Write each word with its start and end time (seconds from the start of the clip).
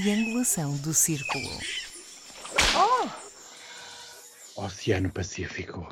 triangulação 0.00 0.76
do 0.76 0.92
círculo. 0.92 1.48
Oceano 4.54 5.10
Pacífico. 5.10 5.88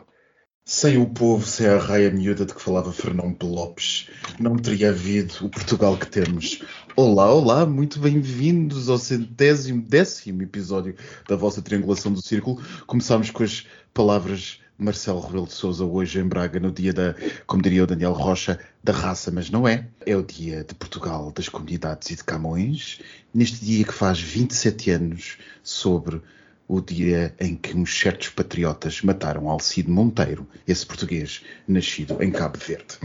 Sem 0.62 0.98
o 0.98 1.06
povo, 1.06 1.46
sem 1.46 1.66
a 1.66 1.78
raia 1.78 2.10
miúda 2.10 2.44
de 2.44 2.52
que 2.52 2.60
falava 2.60 2.92
Fernão 2.92 3.34
Lopes, 3.42 4.10
não 4.38 4.56
teria 4.56 4.90
havido 4.90 5.46
o 5.46 5.48
Portugal 5.48 5.96
que 5.96 6.06
temos. 6.06 6.62
Olá, 6.94 7.32
olá, 7.32 7.64
muito 7.64 7.98
bem-vindos 7.98 8.90
ao 8.90 8.98
centésimo, 8.98 9.80
décimo 9.80 10.42
episódio 10.42 10.94
da 11.26 11.34
vossa 11.34 11.62
Triangulação 11.62 12.12
do 12.12 12.20
Círculo. 12.20 12.62
Começámos 12.86 13.30
com 13.30 13.42
as 13.42 13.66
palavras 13.94 14.60
Marcelo 14.78 15.20
Rebelo 15.20 15.46
de 15.46 15.52
Sousa 15.52 15.84
hoje 15.84 16.18
em 16.18 16.26
Braga, 16.26 16.58
no 16.58 16.72
dia 16.72 16.92
da, 16.92 17.14
como 17.46 17.62
diria 17.62 17.84
o 17.84 17.86
Daniel 17.86 18.12
Rocha, 18.12 18.58
da 18.82 18.92
raça, 18.92 19.30
mas 19.30 19.50
não 19.50 19.66
é. 19.66 19.86
É 20.04 20.16
o 20.16 20.22
dia 20.22 20.64
de 20.64 20.74
Portugal, 20.74 21.30
das 21.32 21.48
comunidades 21.48 22.10
e 22.10 22.16
de 22.16 22.24
Camões, 22.24 23.00
neste 23.32 23.64
dia 23.64 23.84
que 23.84 23.92
faz 23.94 24.20
27 24.20 24.90
anos 24.90 25.38
sobre 25.62 26.20
o 26.66 26.80
dia 26.80 27.34
em 27.38 27.54
que 27.54 27.76
uns 27.76 27.96
certos 27.98 28.30
patriotas 28.30 29.02
mataram 29.02 29.48
Alcide 29.48 29.90
Monteiro, 29.90 30.46
esse 30.66 30.84
português 30.84 31.42
nascido 31.68 32.22
em 32.22 32.30
Cabo 32.30 32.58
Verde. 32.58 32.98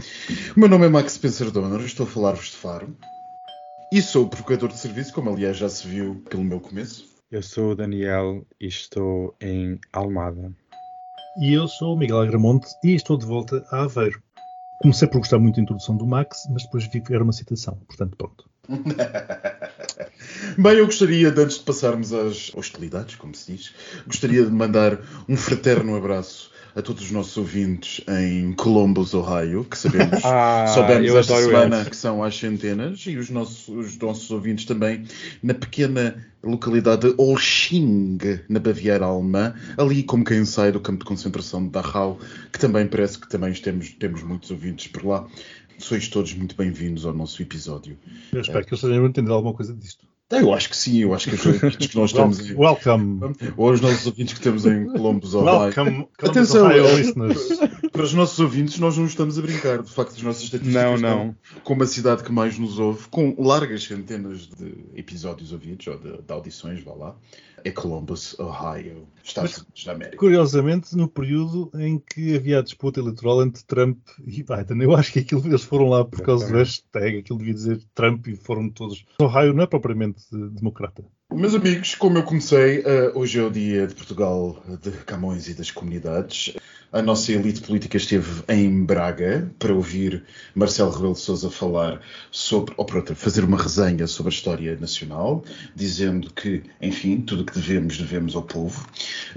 O 0.56 0.60
meu 0.60 0.68
nome 0.68 0.86
é 0.86 0.88
Max 0.88 1.12
Spencer 1.12 1.50
Donner, 1.50 1.80
estou 1.84 2.06
a 2.06 2.08
falar-vos 2.08 2.46
de 2.46 2.56
Faro 2.56 2.96
e 3.92 4.00
sou 4.00 4.28
provocador 4.28 4.70
de 4.70 4.78
serviço, 4.78 5.12
como 5.12 5.30
aliás 5.30 5.56
já 5.56 5.68
se 5.68 5.86
viu 5.86 6.22
pelo 6.30 6.44
meu 6.44 6.60
começo. 6.60 7.08
Eu 7.30 7.42
sou 7.42 7.72
o 7.72 7.74
Daniel 7.76 8.46
e 8.60 8.66
estou 8.66 9.36
em 9.40 9.78
Almada. 9.92 10.52
E 11.40 11.54
eu 11.54 11.66
sou 11.66 11.94
o 11.94 11.96
Miguel 11.96 12.20
Agramonte 12.20 12.68
e 12.84 12.94
estou 12.94 13.16
de 13.16 13.24
volta 13.24 13.64
a 13.70 13.84
Aveiro. 13.84 14.22
Comecei 14.82 15.08
por 15.08 15.20
gostar 15.20 15.38
muito 15.38 15.56
da 15.56 15.62
introdução 15.62 15.96
do 15.96 16.06
Max, 16.06 16.46
mas 16.50 16.64
depois 16.64 16.84
vi 16.84 17.00
que 17.00 17.14
era 17.14 17.24
uma 17.24 17.32
citação, 17.32 17.80
portanto 17.88 18.14
pronto. 18.14 18.44
Bem, 20.58 20.74
eu 20.74 20.84
gostaria, 20.84 21.30
de, 21.30 21.40
antes 21.40 21.56
de 21.56 21.64
passarmos 21.64 22.12
às 22.12 22.54
hostilidades, 22.54 23.14
como 23.14 23.34
se 23.34 23.52
diz, 23.52 23.74
gostaria 24.06 24.44
de 24.44 24.50
mandar 24.50 24.98
um 25.26 25.34
fraterno 25.34 25.96
abraço 25.96 26.50
a 26.74 26.82
todos 26.82 27.04
os 27.04 27.10
nossos 27.10 27.36
ouvintes 27.36 28.04
em 28.08 28.52
Columbus, 28.52 29.14
Ohio, 29.14 29.64
que 29.64 29.76
sabemos, 29.76 30.20
Ah, 30.24 30.66
soubemos 30.74 31.10
esta 31.10 31.36
semana 31.40 31.80
esse. 31.80 31.90
que 31.90 31.96
são 31.96 32.22
às 32.22 32.36
centenas, 32.36 33.00
e 33.06 33.16
os 33.16 33.30
nossos, 33.30 33.68
os 33.68 33.98
nossos 33.98 34.30
ouvintes 34.30 34.64
também 34.64 35.04
na 35.42 35.54
pequena 35.54 36.26
localidade 36.42 37.08
de 37.08 37.14
Olching, 37.18 38.18
na 38.48 38.58
Baviera 38.58 39.04
Alemã, 39.06 39.54
ali 39.76 40.02
como 40.02 40.24
quem 40.24 40.44
sai 40.44 40.72
do 40.72 40.80
campo 40.80 41.00
de 41.00 41.04
concentração 41.04 41.62
de 41.64 41.70
Dachau, 41.70 42.18
que 42.52 42.58
também 42.58 42.86
parece 42.86 43.18
que 43.18 43.28
também 43.28 43.52
temos, 43.52 43.90
temos 43.90 44.22
muitos 44.22 44.50
ouvintes 44.50 44.86
por 44.86 45.04
lá. 45.04 45.26
Sois 45.78 46.08
todos 46.08 46.34
muito 46.34 46.54
bem-vindos 46.56 47.06
ao 47.06 47.14
nosso 47.14 47.40
episódio. 47.40 47.98
Eu 48.32 48.40
espero 48.42 48.64
que 48.64 48.74
eles 48.74 48.82
estejam 48.82 49.04
a 49.04 49.08
entender 49.08 49.30
alguma 49.30 49.54
coisa 49.54 49.74
disto. 49.74 50.09
Eu 50.30 50.54
acho 50.54 50.70
que 50.70 50.76
sim, 50.76 50.98
eu 50.98 51.12
acho 51.12 51.28
que 51.28 51.34
os 51.34 51.46
ouvintes 51.46 51.86
que 51.88 51.96
nós 51.96 52.12
temos 52.12 52.38
em, 52.48 52.54
Welcome. 52.56 53.34
ou 53.56 53.70
os 53.72 53.80
nossos 53.80 54.06
ouvintes 54.06 54.34
que 54.34 54.40
temos 54.40 54.64
em 54.64 54.86
Columbus, 54.86 55.34
Ohio. 55.34 55.58
Welcome. 55.60 56.08
Atenção, 56.22 56.66
Ohio 56.66 56.96
listeners. 56.96 57.48
Para 57.92 58.02
os 58.02 58.14
nossos 58.14 58.38
ouvintes, 58.38 58.78
nós 58.78 58.96
não 58.96 59.06
estamos 59.06 59.38
a 59.38 59.42
brincar. 59.42 59.82
De 59.82 59.90
facto, 59.90 60.14
as 60.14 60.22
nossas 60.22 60.44
estatísticas 60.44 60.82
Não, 60.82 60.94
estão 60.94 61.26
não. 61.26 61.36
como 61.64 61.82
a 61.82 61.86
cidade 61.86 62.22
que 62.22 62.30
mais 62.30 62.58
nos 62.58 62.78
ouve, 62.78 63.08
com 63.08 63.34
largas 63.38 63.82
centenas 63.84 64.46
de 64.46 64.84
episódios 64.94 65.52
ouvidos, 65.52 65.86
ou 65.88 65.98
de, 65.98 66.22
de 66.22 66.32
audições, 66.32 66.82
vá 66.84 66.92
lá, 66.94 67.16
é 67.64 67.70
Columbus, 67.70 68.38
Ohio, 68.38 69.06
Estados 69.22 69.58
Unidos 69.58 69.84
da 69.84 69.92
América. 69.92 70.16
Curiosamente, 70.16 70.96
no 70.96 71.08
período 71.08 71.70
em 71.74 71.98
que 71.98 72.36
havia 72.36 72.60
a 72.60 72.62
disputa 72.62 73.00
eleitoral 73.00 73.42
entre 73.42 73.64
Trump 73.64 73.98
e 74.24 74.42
Biden. 74.42 74.82
Eu 74.82 74.94
acho 74.94 75.12
que 75.12 75.18
aquilo, 75.18 75.46
eles 75.46 75.64
foram 75.64 75.88
lá 75.88 76.04
por 76.04 76.22
causa 76.22 76.46
do 76.46 76.54
hashtag, 76.54 77.18
aquilo 77.18 77.38
devia 77.38 77.54
dizer 77.54 77.80
Trump 77.94 78.26
e 78.28 78.36
foram 78.36 78.70
todos. 78.70 79.04
Ohio 79.20 79.52
não 79.52 79.64
é 79.64 79.66
propriamente 79.66 80.22
democrata. 80.30 81.04
Meus 81.32 81.54
amigos, 81.54 81.94
como 81.94 82.18
eu 82.18 82.22
comecei, 82.24 82.82
eh, 82.84 83.12
hoje 83.14 83.38
é 83.38 83.42
o 83.42 83.50
dia 83.50 83.86
de 83.86 83.94
Portugal, 83.94 84.60
de 84.82 84.90
Camões 85.04 85.48
e 85.48 85.54
das 85.54 85.70
comunidades. 85.70 86.54
A 86.92 87.00
nossa 87.00 87.30
elite 87.30 87.60
política 87.60 87.96
esteve 87.96 88.42
em 88.48 88.84
Braga 88.84 89.48
para 89.60 89.72
ouvir 89.72 90.24
Marcelo 90.56 90.90
Rebelo 90.90 91.12
de 91.12 91.20
Sousa 91.20 91.48
falar 91.48 92.00
sobre, 92.32 92.74
ou 92.76 92.84
para 92.84 93.14
fazer 93.14 93.44
uma 93.44 93.56
resenha 93.56 94.08
sobre 94.08 94.32
a 94.32 94.34
história 94.34 94.76
nacional, 94.76 95.44
dizendo 95.72 96.32
que, 96.32 96.64
enfim, 96.82 97.20
tudo 97.20 97.42
o 97.42 97.46
que 97.46 97.54
devemos, 97.54 97.96
devemos 97.96 98.34
ao 98.34 98.42
povo. 98.42 98.84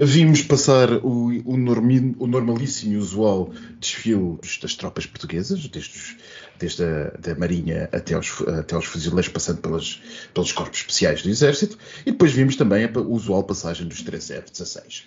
Vimos 0.00 0.42
passar 0.42 0.94
o, 0.94 1.28
o, 1.44 1.56
normi- 1.56 2.16
o 2.18 2.26
normalíssimo 2.26 2.94
e 2.94 2.96
usual 2.96 3.52
desfile 3.78 4.36
das 4.60 4.74
tropas 4.74 5.06
portuguesas, 5.06 5.68
desde, 5.68 5.96
os- 5.96 6.16
desde 6.58 6.82
a 6.82 7.10
da 7.20 7.36
Marinha 7.36 7.88
até 7.92 8.14
aos, 8.14 8.42
até 8.48 8.74
aos 8.74 8.86
fuzileiros, 8.86 9.28
passando 9.28 9.60
pelas, 9.60 10.02
pelos 10.34 10.50
corpos 10.50 10.80
especiais 10.80 11.22
do 11.22 11.30
Exército, 11.30 11.78
e 12.04 12.10
depois 12.10 12.32
vimos 12.32 12.56
também 12.56 12.82
a 12.82 12.88
pa- 12.88 12.98
usual 12.98 13.44
passagem 13.44 13.86
dos 13.86 14.02
3 14.02 14.28
F-16. 14.32 15.04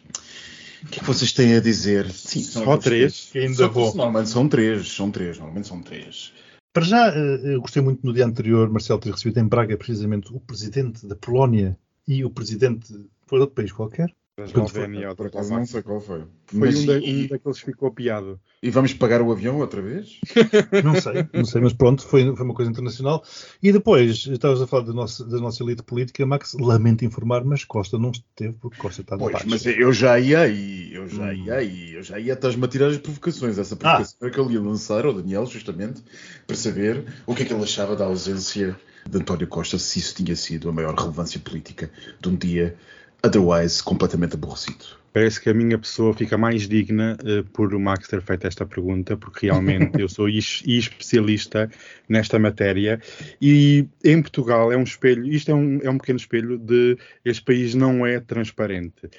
O 0.84 0.88
que 0.88 0.98
é 0.98 1.00
que 1.00 1.06
vocês 1.06 1.32
têm 1.34 1.56
a 1.56 1.60
dizer? 1.60 2.10
Sim, 2.12 2.42
são 2.42 2.64
Só 2.64 2.78
três? 2.78 3.30
Que 3.32 3.40
ainda 3.40 3.54
Só- 3.56 3.70
vou. 3.70 3.88
Normalmente 3.96 4.30
são 4.30 4.48
três, 4.48 4.92
são 4.92 5.12
três, 5.12 5.38
normalmente 5.38 5.68
são 5.68 5.82
três. 5.82 6.34
Para 6.74 6.86
já, 6.86 7.08
eh, 7.10 7.56
eu 7.56 7.62
gostei 7.62 7.82
muito 7.82 8.06
no 8.06 8.14
dia 8.14 8.26
anterior, 8.26 8.70
Marcelo, 8.70 9.00
ter 9.00 9.12
recebido 9.12 9.40
em 9.40 9.48
Braga 9.48 9.76
precisamente 9.76 10.32
o 10.34 10.40
presidente 10.40 11.08
da 11.08 11.16
Polónia 11.16 11.78
e 12.08 12.24
o 12.24 12.30
presidente. 12.30 12.94
Foi 13.26 13.40
de 13.40 13.42
outro 13.42 13.56
país 13.56 13.72
qualquer? 13.72 14.14
Eslovénia, 14.44 15.10
outra 15.10 15.32
não 15.50 15.66
sei 15.66 15.82
qual 15.82 16.00
foi. 16.00 16.20
Foi 16.46 16.60
Mas 16.60 16.76
um, 16.78 16.86
da, 16.86 16.98
e, 17.00 17.24
um 17.24 17.28
daqueles 17.28 17.60
que 17.60 17.66
ficou 17.66 17.92
piado. 17.92 18.40
e 18.62 18.70
vamos 18.70 18.94
pagar 18.94 19.20
o 19.20 19.32
avião 19.32 19.58
outra 19.58 19.82
vez? 19.82 20.20
Não 20.84 20.94
sei, 21.02 21.28
não 21.34 21.44
sei, 21.44 21.60
mas 21.62 21.74
pronto, 21.74 22.04
foi, 22.06 22.36
foi 22.36 22.46
uma 22.46 22.54
coisa 22.54 22.70
internacional. 22.70 23.24
E 23.64 23.72
depois, 23.72 24.28
estavas 24.28 24.62
a 24.62 24.68
falar 24.68 24.84
da 24.84 24.94
nossa, 24.94 25.26
da 25.26 25.40
nossa 25.40 25.64
elite 25.64 25.82
política, 25.82 26.24
Max, 26.26 26.54
lamento 26.54 27.04
informar, 27.04 27.44
mas 27.44 27.64
Costa 27.64 27.98
não 27.98 28.12
esteve 28.12 28.54
porque 28.54 28.78
Costa 28.78 29.02
está 29.02 29.16
de 29.16 29.22
Pois, 29.24 29.34
baixo. 29.34 29.48
mas 29.50 29.66
eu 29.66 29.92
já 29.92 30.20
ia 30.20 30.42
aí, 30.42 30.94
eu 30.94 31.08
já 31.08 31.24
Hum. 31.32 31.34
ia 31.34 31.54
aí, 31.56 31.94
eu 31.96 32.04
já 32.04 32.20
ia 32.20 32.34
estás-me 32.34 32.64
a 32.64 32.68
tirar 32.68 32.88
as 32.90 32.98
provocações. 32.98 33.58
Essa 33.58 33.76
provocação 33.76 34.28
é 34.28 34.32
que 34.32 34.40
ele 34.40 34.54
ia 34.54 34.62
lançar 34.62 35.04
ao 35.06 35.14
Daniel, 35.14 35.48
justamente, 35.48 36.04
para 36.46 36.56
saber 36.56 37.04
o 37.26 37.34
que 37.34 37.42
é 37.42 37.46
que 37.46 37.54
ele 37.54 37.64
achava 37.64 37.96
da 37.96 38.06
ausência 38.06 38.80
de 39.10 39.18
António 39.18 39.48
Costa, 39.48 39.80
se 39.80 39.98
isso 40.00 40.14
tinha 40.14 40.36
sido 40.36 40.70
a 40.70 40.72
maior 40.72 40.94
relevância 40.94 41.40
política 41.40 41.90
de 42.22 42.30
um 42.30 42.36
dia 42.36 42.78
otherwise 43.24 43.84
completamente 43.84 44.36
aborrecido. 44.36 44.98
Parece 45.14 45.42
que 45.42 45.50
a 45.50 45.54
minha 45.54 45.78
pessoa 45.80 46.14
fica 46.14 46.38
mais 46.38 46.68
digna 46.68 47.18
eh, 47.26 47.44
por 47.52 47.74
o 47.74 47.80
Max 47.80 48.08
ter 48.08 48.22
feito 48.22 48.46
esta 48.46 48.66
pergunta, 48.66 49.18
porque 49.18 49.48
realmente 49.48 49.98
eu 50.02 50.08
sou 50.08 50.30
es- 50.30 50.64
especialista 50.66 51.70
nesta 52.08 52.38
matéria 52.38 53.02
e 53.42 53.88
em 54.04 54.22
Portugal 54.22 54.72
é 54.72 54.78
um 54.78 54.84
espelho, 54.84 55.26
isto 55.26 55.50
é 55.50 55.56
um, 55.56 55.80
é 55.82 55.90
um 55.90 55.98
pequeno 55.98 56.18
espelho 56.18 56.58
de 56.60 56.98
este 57.26 57.44
país 57.44 57.74
não 57.74 58.06
é 58.06 58.20
transparente. 58.20 59.10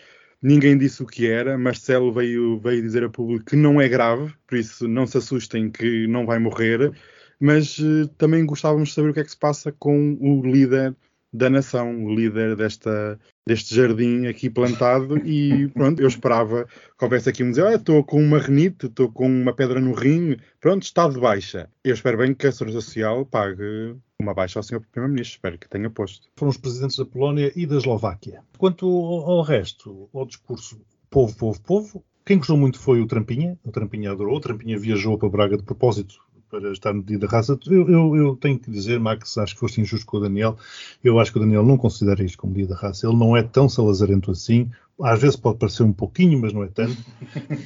Ninguém 0.41 0.79
disse 0.79 1.03
o 1.03 1.07
que 1.07 1.27
era, 1.27 1.59
Marcelo 1.59 2.13
veio, 2.13 2.61
veio 2.61 2.81
dizer 2.81 3.03
a 3.03 3.09
público 3.09 3.47
que 3.47 3.57
não 3.57 3.81
é 3.81 3.89
grave, 3.89 4.33
por 4.47 4.57
isso 4.57 4.87
não 4.87 5.05
se 5.05 5.19
assustem 5.19 5.69
que 5.69 6.07
não 6.07 6.25
vai 6.25 6.39
morrer, 6.39 6.93
mas 7.41 7.77
eh, 7.81 8.09
também 8.17 8.47
gostávamos 8.47 8.91
de 8.91 8.95
saber 8.95 9.11
o 9.11 9.15
que 9.15 9.21
é 9.21 9.25
que 9.25 9.31
se 9.33 9.37
passa 9.37 9.73
com 9.73 10.17
o 10.21 10.43
líder 10.43 10.95
da 11.33 11.51
nação, 11.51 12.05
o 12.05 12.15
líder 12.15 12.57
desta, 12.57 13.19
deste 13.49 13.75
jardim 13.75 14.27
aqui 14.27 14.51
plantado 14.51 15.17
e 15.27 15.69
pronto, 15.69 16.01
eu 16.01 16.07
esperava 16.07 16.67
que 16.67 17.05
houvesse 17.05 17.31
aqui 17.31 17.43
um 17.43 17.49
dizer, 17.49 17.67
ah, 17.67 17.75
estou 17.75 18.05
com 18.05 18.23
uma 18.23 18.39
renite, 18.39 18.87
estou 18.87 19.11
com 19.11 19.27
uma 19.27 19.55
pedra 19.55 19.81
no 19.81 19.95
rim, 19.95 20.37
pronto, 20.61 20.83
está 20.83 21.09
de 21.09 21.19
baixa. 21.19 21.71
Eu 21.83 21.95
espero 21.95 22.19
bem 22.19 22.35
que 22.35 22.47
a 22.47 22.53
Segurança 22.53 22.83
Social 22.83 23.25
pague 23.25 23.97
uma 24.21 24.35
baixa 24.35 24.59
ao 24.59 24.63
Sr. 24.63 24.83
Primeiro-Ministro, 24.93 25.37
espero 25.37 25.59
que 25.59 25.69
tenha 25.69 25.89
posto. 25.89 26.29
Foram 26.37 26.51
os 26.51 26.59
presidentes 26.59 26.99
da 26.99 27.07
Polónia 27.07 27.51
e 27.57 27.65
da 27.65 27.77
Eslováquia. 27.77 28.43
Quanto 28.59 28.87
ao, 28.87 29.41
resto, 29.41 30.11
ao 30.13 30.27
discurso 30.27 30.79
povo, 31.09 31.35
povo, 31.35 31.63
povo, 31.63 32.05
quem 32.27 32.37
gostou 32.37 32.59
muito 32.59 32.79
foi 32.79 33.01
o 33.01 33.07
Trampinha. 33.07 33.59
O 33.65 33.71
Trampinha 33.71 34.11
adorou. 34.11 34.37
O 34.37 34.41
Trampinha 34.41 34.79
viajou 34.79 35.17
para 35.17 35.31
Braga 35.31 35.57
de 35.57 35.63
propósito 35.63 36.17
para 36.51 36.73
estar 36.73 36.93
no 36.93 37.03
dia 37.03 37.19
da 37.19 37.27
raça. 37.27 37.59
Eu, 37.67 37.89
eu- 37.89 38.17
eu 38.17 38.37
tenho 38.37 38.59
que 38.59 38.71
dizer, 38.71 38.99
Max, 38.99 39.37
acho 39.39 39.55
que 39.55 39.61
foste 39.61 39.81
injusto 39.81 40.07
com 40.07 40.17
o 40.17 40.21
Daniel. 40.21 40.57
Eu 41.03 41.19
acho 41.21 41.31
que 41.33 41.39
o 41.39 41.41
Daniel 41.41 41.65
não 41.65 41.77
considera 41.77 42.23
isto 42.25 42.39
como 42.39 42.55
dia 42.55 42.67
da 42.67 42.75
raça. 42.77 43.07
Ele 43.07 43.17
não 43.17 43.37
é 43.37 43.43
tão 43.43 43.69
salazarento 43.69 44.31
assim. 44.31 44.69
Às 45.01 45.21
vezes 45.21 45.37
pode 45.37 45.59
parecer 45.59 45.85
um 45.85 45.93
pouquinho, 45.93 46.41
mas 46.41 46.53
não 46.53 46.65
é 46.65 46.69
tanto. 46.69 46.97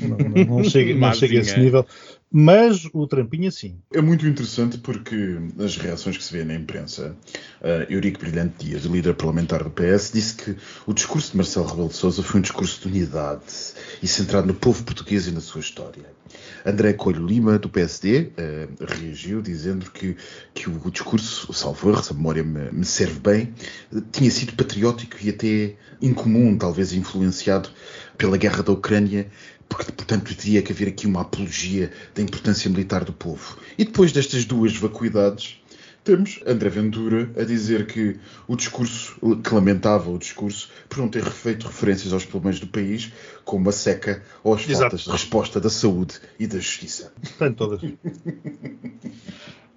Não, 0.00 0.18
não- 0.18 0.56
não 0.58 0.64
chega, 0.64 0.92
não 0.94 1.00
chega 1.14 1.38
a 1.38 1.40
esse 1.40 1.50
nível. 1.64 1.86
Mas 2.34 2.88
o 2.94 3.06
Trampinha, 3.06 3.50
sim. 3.50 3.76
É 3.92 4.00
muito 4.00 4.26
interessante 4.26 4.78
porque 4.78 5.36
as 5.62 5.76
reações 5.76 6.16
que 6.16 6.24
se 6.24 6.32
vê 6.32 6.42
na 6.44 6.54
imprensa, 6.54 7.14
uh, 7.60 7.92
Eurico 7.92 8.20
Brilhante 8.20 8.64
Dias, 8.64 8.84
líder 8.84 9.14
parlamentar 9.14 9.62
do 9.62 9.68
PS, 9.68 10.12
disse 10.14 10.34
que 10.36 10.56
o 10.86 10.94
discurso 10.94 11.32
de 11.32 11.36
Marcelo 11.36 11.66
Rebelo 11.66 11.88
de 11.88 11.96
Sousa 11.96 12.22
foi 12.22 12.40
um 12.40 12.42
discurso 12.42 12.80
de 12.80 12.88
unidade 12.88 13.42
e 14.02 14.08
centrado 14.08 14.46
no 14.46 14.54
povo 14.54 14.82
português 14.82 15.26
e 15.26 15.30
na 15.30 15.42
sua 15.42 15.60
história. 15.60 16.10
André 16.64 16.94
Coelho 16.94 17.26
Lima, 17.26 17.58
do 17.58 17.68
PSD, 17.68 18.30
uh, 18.38 18.84
reagiu 18.86 19.42
dizendo 19.42 19.90
que, 19.90 20.16
que 20.54 20.70
o, 20.70 20.90
discurso, 20.90 21.52
salvo 21.52 21.90
erro, 21.90 22.02
se 22.02 22.12
a 22.12 22.16
memória 22.16 22.42
me, 22.42 22.72
me 22.72 22.84
serve 22.86 23.20
bem, 23.20 23.54
tinha 24.10 24.30
sido 24.30 24.54
patriótico 24.54 25.18
e 25.20 25.28
até 25.28 25.74
incomum, 26.00 26.56
talvez 26.56 26.94
influenciado 26.94 27.68
pela 28.16 28.36
guerra 28.36 28.62
da 28.62 28.72
Ucrânia, 28.72 29.26
porque, 29.68 29.90
portanto, 29.92 30.34
teria 30.34 30.62
que 30.62 30.72
haver 30.72 30.88
aqui 30.88 31.06
uma 31.06 31.22
apologia 31.22 31.90
da 32.14 32.22
importância 32.22 32.70
militar 32.70 33.04
do 33.04 33.12
povo. 33.12 33.58
E 33.78 33.84
depois 33.84 34.12
destas 34.12 34.44
duas 34.44 34.76
vacuidades, 34.76 35.62
Temos 36.04 36.40
André 36.44 36.68
Ventura 36.68 37.30
a 37.40 37.44
dizer 37.44 37.86
que 37.86 38.18
o 38.48 38.56
discurso, 38.56 39.16
que 39.40 39.54
lamentava 39.54 40.10
o 40.10 40.18
discurso, 40.18 40.68
por 40.88 40.98
não 40.98 41.08
ter 41.08 41.24
feito 41.24 41.68
referências 41.68 42.12
aos 42.12 42.24
problemas 42.24 42.58
do 42.58 42.66
país, 42.66 43.12
como 43.44 43.68
a 43.68 43.72
seca 43.72 44.20
ou 44.42 44.52
as 44.52 44.62
Exato. 44.62 44.80
faltas 44.80 45.00
de 45.02 45.10
resposta 45.10 45.60
da 45.60 45.70
saúde 45.70 46.14
e 46.40 46.46
da 46.48 46.58
justiça. 46.58 47.12
Tem 47.38 47.52
todas. 47.52 47.80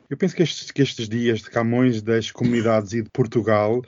Eu 0.10 0.18
penso 0.18 0.36
que 0.36 0.42
estes, 0.42 0.72
que 0.72 0.82
estes 0.82 1.08
dias 1.08 1.42
de 1.42 1.50
Camões, 1.52 2.02
das 2.02 2.32
comunidades 2.32 2.94
e 2.94 3.04
de 3.04 3.10
Portugal, 3.12 3.84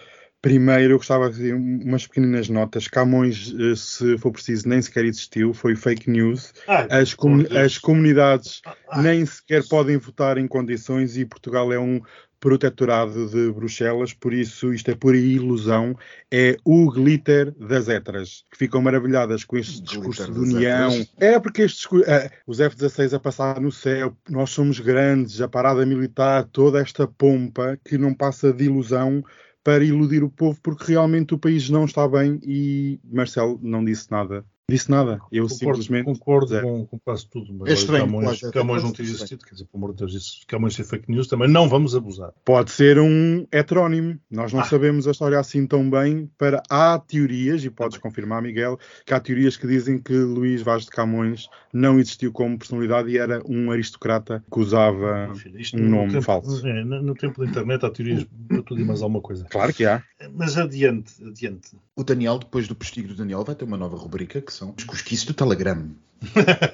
primeiro 0.47 0.93
eu 0.93 0.97
gostava 0.97 1.29
de 1.29 1.35
fazer 1.37 1.53
umas 1.53 2.07
pequenas 2.07 2.47
notas. 2.49 2.87
Camões, 2.87 3.53
eh, 3.59 3.75
se 3.75 4.17
for 4.17 4.31
preciso, 4.31 4.67
nem 4.69 4.81
sequer 4.81 5.05
existiu, 5.05 5.53
foi 5.53 5.75
fake 5.75 6.09
news. 6.09 6.53
Ah, 6.67 6.87
As, 6.99 7.13
comu- 7.13 7.45
as 7.57 7.77
comunidades 7.77 8.61
Ah, 8.89 9.01
nem 9.01 9.25
sequer 9.25 9.67
podem 9.67 9.97
votar 9.97 10.37
em 10.37 10.47
condições 10.47 11.17
e 11.17 11.25
Portugal 11.25 11.71
é 11.73 11.79
um 11.79 11.99
protetorado 12.39 13.27
de 13.29 13.51
Bruxelas, 13.51 14.13
por 14.13 14.31
isso 14.31 14.71
isto 14.71 14.89
é 14.91 14.95
pura 14.95 15.17
ilusão. 15.17 15.97
É 16.31 16.55
o 16.63 16.89
glitter 16.91 17.51
das 17.59 17.89
héteras, 17.89 18.43
que 18.51 18.57
ficam 18.57 18.81
maravilhadas 18.81 19.43
com 19.43 19.57
este 19.57 19.81
Glitter 19.81 19.95
discurso 20.27 20.31
de 20.31 20.39
união. 20.55 21.05
É 21.19 21.39
porque 21.39 21.63
este 21.63 21.77
discurso, 21.77 22.09
ah, 22.09 22.29
os 22.45 22.59
F-16 22.59 23.13
a 23.13 23.19
passar 23.19 23.59
no 23.59 23.71
céu, 23.71 24.15
nós 24.29 24.51
somos 24.51 24.79
grandes, 24.79 25.41
a 25.41 25.47
parada 25.47 25.85
militar, 25.85 26.45
toda 26.45 26.79
esta 26.79 27.07
pompa 27.07 27.77
que 27.83 27.97
não 27.97 28.13
passa 28.13 28.53
de 28.53 28.65
ilusão 28.65 29.23
para 29.67 29.83
iludir 29.83 30.23
o 30.23 30.29
povo, 30.29 30.57
porque 30.61 30.93
realmente 30.93 31.33
o 31.33 31.37
país 31.37 31.69
não 31.69 31.83
está 31.83 32.07
bem 32.07 32.39
e 32.41 33.01
Marcelo 33.03 33.59
não 33.61 33.83
disse 33.83 34.09
nada. 34.09 34.45
Disse 34.69 34.91
nada. 34.91 35.21
Eu 35.31 35.47
Concordo, 35.47 35.81
simplesmente. 35.81 36.03
concordo 36.05 36.47
Zero. 36.47 36.67
com, 36.67 36.85
com 36.87 36.99
quase 36.99 37.25
tudo, 37.29 37.53
mas 37.53 37.69
É 37.69 37.73
estranho, 37.73 38.03
Camões, 38.03 38.39
claro, 38.41 38.53
Camões 38.53 38.81
é 38.81 38.85
não 38.85 38.91
ter 38.91 39.03
estranho. 39.03 39.15
existido, 39.17 39.45
quer 39.45 39.53
dizer, 39.53 39.65
pelo 39.65 39.81
amor 39.85 39.93
de 39.95 39.99
Deus, 39.99 40.13
isso, 40.13 40.41
Camões 40.45 40.75
ser 40.75 40.83
fake 40.83 41.09
news, 41.09 41.27
também 41.29 41.47
não 41.49 41.69
vamos 41.69 41.95
abusar. 41.95 42.33
Pode 42.43 42.71
ser 42.71 42.99
um 42.99 43.47
heterónimo. 43.49 44.19
Nós 44.29 44.51
não 44.51 44.59
Ah. 44.59 44.65
sabemos 44.65 45.07
a 45.07 45.11
história 45.11 45.39
assim 45.39 45.65
tão 45.65 45.89
bem. 45.89 46.29
Para 46.37 46.61
há 46.69 46.99
teorias, 46.99 47.63
e 47.63 47.69
podes 47.69 47.97
confirmar, 47.97 48.41
Miguel, 48.41 48.77
que 49.05 49.13
há 49.13 49.21
teorias 49.21 49.55
que 49.55 49.65
dizem 49.65 49.97
que 49.99 50.11
Luís 50.13 50.61
Vaz 50.61 50.83
de 50.83 50.89
Camões 50.89 51.47
não 51.71 51.97
existiu 51.97 52.33
como 52.33 52.57
personalidade 52.57 53.09
e 53.09 53.17
era 53.17 53.41
um 53.47 53.71
aristocrata 53.71 54.43
que 54.51 54.59
usava. 54.59 55.33
Filho, 55.35 55.57
um 55.75 55.79
no 55.79 55.89
nome 55.89 56.11
tempo- 56.11 56.23
falso. 56.23 56.67
é, 56.67 56.83
no, 56.83 57.01
no 57.01 57.15
tempo 57.15 57.41
da 57.41 57.49
internet 57.49 57.85
há 57.85 57.89
teorias 57.89 58.25
para 58.49 58.61
tudo 58.63 58.81
e 58.81 58.83
mais 58.83 59.01
alguma 59.01 59.21
coisa. 59.21 59.45
Claro 59.49 59.73
que 59.73 59.85
há. 59.85 60.03
Mas 60.33 60.57
adiante, 60.57 61.13
adiante. 61.25 61.69
O 61.95 62.03
Daniel, 62.03 62.37
depois 62.37 62.67
do 62.67 62.75
prestígio 62.75 63.09
do 63.11 63.15
Daniel, 63.15 63.45
vai 63.45 63.55
ter 63.55 63.63
uma 63.63 63.77
nova 63.77 63.95
rubrica 63.95 64.41
que 64.41 64.56
são 64.57 64.73
os 64.75 64.83
cosquices 64.83 65.25
do 65.25 65.33
Telegram. 65.33 65.89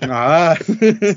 Ah, 0.10 0.56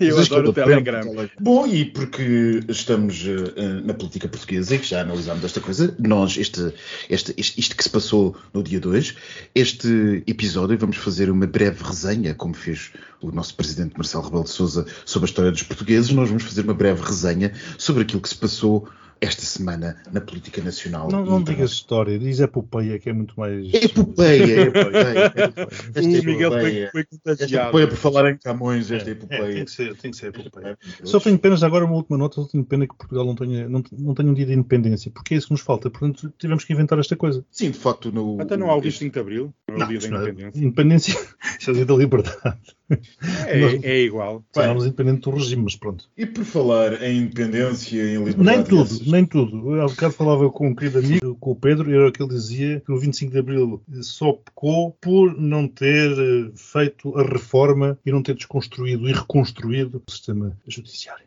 eu 0.01 0.19
adoro 0.19 0.51
o 0.51 0.53
Telegram. 0.53 1.29
Bom, 1.41 1.65
e 1.67 1.85
porque 1.85 2.61
estamos 2.69 3.25
eh, 3.25 3.81
na 3.85 3.95
política 3.95 4.27
portuguesa 4.27 4.75
e 4.75 4.79
que 4.81 4.87
já 4.87 5.03
analisámos 5.03 5.45
esta 5.45 5.61
coisa, 5.61 5.95
nós, 5.99 6.37
este, 6.37 6.73
este, 7.09 7.33
este- 7.37 7.61
isto 7.61 7.77
que 7.77 7.85
se 7.85 7.91
passou 7.91 8.37
no 8.53 8.65
dia 8.65 8.81
2, 8.81 9.15
este 9.55 10.25
episódio, 10.27 10.77
vamos 10.77 10.97
fazer 10.97 11.31
uma 11.31 11.47
breve 11.47 11.85
resenha, 11.85 12.35
como 12.35 12.53
fez 12.55 12.91
o 13.21 13.31
nosso 13.31 13.55
presidente 13.55 13.95
Marcelo 13.97 14.25
Rebelo 14.25 14.43
de 14.45 14.51
Sousa 14.51 14.87
sobre 15.05 15.27
a 15.27 15.31
história 15.31 15.53
dos 15.53 15.63
portugueses, 15.63 16.11
nós 16.11 16.29
vamos 16.29 16.43
fazer 16.43 16.63
uma 16.63 16.75
breve 16.75 17.03
resenha 17.03 17.53
sobre 17.79 18.03
aquilo 18.03 18.21
que 18.21 18.29
se 18.29 18.37
passou 18.37 18.89
esta 19.21 19.43
semana 19.43 19.97
na 20.13 20.21
política 20.21 20.63
nacional. 20.63 21.09
Não, 21.11 21.25
não 21.25 21.43
digas 21.43 21.71
história, 21.71 22.19
diz 22.19 22.39
epopeia, 22.41 22.99
que 22.99 23.09
é 23.09 23.13
muito 23.13 23.39
mais. 23.39 23.73
É 23.73 23.85
epopeia, 23.85 24.43
é 24.45 24.61
epopeia. 24.63 25.33
Esta 25.95 26.01
O 26.03 26.07
Miguel 26.25 26.51
foi, 26.51 26.61
epopeia. 26.61 26.91
foi 26.93 27.01
Esta 27.01 27.19
contagiado. 27.19 27.69
epopeia, 27.69 27.89
por 27.89 27.97
falar 27.97 28.31
em 28.31 28.37
Camões, 28.39 28.91
É, 28.91 28.97
esta 28.97 29.09
é, 29.09 29.13
epopeia. 29.13 29.55
tem 29.55 29.65
que 29.65 29.71
ser, 29.71 29.97
tem 29.97 30.11
que 30.11 30.17
ser 30.17 30.27
epopeia. 30.29 30.79
Só 31.05 31.19
tenho 31.21 31.39
pena, 31.39 31.57
agora 31.65 31.85
uma 31.85 31.95
última 31.97 32.19
nota, 32.19 32.35
só 32.37 32.47
tenho 32.47 32.65
pena 32.65 32.87
que 32.87 32.95
Portugal 32.95 33.25
não 33.25 33.35
tenha, 33.35 33.69
não, 33.69 33.83
não 33.93 34.15
tenha 34.15 34.31
um 34.31 34.35
dia 34.35 34.47
de 34.47 34.53
independência, 34.53 35.11
porque 35.11 35.35
é 35.35 35.39
isso 35.39 35.47
que 35.49 35.53
nos 35.55 35.61
falta. 35.63 35.89
Portanto, 35.91 36.33
tivemos 36.39 36.65
que 36.65 36.73
inventar 36.73 36.99
esta 36.99 37.17
coisa. 37.17 37.45
Sim, 37.51 37.71
de 37.71 37.79
facto, 37.79 38.13
no. 38.13 38.41
Até 38.41 38.57
não 38.57 38.71
há 38.71 38.77
o 38.77 38.81
25 38.81 39.13
de 39.15 39.19
Abril, 39.19 39.55
não 39.69 39.75
é 39.75 39.79
o 39.79 39.81
Não, 39.81 39.89
dia 39.89 39.99
da 39.99 40.05
é- 40.07 40.09
independência. 40.21 40.59
independência, 40.65 41.13
isso 41.59 41.71
é 41.71 41.73
o 41.73 41.77
dia 41.77 41.87
da 41.87 41.95
liberdade. 41.95 42.57
Nós- 42.89 43.85
É, 43.85 43.89
é 43.93 44.01
igual. 44.03 44.45
Tornámos 44.53 44.85
independente 44.87 45.23
do 45.23 45.31
regime, 45.31 45.63
mas 45.65 45.77
pronto. 45.77 46.09
E 46.17 46.25
por 46.27 46.45
falar 46.45 47.03
em 47.03 47.19
independência 47.23 47.97
e 48.03 48.15
em 48.17 48.25
liberdade. 48.25 48.45
Nem 48.45 48.65
tudo, 48.65 49.11
nem 49.11 49.25
tudo. 49.25 49.81
Há 49.81 49.87
bocado 49.87 50.15
falava 50.15 50.51
com 50.51 50.69
um 50.69 50.75
querido 50.75 50.99
amigo, 50.99 51.37
com 51.41 51.51
o 51.51 51.57
Pedro, 51.57 51.91
e 51.91 51.95
era 51.95 52.09
o 52.09 52.13
que 52.13 52.23
ele 52.23 52.31
dizia 52.31 52.81
que 52.85 52.93
o 52.93 52.99
25 52.99 53.33
de 53.33 53.39
Abril 53.39 53.83
só 54.03 54.33
pecou 54.33 54.93
por 55.01 55.37
não 55.41 55.67
ter 55.67 56.11
eh, 56.13 56.51
feito 56.55 57.17
a 57.19 57.23
reforma 57.23 57.99
e 58.07 58.13
não 58.13 58.23
ter 58.23 58.35
desconstruído 58.35 59.09
e 59.09 59.13
reconstruído 59.13 60.03
o 60.07 60.11
sistema 60.11 60.57
judiciário. 60.67 61.25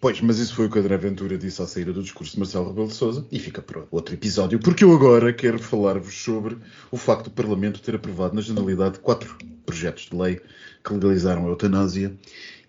Pois, 0.00 0.20
mas 0.20 0.38
isso 0.38 0.54
foi 0.54 0.66
o 0.66 0.70
que 0.70 0.78
André 0.78 0.96
Ventura 0.96 1.36
disse 1.36 1.60
à 1.60 1.66
saída 1.66 1.92
do 1.92 2.04
discurso 2.04 2.34
de 2.34 2.38
Marcelo 2.38 2.68
Rebelo 2.68 2.86
de 2.86 2.94
Sousa 2.94 3.26
e 3.32 3.38
fica 3.40 3.60
para 3.60 3.84
outro 3.90 4.14
episódio, 4.14 4.60
porque 4.60 4.84
eu 4.84 4.94
agora 4.94 5.32
quero 5.32 5.58
falar-vos 5.58 6.14
sobre 6.14 6.56
o 6.88 6.96
facto 6.96 7.24
do 7.24 7.30
Parlamento 7.32 7.82
ter 7.82 7.96
aprovado 7.96 8.36
na 8.36 8.42
generalidade 8.42 9.00
quatro 9.00 9.36
projetos 9.66 10.04
de 10.04 10.16
lei 10.16 10.40
que 10.84 10.94
legalizaram 10.94 11.46
a 11.46 11.48
eutanásia. 11.48 12.16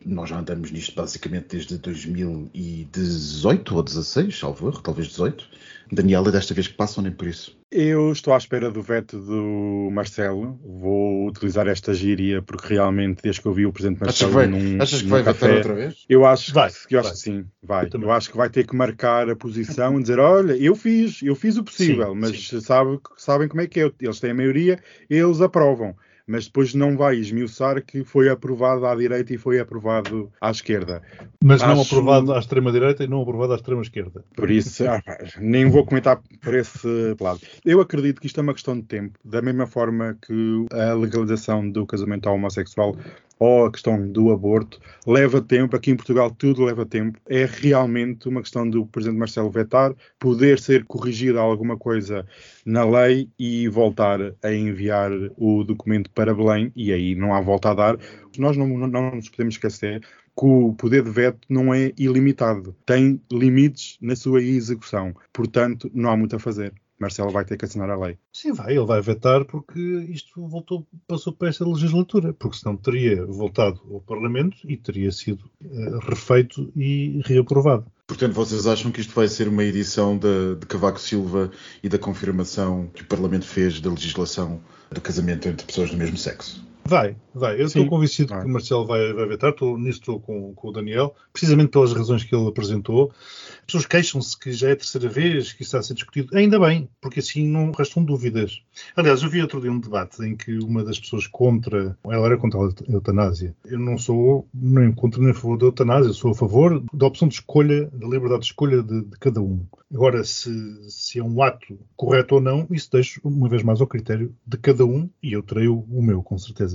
Nós 0.04 0.30
já 0.30 0.40
andamos 0.40 0.72
nisto 0.72 0.96
basicamente 0.96 1.50
desde 1.50 1.78
2018 1.78 3.76
ou 3.76 3.84
16, 3.84 4.40
salvo 4.40 4.70
erro, 4.70 4.82
talvez 4.82 5.10
18. 5.10 5.48
Daniela, 5.92 6.32
desta 6.32 6.54
vez 6.54 6.68
que 6.68 6.74
passam 6.74 7.04
nem 7.04 7.12
por 7.12 7.28
isso. 7.28 7.58
Eu 7.72 8.12
estou 8.12 8.34
à 8.34 8.38
espera 8.38 8.70
do 8.70 8.82
veto 8.82 9.18
do 9.18 9.90
Marcelo. 9.92 10.60
Vou 10.64 11.28
utilizar 11.28 11.68
esta 11.68 11.94
gíria 11.94 12.42
porque 12.42 12.74
realmente, 12.74 13.22
desde 13.24 13.42
que 13.42 13.48
eu 13.48 13.54
vi 13.54 13.66
o 13.66 13.72
Presidente 13.72 14.04
Achas 14.04 14.18
que 14.18 14.24
Marcelo 14.26 14.34
vai, 14.34 14.48
num, 14.48 14.82
achas 14.82 15.02
que 15.02 15.08
vai 15.08 15.24
café, 15.24 15.48
vetar 15.48 15.58
outra 15.58 15.74
vez? 15.76 16.06
Eu 16.10 16.26
acho, 16.26 16.54
Vai, 16.54 16.70
que, 16.70 16.96
eu 16.96 17.00
acho 17.00 17.10
vai. 17.10 17.18
que 17.18 17.22
sim, 17.24 17.46
vai. 17.64 17.90
Eu. 17.94 18.02
Eu, 18.02 18.12
acho 18.12 18.30
que 18.30 18.38
vai 18.38 18.50
ter 18.50 18.68
que 18.68 18.76
marcar 18.76 19.30
a 19.30 19.36
posição 19.36 19.98
e 19.98 20.02
dizer: 20.02 20.20
olha, 20.20 20.54
eu 20.54 20.76
fiz, 20.76 21.22
eu 21.22 21.36
fiz 21.36 21.58
o 21.58 21.64
possível, 21.64 22.14
Sim, 22.14 22.20
mas 22.20 22.48
sabe, 22.66 23.00
sabem 23.18 23.48
como 23.48 23.62
é 23.62 23.68
que 23.68 23.80
é. 23.80 23.92
Eles 24.02 24.20
têm 24.20 24.32
a 24.32 24.36
maioria, 24.36 24.80
eles 25.10 25.40
aprovam. 25.40 25.96
Mas 26.32 26.46
depois 26.46 26.74
não 26.74 26.96
vai 26.96 27.18
esmiuçar 27.18 27.82
que 27.84 28.06
foi 28.06 28.30
aprovado 28.30 28.86
à 28.86 28.96
direita 28.96 29.34
e 29.34 29.38
foi 29.38 29.60
aprovado 29.60 30.32
à 30.40 30.50
esquerda. 30.50 31.02
Mas 31.44 31.62
não 31.62 31.74
Acho- 31.82 31.82
aprovado 31.94 32.34
à 32.34 32.40
extrema-direita 32.40 33.04
e 33.04 33.08
não 33.08 33.22
aprovado 33.22 33.52
à 33.52 33.56
extrema-esquerda. 33.58 34.24
Por 34.34 34.50
isso, 34.50 34.86
ah, 34.88 35.02
nem 35.40 35.70
vou 35.70 35.86
comentar 35.86 36.22
por 36.42 36.56
esse 36.56 36.88
lado. 37.20 37.42
Eu 37.66 37.82
acredito 37.82 38.22
que 38.22 38.28
isto 38.28 38.40
é 38.40 38.44
uma 38.44 38.54
questão 38.54 38.76
de 38.80 38.84
tempo, 38.86 39.20
da 39.26 39.42
mesma 39.42 39.68
forma 39.68 40.18
que 40.26 40.66
a 40.72 40.94
legalização 40.94 41.70
do 41.70 41.86
casamento 41.86 42.30
homossexual 42.30 42.96
ou 43.42 43.66
a 43.66 43.72
questão 43.72 44.08
do 44.08 44.32
aborto 44.32 44.80
leva 45.06 45.42
tempo. 45.42 45.76
Aqui 45.76 45.90
em 45.90 45.96
Portugal 45.96 46.30
tudo 46.30 46.64
leva 46.64 46.86
tempo. 46.86 47.20
É 47.28 47.46
realmente 47.46 48.30
uma 48.30 48.40
questão 48.40 48.70
do 48.70 48.86
Presidente 48.86 49.18
Marcelo 49.18 49.50
vetar, 49.50 49.96
poder 50.20 50.60
ser 50.60 50.86
corrigida 50.86 51.40
alguma 51.40 51.76
coisa 51.76 52.24
na 52.64 52.86
lei 52.86 53.28
e 53.40 53.68
voltar 53.68 54.20
a 54.44 54.54
enviar 54.54 55.10
o 55.38 55.64
documento 55.64 56.12
para 56.12 56.36
Belém, 56.36 56.72
e 56.76 56.94
aí 56.94 57.16
não 57.16 57.34
há 57.34 57.42
volta 57.42 57.72
a 57.72 57.74
dar. 57.74 57.98
Nós 58.38 58.56
não, 58.56 58.68
não, 58.68 58.88
não 58.88 59.16
nos 59.16 59.28
podemos 59.28 59.56
esquecer 59.56 60.02
que 60.02 60.46
o 60.46 60.74
poder 60.76 61.04
de 61.04 61.10
veto 61.10 61.40
não 61.50 61.74
é 61.74 61.92
ilimitado, 61.98 62.76
tem 62.86 63.20
limites 63.32 63.98
na 64.00 64.16
sua 64.16 64.42
execução, 64.42 65.16
portanto, 65.34 65.90
não 65.94 66.12
há 66.12 66.16
muito 66.16 66.36
a 66.36 66.40
fazer. 66.40 66.74
Marcelo 67.02 67.32
vai 67.32 67.44
ter 67.44 67.58
que 67.58 67.66
assinar 67.66 67.90
a 67.90 67.98
lei. 67.98 68.18
Sim, 68.32 68.54
vai, 68.54 68.78
ele 68.78 68.86
vai 68.86 69.02
vetar 69.02 69.44
porque 69.46 69.80
isto 70.10 70.48
voltou, 70.48 70.88
passou 71.08 71.34
para 71.34 71.50
esta 71.50 71.68
legislatura, 71.68 72.34
porque 72.34 72.58
senão 72.58 72.78
teria 72.78 73.26
voltado 73.26 73.82
ao 73.92 74.00
Parlamento 74.00 74.58
e 74.66 74.78
teria 74.78 75.12
sido 75.12 75.50
eh, 75.64 76.00
refeito 76.08 76.72
e 76.76 77.22
reaprovado. 77.26 77.86
Portanto, 78.06 78.34
vocês 78.34 78.68
acham 78.68 78.92
que 78.92 79.02
isto 79.02 79.14
vai 79.14 79.28
ser 79.28 79.48
uma 79.48 79.64
edição 79.64 80.18
de, 80.18 80.56
de 80.56 80.66
Cavaco 80.68 81.00
Silva 81.00 81.50
e 81.82 81.90
da 81.90 81.98
confirmação 81.98 82.88
que 82.94 83.02
o 83.02 83.06
Parlamento 83.06 83.46
fez 83.46 83.80
da 83.80 83.90
legislação 83.90 84.62
do 84.92 85.02
casamento 85.02 85.48
entre 85.48 85.66
pessoas 85.66 85.90
do 85.90 85.98
mesmo 85.98 86.18
sexo? 86.18 86.71
Vai, 86.84 87.16
vai. 87.34 87.62
Eu 87.62 87.68
estou 87.68 87.86
convencido 87.88 88.34
vai. 88.34 88.42
que 88.42 88.50
o 88.50 88.50
Marcelo 88.50 88.86
vai, 88.86 89.14
vai 89.14 89.26
vetar. 89.26 89.52
Estou, 89.52 89.78
nisso 89.78 90.00
estou 90.00 90.20
com, 90.20 90.54
com 90.54 90.68
o 90.68 90.72
Daniel, 90.72 91.16
precisamente 91.32 91.70
pelas 91.70 91.94
razões 91.94 92.24
que 92.24 92.36
ele 92.36 92.48
apresentou. 92.48 93.12
As 93.60 93.66
pessoas 93.66 93.86
queixam-se 93.86 94.38
que 94.38 94.52
já 94.52 94.70
é 94.70 94.72
a 94.74 94.76
terceira 94.76 95.08
vez 95.08 95.54
que 95.54 95.64
isso 95.64 95.70
está 95.70 95.80
a 95.80 95.84
ser 95.84 95.94
discutido. 95.94 96.36
Ainda 96.36 96.60
bem, 96.60 96.90
porque 97.00 97.20
assim 97.20 97.48
não 97.48 97.72
restam 97.72 98.04
dúvidas. 98.04 98.62
Aliás, 98.96 99.22
eu 99.22 99.30
vi 99.30 99.42
outro 99.42 99.62
dia 99.62 99.72
um 99.72 99.80
debate 99.80 100.22
em 100.24 100.36
que 100.36 100.58
uma 100.58 100.84
das 100.84 101.00
pessoas 101.00 101.28
contra, 101.28 101.98
ela 102.04 102.26
era 102.26 102.38
contra 102.38 102.60
a 102.60 102.92
eutanásia. 102.92 103.56
Eu 103.66 103.80
não 103.80 103.98
sou 103.98 104.48
nem 104.54 104.92
contra 104.92 105.22
nem 105.22 105.32
a 105.32 105.34
favor 105.34 105.58
da 105.58 105.66
eutanásia, 105.66 106.10
eu 106.10 106.14
sou 106.14 106.32
a 106.32 106.36
favor 106.36 106.84
da 106.94 107.06
opção 107.06 107.28
de 107.28 107.36
escolha, 107.36 107.86
da 107.94 108.08
liberdade 108.08 108.42
de 108.42 108.48
escolha 108.48 108.84
de, 108.84 109.04
de 109.04 109.18
cada 109.18 109.42
um. 109.42 109.66
Agora, 109.94 110.24
se, 110.24 110.52
se 110.90 111.20
é 111.20 111.24
um 111.24 111.42
ato 111.42 111.78
correto 111.98 112.36
ou 112.36 112.42
não, 112.42 112.66
isso 112.72 112.90
deixo 112.92 113.20
uma 113.24 113.50
vez 113.50 113.62
mais 113.62 113.82
ao 113.82 113.88
critério 113.88 114.34
de 114.46 114.58
cada 114.58 114.86
um 114.86 115.10
e 115.22 115.34
eu 115.34 115.44
terei 115.44 115.68
o, 115.68 115.86
o 115.90 116.02
meu, 116.02 116.24
com 116.24 116.38
certeza. 116.38 116.71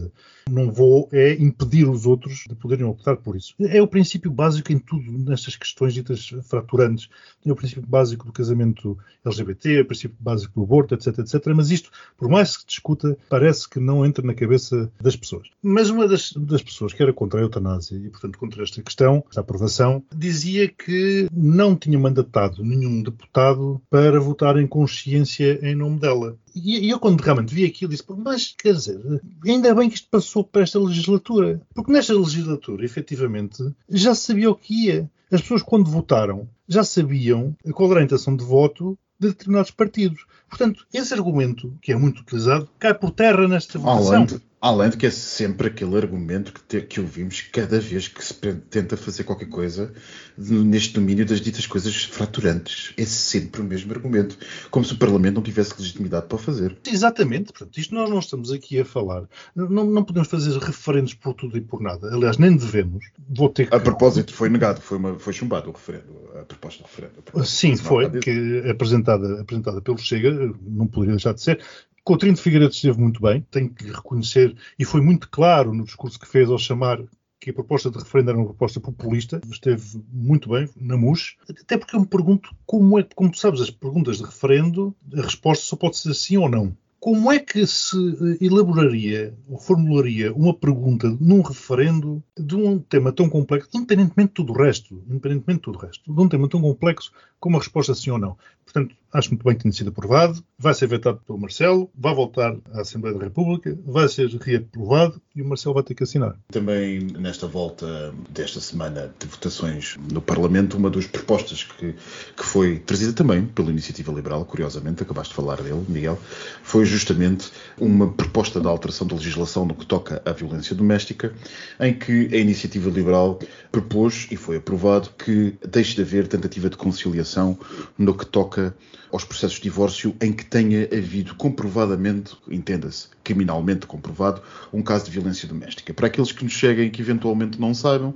Não 0.48 0.70
vou 0.70 1.08
é 1.12 1.32
impedir 1.32 1.88
os 1.88 2.06
outros 2.06 2.44
de 2.48 2.54
poderem 2.54 2.84
optar 2.84 3.16
por 3.16 3.34
isso. 3.34 3.54
É 3.58 3.82
o 3.82 3.88
princípio 3.88 4.30
básico 4.30 4.72
em 4.72 4.78
tudo, 4.78 5.10
nestas 5.10 5.56
questões 5.56 5.92
ditas 5.92 6.30
fraturantes. 6.44 7.08
É 7.44 7.50
o 7.50 7.56
princípio 7.56 7.84
básico 7.86 8.26
do 8.26 8.32
casamento 8.32 8.96
LGBT, 9.24 9.78
é 9.78 9.80
o 9.80 9.86
princípio 9.86 10.16
básico 10.20 10.54
do 10.54 10.62
aborto, 10.62 10.94
etc, 10.94 11.18
etc. 11.18 11.46
Mas 11.54 11.70
isto, 11.70 11.90
por 12.16 12.28
mais 12.28 12.56
que 12.56 12.62
se 12.62 12.68
discuta, 12.68 13.18
parece 13.28 13.68
que 13.68 13.80
não 13.80 14.06
entra 14.06 14.24
na 14.24 14.34
cabeça 14.34 14.90
das 15.00 15.16
pessoas. 15.16 15.48
Mas 15.62 15.90
uma 15.90 16.06
das, 16.06 16.32
das 16.32 16.62
pessoas 16.62 16.92
que 16.92 17.02
era 17.02 17.12
contra 17.12 17.40
a 17.40 17.42
eutanásia 17.42 17.96
e, 17.96 18.08
portanto, 18.08 18.38
contra 18.38 18.62
esta 18.62 18.82
questão, 18.82 19.24
esta 19.28 19.40
aprovação, 19.40 20.02
dizia 20.14 20.68
que 20.68 21.28
não 21.32 21.74
tinha 21.74 21.98
mandatado 21.98 22.64
nenhum 22.64 23.02
deputado 23.02 23.80
para 23.90 24.20
votar 24.20 24.56
em 24.58 24.66
consciência 24.66 25.58
em 25.62 25.74
nome 25.74 25.98
dela. 25.98 26.36
E, 26.54 26.88
eu, 26.88 26.98
quando 26.98 27.20
realmente 27.20 27.54
vi 27.54 27.66
aquilo, 27.66 27.90
disse: 27.90 28.04
Mas, 28.16 28.54
quer 28.58 28.72
dizer, 28.72 28.98
ainda 29.44 29.74
bem 29.74 29.85
que 29.88 29.96
isto 29.96 30.08
passou 30.10 30.44
para 30.44 30.62
esta 30.62 30.78
legislatura. 30.78 31.60
Porque 31.74 31.92
nesta 31.92 32.12
legislatura, 32.12 32.84
efetivamente, 32.84 33.62
já 33.88 34.14
se 34.14 34.22
sabia 34.22 34.50
o 34.50 34.54
que 34.54 34.86
ia. 34.86 35.10
As 35.30 35.40
pessoas, 35.40 35.62
quando 35.62 35.90
votaram, 35.90 36.48
já 36.68 36.84
sabiam 36.84 37.54
qual 37.72 37.90
era 37.90 38.00
a 38.00 38.04
intenção 38.04 38.36
de 38.36 38.44
voto 38.44 38.98
de 39.18 39.28
determinados 39.28 39.70
partidos. 39.70 40.24
Portanto, 40.48 40.86
esse 40.92 41.12
argumento, 41.14 41.72
que 41.80 41.92
é 41.92 41.96
muito 41.96 42.20
utilizado, 42.20 42.68
cai 42.78 42.94
por 42.94 43.10
terra 43.10 43.48
nesta 43.48 43.78
votação. 43.78 44.26
Além 44.60 44.90
de 44.90 44.96
que 44.96 45.06
é 45.06 45.10
sempre 45.10 45.68
aquele 45.68 45.96
argumento 45.96 46.52
que, 46.52 46.62
te, 46.62 46.80
que 46.80 47.00
ouvimos 47.00 47.40
cada 47.40 47.78
vez 47.78 48.08
que 48.08 48.24
se 48.24 48.34
tenta 48.70 48.96
fazer 48.96 49.24
qualquer 49.24 49.48
coisa 49.48 49.92
neste 50.36 50.94
domínio 50.94 51.26
das 51.26 51.40
ditas 51.40 51.66
coisas 51.66 52.04
fraturantes. 52.04 52.92
É 52.96 53.04
sempre 53.04 53.60
o 53.60 53.64
mesmo 53.64 53.92
argumento. 53.92 54.36
Como 54.70 54.84
se 54.84 54.94
o 54.94 54.98
Parlamento 54.98 55.36
não 55.36 55.42
tivesse 55.42 55.74
legitimidade 55.78 56.26
para 56.26 56.36
o 56.36 56.38
fazer. 56.38 56.76
Exatamente. 56.86 57.52
Portanto, 57.52 57.78
isto 57.78 57.94
nós 57.94 58.08
não 58.08 58.18
estamos 58.18 58.50
aqui 58.50 58.80
a 58.80 58.84
falar. 58.84 59.24
Não, 59.54 59.84
não 59.84 60.04
podemos 60.04 60.28
fazer 60.28 60.58
referendos 60.58 61.14
por 61.14 61.34
tudo 61.34 61.56
e 61.56 61.60
por 61.60 61.80
nada. 61.80 62.12
Aliás, 62.12 62.38
nem 62.38 62.56
devemos. 62.56 63.04
Vou 63.28 63.48
ter 63.48 63.68
que... 63.68 63.74
A 63.74 63.80
propósito, 63.80 64.32
foi 64.32 64.48
negado, 64.48 64.80
foi, 64.80 64.98
uma, 64.98 65.18
foi 65.18 65.32
chumbado 65.32 65.68
o 65.68 65.72
referendo, 65.72 66.30
a 66.40 66.44
proposta 66.44 66.82
de 66.82 66.88
referendo. 66.88 67.46
Sim, 67.46 67.76
foi. 67.76 68.10
Que, 68.20 68.64
apresentada, 68.68 69.40
apresentada 69.40 69.80
pelo 69.80 69.98
Chega, 69.98 70.30
não 70.62 70.86
poderia 70.86 71.14
deixar 71.14 71.32
de 71.32 71.42
ser. 71.42 71.60
Coutinho 72.06 72.34
de 72.34 72.40
Figueiredo 72.40 72.72
esteve 72.72 73.00
muito 73.00 73.20
bem, 73.20 73.44
tenho 73.50 73.68
que 73.68 73.90
reconhecer, 73.90 74.56
e 74.78 74.84
foi 74.84 75.00
muito 75.00 75.28
claro 75.28 75.74
no 75.74 75.84
discurso 75.84 76.20
que 76.20 76.28
fez 76.28 76.48
ao 76.48 76.56
chamar 76.56 77.02
que 77.40 77.50
a 77.50 77.52
proposta 77.52 77.90
de 77.90 77.98
referendo 77.98 78.30
era 78.30 78.38
uma 78.38 78.46
proposta 78.46 78.78
populista, 78.78 79.40
esteve 79.50 80.00
muito 80.12 80.48
bem, 80.50 80.70
na 80.76 80.96
MUS, 80.96 81.34
até 81.50 81.76
porque 81.76 81.96
eu 81.96 82.00
me 82.00 82.06
pergunto 82.06 82.54
como 82.64 82.96
é, 82.96 83.02
como 83.02 83.32
tu 83.32 83.38
sabes, 83.40 83.60
as 83.60 83.72
perguntas 83.72 84.18
de 84.18 84.22
referendo, 84.22 84.94
a 85.12 85.20
resposta 85.20 85.64
só 85.64 85.74
pode 85.74 85.98
ser 85.98 86.14
sim 86.14 86.36
ou 86.36 86.48
não. 86.48 86.76
Como 86.98 87.30
é 87.30 87.38
que 87.38 87.66
se 87.66 87.96
elaboraria 88.40 89.34
ou 89.48 89.58
formularia 89.58 90.32
uma 90.32 90.54
pergunta 90.54 91.16
num 91.20 91.42
referendo 91.42 92.22
de 92.38 92.56
um 92.56 92.78
tema 92.78 93.12
tão 93.12 93.28
complexo, 93.28 93.68
independentemente 93.74 94.28
de 94.28 94.34
tudo 94.34 94.52
o 94.52 94.56
resto, 94.56 95.02
independentemente 95.08 95.58
de 95.58 95.64
tudo 95.64 95.78
o 95.78 95.82
resto, 95.82 96.12
de 96.12 96.20
um 96.20 96.28
tema 96.28 96.48
tão 96.48 96.60
complexo 96.60 97.12
como 97.38 97.56
a 97.56 97.60
resposta 97.60 97.94
sim 97.94 98.10
ou 98.10 98.18
não? 98.18 98.36
Portanto, 98.64 98.96
acho 99.12 99.30
muito 99.30 99.44
bem 99.44 99.54
que 99.54 99.62
tenha 99.62 99.72
sido 99.72 99.90
aprovado, 99.90 100.42
vai 100.58 100.74
ser 100.74 100.88
vetado 100.88 101.20
pelo 101.24 101.38
Marcelo, 101.38 101.88
vai 101.94 102.14
voltar 102.14 102.56
à 102.72 102.80
Assembleia 102.80 103.16
da 103.16 103.24
República, 103.24 103.78
vai 103.84 104.08
ser 104.08 104.28
reaprovado 104.28 105.20
e 105.34 105.42
o 105.42 105.48
Marcelo 105.48 105.74
vai 105.74 105.84
ter 105.84 105.94
que 105.94 106.02
assinar. 106.02 106.36
Também 106.50 107.00
nesta 107.18 107.46
volta 107.46 108.12
desta 108.30 108.58
semana 108.60 109.14
de 109.18 109.26
votações 109.26 109.96
no 110.12 110.20
Parlamento, 110.20 110.76
uma 110.76 110.90
das 110.90 111.06
propostas 111.06 111.62
que, 111.62 111.94
que 112.36 112.44
foi 112.44 112.78
trazida 112.80 113.12
também 113.12 113.46
pela 113.46 113.70
Iniciativa 113.70 114.12
Liberal, 114.12 114.44
curiosamente, 114.44 115.02
acabaste 115.02 115.30
de 115.32 115.36
falar 115.36 115.62
dele, 115.62 115.84
Miguel, 115.88 116.18
foi 116.62 116.85
justamente 116.86 117.50
uma 117.78 118.12
proposta 118.12 118.60
de 118.60 118.66
alteração 118.66 119.06
da 119.06 119.14
legislação 119.14 119.64
no 119.64 119.74
que 119.74 119.86
toca 119.86 120.22
à 120.24 120.32
violência 120.32 120.74
doméstica, 120.74 121.32
em 121.80 121.94
que 121.94 122.28
a 122.32 122.36
Iniciativa 122.36 122.90
Liberal 122.90 123.38
propôs 123.70 124.26
e 124.30 124.36
foi 124.36 124.56
aprovado 124.56 125.10
que 125.18 125.54
deixe 125.66 125.94
de 125.94 126.02
haver 126.02 126.26
tentativa 126.28 126.70
de 126.70 126.76
conciliação 126.76 127.58
no 127.98 128.14
que 128.14 128.26
toca 128.26 128.74
aos 129.12 129.24
processos 129.24 129.56
de 129.56 129.62
divórcio 129.62 130.14
em 130.20 130.32
que 130.32 130.44
tenha 130.44 130.88
havido 130.92 131.34
comprovadamente, 131.34 132.36
entenda-se, 132.48 133.08
criminalmente 133.22 133.86
comprovado, 133.86 134.42
um 134.72 134.82
caso 134.82 135.04
de 135.04 135.10
violência 135.10 135.48
doméstica. 135.48 135.94
Para 135.94 136.08
aqueles 136.08 136.32
que 136.32 136.44
nos 136.44 136.52
cheguem 136.52 136.90
que 136.90 137.00
eventualmente 137.00 137.60
não 137.60 137.74
saibam, 137.74 138.14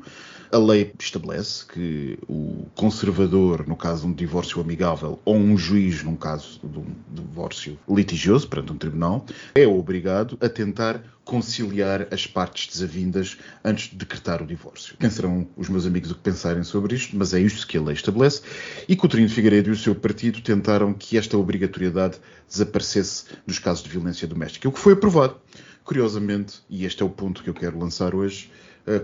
a 0.52 0.58
lei 0.58 0.92
estabelece 0.98 1.64
que 1.66 2.18
o 2.28 2.66
conservador, 2.74 3.66
no 3.66 3.76
caso 3.76 4.02
de 4.02 4.08
um 4.08 4.12
divórcio 4.12 4.60
amigável, 4.60 5.20
ou 5.24 5.36
um 5.36 5.56
juiz, 5.56 6.02
num 6.02 6.16
caso 6.16 6.60
de 6.62 6.78
um 6.78 6.86
divórcio 7.08 7.78
litigioso 7.88 8.48
perante 8.48 8.72
um 8.72 8.76
tribunal, 8.76 9.24
é 9.54 9.66
obrigado 9.66 10.36
a 10.40 10.48
tentar 10.48 11.02
conciliar 11.24 12.08
as 12.10 12.26
partes 12.26 12.66
desavindas 12.66 13.38
antes 13.64 13.90
de 13.90 13.96
decretar 13.96 14.42
o 14.42 14.46
divórcio. 14.46 14.96
Quem 14.98 15.08
serão 15.08 15.46
os 15.56 15.68
meus 15.68 15.86
amigos 15.86 16.10
o 16.10 16.14
que 16.16 16.22
pensarem 16.22 16.64
sobre 16.64 16.96
isto, 16.96 17.16
mas 17.16 17.32
é 17.32 17.40
isto 17.40 17.66
que 17.66 17.78
a 17.78 17.82
lei 17.82 17.94
estabelece. 17.94 18.42
E 18.88 18.96
Coutinho 18.96 19.28
de 19.28 19.32
Figueiredo 19.32 19.68
e 19.68 19.72
o 19.72 19.76
seu 19.76 19.94
partido 19.94 20.40
tentaram 20.40 20.92
que 20.92 21.16
esta 21.16 21.38
obrigatoriedade 21.38 22.18
desaparecesse 22.48 23.26
nos 23.46 23.60
casos 23.60 23.84
de 23.84 23.90
violência 23.90 24.26
doméstica, 24.26 24.68
o 24.68 24.72
que 24.72 24.80
foi 24.80 24.94
aprovado. 24.94 25.36
Curiosamente, 25.84 26.60
e 26.68 26.84
este 26.84 27.02
é 27.02 27.06
o 27.06 27.10
ponto 27.10 27.42
que 27.42 27.50
eu 27.50 27.54
quero 27.54 27.78
lançar 27.78 28.14
hoje, 28.14 28.50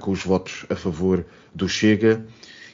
com 0.00 0.11
os 0.11 0.23
votos 0.25 0.66
a 0.68 0.76
favor 0.76 1.25
do 1.54 1.68
Chega 1.68 2.25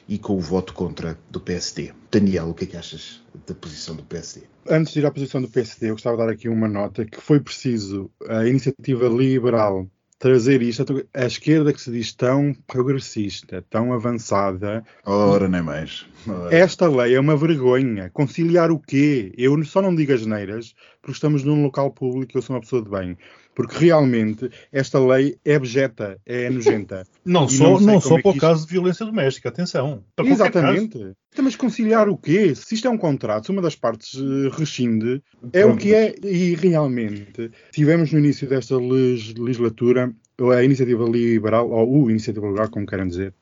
e 0.07 0.17
com 0.17 0.35
o 0.35 0.39
voto 0.39 0.73
contra 0.73 1.17
do 1.29 1.39
PSD. 1.39 1.93
Daniel, 2.11 2.49
o 2.49 2.53
que 2.53 2.65
é 2.65 2.67
que 2.67 2.77
achas 2.77 3.23
da 3.47 3.53
posição 3.53 3.95
do 3.95 4.03
PSD? 4.03 4.45
Antes 4.69 4.93
de 4.93 4.99
ir 4.99 5.05
à 5.05 5.11
posição 5.11 5.41
do 5.41 5.49
PSD, 5.49 5.89
eu 5.89 5.93
gostava 5.93 6.17
de 6.17 6.23
dar 6.23 6.31
aqui 6.31 6.47
uma 6.47 6.67
nota 6.67 7.05
que 7.05 7.19
foi 7.19 7.39
preciso 7.39 8.09
a 8.27 8.45
iniciativa 8.45 9.07
liberal 9.07 9.87
trazer 10.23 10.61
isto. 10.61 11.05
A 11.13 11.25
esquerda 11.25 11.73
que 11.73 11.81
se 11.81 11.91
diz 11.91 12.13
tão 12.13 12.55
progressista, 12.65 13.61
tão 13.69 13.91
avançada. 13.91 14.81
Ora, 15.05 15.49
nem 15.49 15.61
mais. 15.61 16.05
Ora. 16.25 16.55
Esta 16.55 16.87
lei 16.87 17.15
é 17.15 17.19
uma 17.19 17.35
vergonha. 17.35 18.09
Conciliar 18.13 18.71
o 18.71 18.79
quê? 18.79 19.33
Eu 19.37 19.61
só 19.65 19.81
não 19.81 19.93
digo 19.93 20.13
as 20.13 20.25
neiras, 20.25 20.73
porque 21.01 21.15
estamos 21.15 21.43
num 21.43 21.61
local 21.61 21.91
público 21.91 22.31
e 22.33 22.37
eu 22.37 22.41
sou 22.41 22.55
uma 22.55 22.61
pessoa 22.61 22.81
de 22.81 22.89
bem. 22.89 23.17
Porque 23.55 23.77
realmente 23.77 24.49
esta 24.71 24.99
lei 24.99 25.37
é 25.45 25.55
abjeta, 25.55 26.19
é 26.25 26.49
nojenta. 26.49 27.05
Não 27.23 27.47
só, 27.47 27.79
não, 27.79 27.79
não 27.79 28.01
só 28.01 28.17
é 28.17 28.21
para 28.21 28.29
o 28.29 28.33
isto... 28.33 28.41
caso 28.41 28.65
de 28.65 28.71
violência 28.71 29.05
doméstica, 29.05 29.49
atenção. 29.49 30.03
Exatamente. 30.23 30.97
Então, 31.31 31.45
mas 31.45 31.55
conciliar 31.55 32.09
o 32.09 32.17
quê? 32.17 32.53
Se 32.55 32.75
isto 32.75 32.87
é 32.87 32.91
um 32.91 32.97
contrato, 32.97 33.45
se 33.45 33.51
uma 33.51 33.61
das 33.61 33.75
partes 33.75 34.13
uh, 34.15 34.49
rescinde, 34.49 35.21
é 35.51 35.61
Pronto. 35.61 35.75
o 35.75 35.77
que 35.77 35.93
é. 35.93 36.15
E 36.23 36.55
realmente, 36.55 37.51
tivemos 37.71 38.11
no 38.11 38.19
início 38.19 38.47
desta 38.47 38.77
legislatura 38.77 40.13
a 40.39 40.63
iniciativa 40.63 41.03
liberal, 41.05 41.69
ou 41.69 42.03
o 42.03 42.09
iniciativa 42.09 42.47
liberal, 42.47 42.69
como 42.69 42.85
querem 42.85 43.07
dizer, 43.07 43.33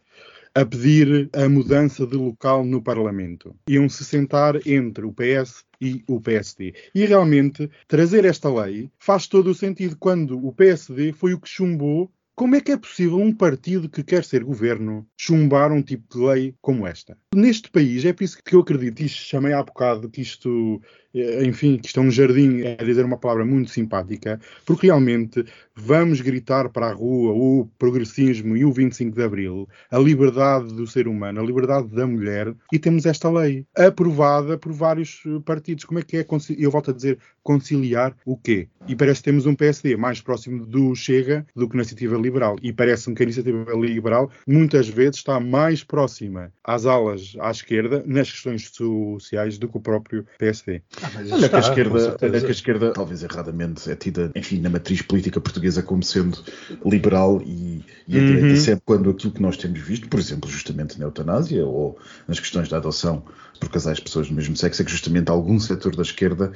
a 0.54 0.66
pedir 0.66 1.30
a 1.34 1.48
mudança 1.48 2.06
de 2.06 2.16
local 2.16 2.66
no 2.66 2.82
Parlamento. 2.82 3.56
Iam-se 3.70 4.04
sentar 4.04 4.56
entre 4.68 5.06
o 5.06 5.14
PS 5.14 5.64
e 5.80 6.04
o 6.08 6.20
PSD. 6.20 6.74
E 6.94 7.06
realmente 7.06 7.70
trazer 7.88 8.26
esta 8.26 8.54
lei 8.54 8.90
faz 9.00 9.28
todo 9.28 9.52
o 9.52 9.56
sentido 9.56 9.96
quando 9.98 10.46
o 10.46 10.54
PSD 10.54 11.14
foi 11.14 11.34
o 11.34 11.40
que 11.40 11.48
chumbou 11.48 12.12
como 12.42 12.56
é 12.56 12.62
que 12.62 12.72
é 12.72 12.78
possível 12.78 13.20
um 13.20 13.32
partido 13.32 13.88
que 13.88 14.04
quer 14.04 14.24
ser 14.24 14.44
governo 14.44 15.06
chumbar 15.16 15.72
um 15.72 15.84
tipo 15.84 16.08
de 16.12 16.26
lei 16.26 16.56
como 16.60 16.88
esta? 16.88 17.16
Neste 17.36 17.70
país, 17.70 18.04
é 18.04 18.14
por 18.14 18.24
isso 18.24 18.40
que 18.44 18.56
eu 18.56 18.62
acredito, 18.62 19.02
isto 19.02 19.28
chamei 19.28 19.54
há 19.54 19.62
bocado 19.62 20.10
que 20.10 20.22
isto 20.22 20.82
enfim, 21.14 21.78
que 21.78 21.88
estão 21.88 22.04
no 22.04 22.12
jardim, 22.12 22.62
é 22.62 22.76
dizer 22.76 23.06
uma 23.06 23.18
palavra 23.18 23.46
muito 23.46 23.72
simpática, 23.72 24.40
porque 24.66 24.88
realmente 24.88 25.46
vamos 25.76 26.22
gritar 26.22 26.70
para 26.70 26.88
a 26.88 26.94
rua 26.94 27.34
o 27.34 27.68
progressismo 27.78 28.56
e 28.56 28.64
o 28.64 28.72
25 28.72 29.16
de 29.16 29.24
Abril, 29.24 29.68
a 29.90 29.98
liberdade 29.98 30.74
do 30.74 30.86
ser 30.86 31.08
humano, 31.08 31.42
a 31.42 31.44
liberdade 31.44 31.88
da 31.90 32.06
mulher, 32.06 32.54
e 32.72 32.80
temos 32.80 33.06
esta 33.06 33.30
lei 33.30 33.66
aprovada 33.76 34.58
por 34.58 34.72
vários 34.72 35.22
eh, 35.26 35.40
partidos. 35.44 35.86
Como 35.86 36.00
é 36.00 36.04
que 36.04 36.18
é, 36.18 36.26
eu 36.58 36.72
volto 36.72 36.92
a 36.92 36.94
dizer, 36.94 37.18
conciliar 37.44 38.16
o 38.26 38.38
quê? 38.38 38.68
E 38.88 38.96
parece 38.96 39.22
que 39.22 39.26
temos 39.26 39.46
um 39.46 39.56
PSD 39.56 39.96
mais 39.96 40.22
próximo 40.22 40.66
do 40.66 40.96
Chega 40.96 41.46
do 41.56 41.68
que 41.68 41.76
na 41.76 41.82
iniciativa 41.82 42.18
liberal. 42.18 42.58
E 42.62 42.74
parece-me 42.74 43.16
que 43.16 43.24
a 43.24 43.26
iniciativa 43.26 43.74
liberal 43.74 44.32
muitas 44.48 44.88
vezes 44.88 45.18
está 45.18 45.40
mais 45.40 45.84
próxima 45.84 46.52
às 46.64 46.86
alas 46.86 47.36
à 47.40 47.52
esquerda 47.52 48.04
nas 48.06 48.32
questões 48.32 48.70
sociais 48.70 49.58
do 49.58 49.68
que 49.68 49.78
o 49.78 49.82
próprio 49.82 50.26
PSD. 50.38 50.82
Ah, 51.04 51.10
Olha, 51.32 51.46
está, 51.46 51.50
que 51.50 51.56
a 51.56 51.60
esquerda, 51.60 52.18
que 52.18 52.26
a 52.26 52.52
esquerda, 52.52 52.94
talvez 52.94 53.24
erradamente, 53.24 53.90
é 53.90 53.96
tida, 53.96 54.32
enfim, 54.36 54.60
na 54.60 54.70
matriz 54.70 55.02
política 55.02 55.42
portuguesa 55.42 55.82
como 55.82 56.04
sendo 56.04 56.38
liberal 56.86 57.42
e, 57.46 57.84
e 58.08 58.18
a 58.18 58.20
direita 58.20 58.48
uhum. 58.48 58.56
sempre 58.58 58.84
quando 58.86 59.10
aquilo 59.10 59.34
que 59.34 59.42
nós 59.42 59.58
temos 59.58 59.80
visto, 59.80 60.08
por 60.08 60.20
exemplo, 60.20 60.50
justamente 60.50 61.00
na 61.00 61.06
eutanásia 61.06 61.66
ou 61.66 61.98
nas 62.28 62.40
questões 62.40 62.70
da 62.70 62.78
adoção 62.78 63.24
por 63.60 63.70
casais 63.70 63.98
de 63.98 64.04
pessoas 64.04 64.28
do 64.28 64.34
mesmo 64.34 64.56
sexo, 64.58 64.82
é 64.82 64.86
que 64.86 64.92
justamente 64.92 65.30
algum 65.30 65.60
setor 65.60 65.96
da 65.96 66.02
esquerda 66.02 66.52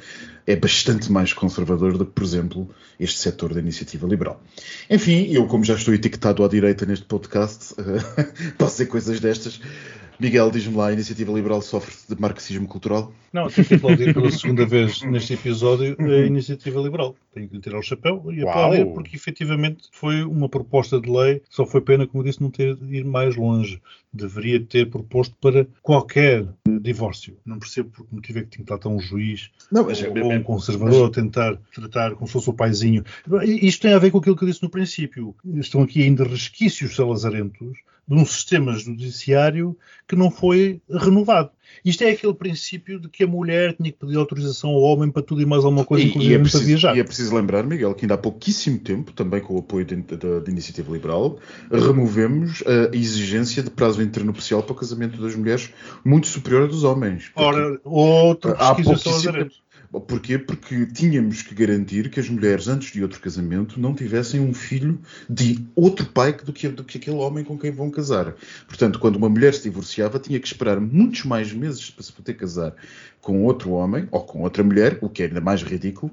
é 0.47 0.55
bastante 0.55 1.11
mais 1.11 1.33
conservador 1.33 1.97
do 1.97 2.05
que, 2.05 2.11
por 2.11 2.23
exemplo, 2.23 2.69
este 2.99 3.19
setor 3.19 3.53
da 3.53 3.59
iniciativa 3.59 4.07
liberal. 4.07 4.41
Enfim, 4.89 5.27
eu, 5.31 5.45
como 5.45 5.63
já 5.63 5.75
estou 5.75 5.93
etiquetado 5.93 6.43
à 6.43 6.47
direita 6.47 6.83
neste 6.85 7.05
podcast, 7.05 7.75
posso 8.57 8.71
dizer 8.71 8.87
coisas 8.87 9.19
destas. 9.19 9.61
Miguel, 10.19 10.49
diz-me 10.49 10.75
lá, 10.75 10.87
a 10.87 10.93
Iniciativa 10.93 11.31
Liberal 11.33 11.61
sofre 11.61 11.93
de 12.07 12.19
marxismo 12.19 12.67
cultural? 12.67 13.11
Não, 13.33 13.47
tenho 13.49 13.67
que 13.67 13.73
aplaudir 13.73 14.13
pela 14.13 14.31
segunda 14.31 14.65
vez 14.65 15.01
neste 15.01 15.33
episódio 15.33 15.95
a 15.99 16.25
Iniciativa 16.25 16.79
Liberal. 16.79 17.15
Tenho 17.33 17.49
que 17.49 17.55
lhe 17.55 17.61
tirar 17.61 17.79
o 17.79 17.83
chapéu 17.83 18.23
e 18.31 18.43
Uau. 18.43 18.49
aplaudir 18.49 18.85
porque 18.93 19.15
efetivamente 19.15 19.89
foi 19.91 20.23
uma 20.23 20.47
proposta 20.47 20.99
de 21.01 21.09
lei. 21.09 21.41
Só 21.49 21.65
foi 21.65 21.81
pena, 21.81 22.07
como 22.07 22.23
eu 22.23 22.27
disse, 22.27 22.41
não 22.41 22.49
ter 22.49 22.77
ir 22.89 23.03
mais 23.03 23.35
longe. 23.35 23.81
Deveria 24.13 24.59
ter 24.61 24.89
proposto 24.89 25.35
para 25.41 25.67
qualquer 25.81 26.47
divórcio. 26.81 27.37
Não 27.45 27.59
percebo 27.59 27.89
por 27.89 28.07
que 28.07 28.15
motivo 28.15 28.39
é 28.39 28.41
que 28.43 28.47
tinha 28.49 28.65
que 28.65 28.73
estar 28.73 28.77
tão 28.77 28.95
um 28.95 28.99
juiz 29.01 29.51
Não, 29.69 29.83
mas 29.83 30.01
é- 30.01 30.07
ou 30.09 30.31
um 30.31 30.41
conservador 30.41 31.09
a 31.09 31.11
tentar 31.11 31.57
tratar 31.73 32.15
como 32.15 32.25
se 32.25 32.33
fosse 32.33 32.49
o 32.49 32.53
paizinho. 32.53 33.03
Isto 33.43 33.81
tem 33.81 33.93
a 33.93 33.99
ver 33.99 34.11
com 34.11 34.19
aquilo 34.19 34.37
que 34.37 34.43
eu 34.43 34.47
disse 34.47 34.63
no 34.63 34.69
princípio. 34.69 35.35
Estão 35.55 35.81
aqui 35.81 36.01
ainda 36.03 36.23
resquícios 36.23 36.95
salazarentos 36.95 37.77
de 38.07 38.13
um 38.15 38.25
sistema 38.25 38.73
judiciário 38.73 39.75
que 40.07 40.15
não 40.15 40.29
foi 40.29 40.79
renovado. 40.89 41.49
Isto 41.83 42.03
é 42.03 42.11
aquele 42.11 42.33
princípio 42.33 42.99
de 42.99 43.09
que 43.09 43.23
a 43.23 43.27
mulher 43.27 43.73
tinha 43.75 43.91
que 43.91 43.97
pedir 43.97 44.17
autorização 44.17 44.69
ao 44.69 44.81
homem 44.81 45.09
para 45.09 45.23
tudo 45.23 45.41
e 45.41 45.45
mais 45.45 45.63
alguma 45.65 45.83
coisa, 45.83 46.05
E- 46.05 46.09
inclusive 46.09 46.31
e, 46.31 46.35
é 46.35 46.37
para 46.37 46.43
preciso, 46.43 46.65
viajar. 46.65 46.95
e 46.95 46.99
é 46.99 47.03
preciso 47.03 47.35
lembrar, 47.35 47.63
Miguel, 47.63 47.93
que 47.95 48.05
ainda 48.05 48.13
há 48.13 48.17
pouquíssimo 48.17 48.77
tempo, 48.79 49.11
também 49.11 49.41
com 49.41 49.55
o 49.55 49.59
apoio 49.59 49.85
da, 49.85 50.51
Iniciativa 50.51 50.91
Liberal, 50.93 51.39
removemos 51.71 52.63
a 52.65 52.95
exigência 52.95 53.63
de 53.63 53.69
prazo 53.71 54.01
internupcial 54.01 54.61
para 54.61 54.73
o 54.73 54.75
casamento 54.75 55.19
das 55.21 55.35
mulheres 55.35 55.71
muito 56.03 56.27
superior 56.27 56.63
à 56.63 56.67
dos 56.67 56.83
homens. 56.83 57.31
Ora, 57.35 57.79
outro 57.83 58.51
Há 58.57 58.75
pouquíssimo 58.75 58.97
salazarento. 58.97 59.55
Porquê? 60.01 60.37
Porque 60.37 60.85
tínhamos 60.87 61.41
que 61.41 61.55
garantir 61.55 62.09
que 62.09 62.19
as 62.19 62.29
mulheres, 62.29 62.67
antes 62.67 62.91
de 62.91 63.01
outro 63.01 63.19
casamento, 63.19 63.79
não 63.79 63.93
tivessem 63.93 64.39
um 64.39 64.53
filho 64.53 64.99
de 65.29 65.65
outro 65.75 66.05
pai 66.05 66.33
do 66.33 66.51
que, 66.51 66.67
do 66.67 66.83
que 66.83 66.97
aquele 66.97 67.17
homem 67.17 67.43
com 67.43 67.57
quem 67.57 67.71
vão 67.71 67.89
casar. 67.89 68.35
Portanto, 68.67 68.99
quando 68.99 69.15
uma 69.15 69.29
mulher 69.29 69.53
se 69.53 69.63
divorciava, 69.63 70.19
tinha 70.19 70.39
que 70.39 70.47
esperar 70.47 70.79
muitos 70.79 71.23
mais 71.23 71.51
meses 71.51 71.89
para 71.89 72.03
se 72.03 72.11
poder 72.11 72.33
casar 72.33 72.73
com 73.21 73.43
outro 73.43 73.71
homem 73.71 74.07
ou 74.11 74.23
com 74.23 74.41
outra 74.41 74.63
mulher, 74.63 74.97
o 75.01 75.09
que 75.09 75.23
é 75.23 75.25
ainda 75.27 75.41
mais 75.41 75.61
ridículo, 75.63 76.11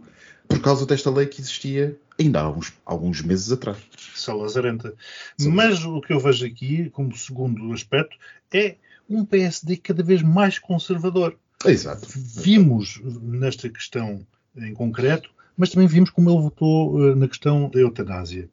por 0.48 0.60
causa 0.60 0.86
desta 0.86 1.10
lei 1.10 1.26
que 1.26 1.40
existia 1.40 1.98
ainda 2.18 2.40
há 2.40 2.50
uns, 2.50 2.72
alguns 2.84 3.22
meses 3.22 3.50
atrás. 3.50 3.78
Salazarenta. 4.14 4.94
Mas 5.40 5.84
o 5.84 6.00
que 6.00 6.12
eu 6.12 6.20
vejo 6.20 6.46
aqui, 6.46 6.90
como 6.90 7.16
segundo 7.16 7.72
aspecto, 7.72 8.16
é 8.52 8.76
um 9.08 9.24
PSD 9.24 9.76
cada 9.76 10.02
vez 10.02 10.22
mais 10.22 10.58
conservador. 10.58 11.36
Exato. 11.64 12.09
Vimos 12.14 13.00
nesta 13.23 13.69
questão 13.69 14.26
em 14.57 14.75
concreto, 14.75 15.31
mas 15.57 15.71
também 15.71 15.87
vimos 15.87 16.11
como 16.11 16.31
ele 16.31 16.42
votou 16.42 17.11
eh, 17.11 17.14
na 17.14 17.28
questão 17.28 17.69
da 17.69 17.81
eutanásia. 17.81 18.49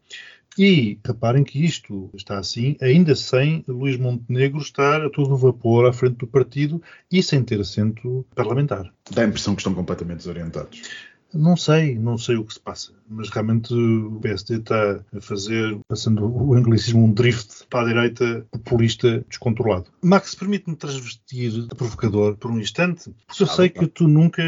E 0.57 0.99
reparem 1.05 1.43
que 1.43 1.63
isto 1.63 2.09
está 2.13 2.37
assim, 2.37 2.75
ainda 2.81 3.15
sem 3.15 3.63
Luís 3.67 3.97
Montenegro 3.97 4.59
estar 4.59 5.01
a 5.05 5.09
todo 5.09 5.37
vapor 5.37 5.87
à 5.87 5.93
frente 5.93 6.17
do 6.17 6.27
partido 6.27 6.81
e 7.09 7.23
sem 7.23 7.43
ter 7.43 7.61
assento 7.61 8.25
parlamentar. 8.35 8.91
Dá 9.09 9.21
a 9.21 9.25
impressão 9.25 9.55
que 9.55 9.61
estão 9.61 9.73
completamente 9.73 10.17
desorientados. 10.17 10.81
Não 11.33 11.55
sei, 11.55 11.95
não 11.97 12.17
sei 12.17 12.37
o 12.37 12.43
que 12.43 12.53
se 12.55 12.59
passa, 12.59 12.91
mas 13.07 13.29
realmente 13.29 13.73
o 13.73 14.19
PSD 14.21 14.55
está 14.57 14.99
a 15.15 15.21
fazer, 15.21 15.77
passando 15.87 16.25
o 16.25 16.53
anglicismo, 16.55 17.03
um 17.05 17.13
drift 17.13 17.67
para 17.69 17.81
a 17.81 17.87
direita 17.87 18.45
populista 18.51 19.23
descontrolado. 19.29 19.85
Max, 20.01 20.33
permite-me 20.33 20.75
transvestir 20.75 21.51
de 21.51 21.67
provocador 21.75 22.35
por 22.37 22.49
um 22.49 22.59
instante, 22.59 23.11
porque 23.27 23.43
eu 23.43 23.47
Ah, 23.47 23.55
sei 23.55 23.69
tá. 23.69 23.79
que 23.81 23.87
tu 23.87 24.07
nunca 24.07 24.41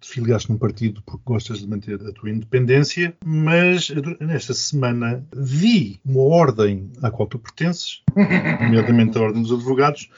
te 0.00 0.08
filiaste 0.08 0.50
num 0.50 0.58
partido 0.58 1.02
porque 1.06 1.22
gostas 1.24 1.60
de 1.60 1.66
manter 1.68 2.00
a 2.06 2.12
tua 2.12 2.30
independência, 2.30 3.16
mas 3.24 3.90
nesta 4.20 4.52
semana 4.52 5.24
vi 5.34 6.00
uma 6.04 6.20
ordem 6.20 6.90
à 7.02 7.10
qual 7.10 7.26
tu 7.28 7.38
pertences, 7.38 8.02
nomeadamente 8.60 9.16
a 9.16 9.22
Ordem 9.22 9.42
dos 9.42 9.52
Advogados, 9.52 10.10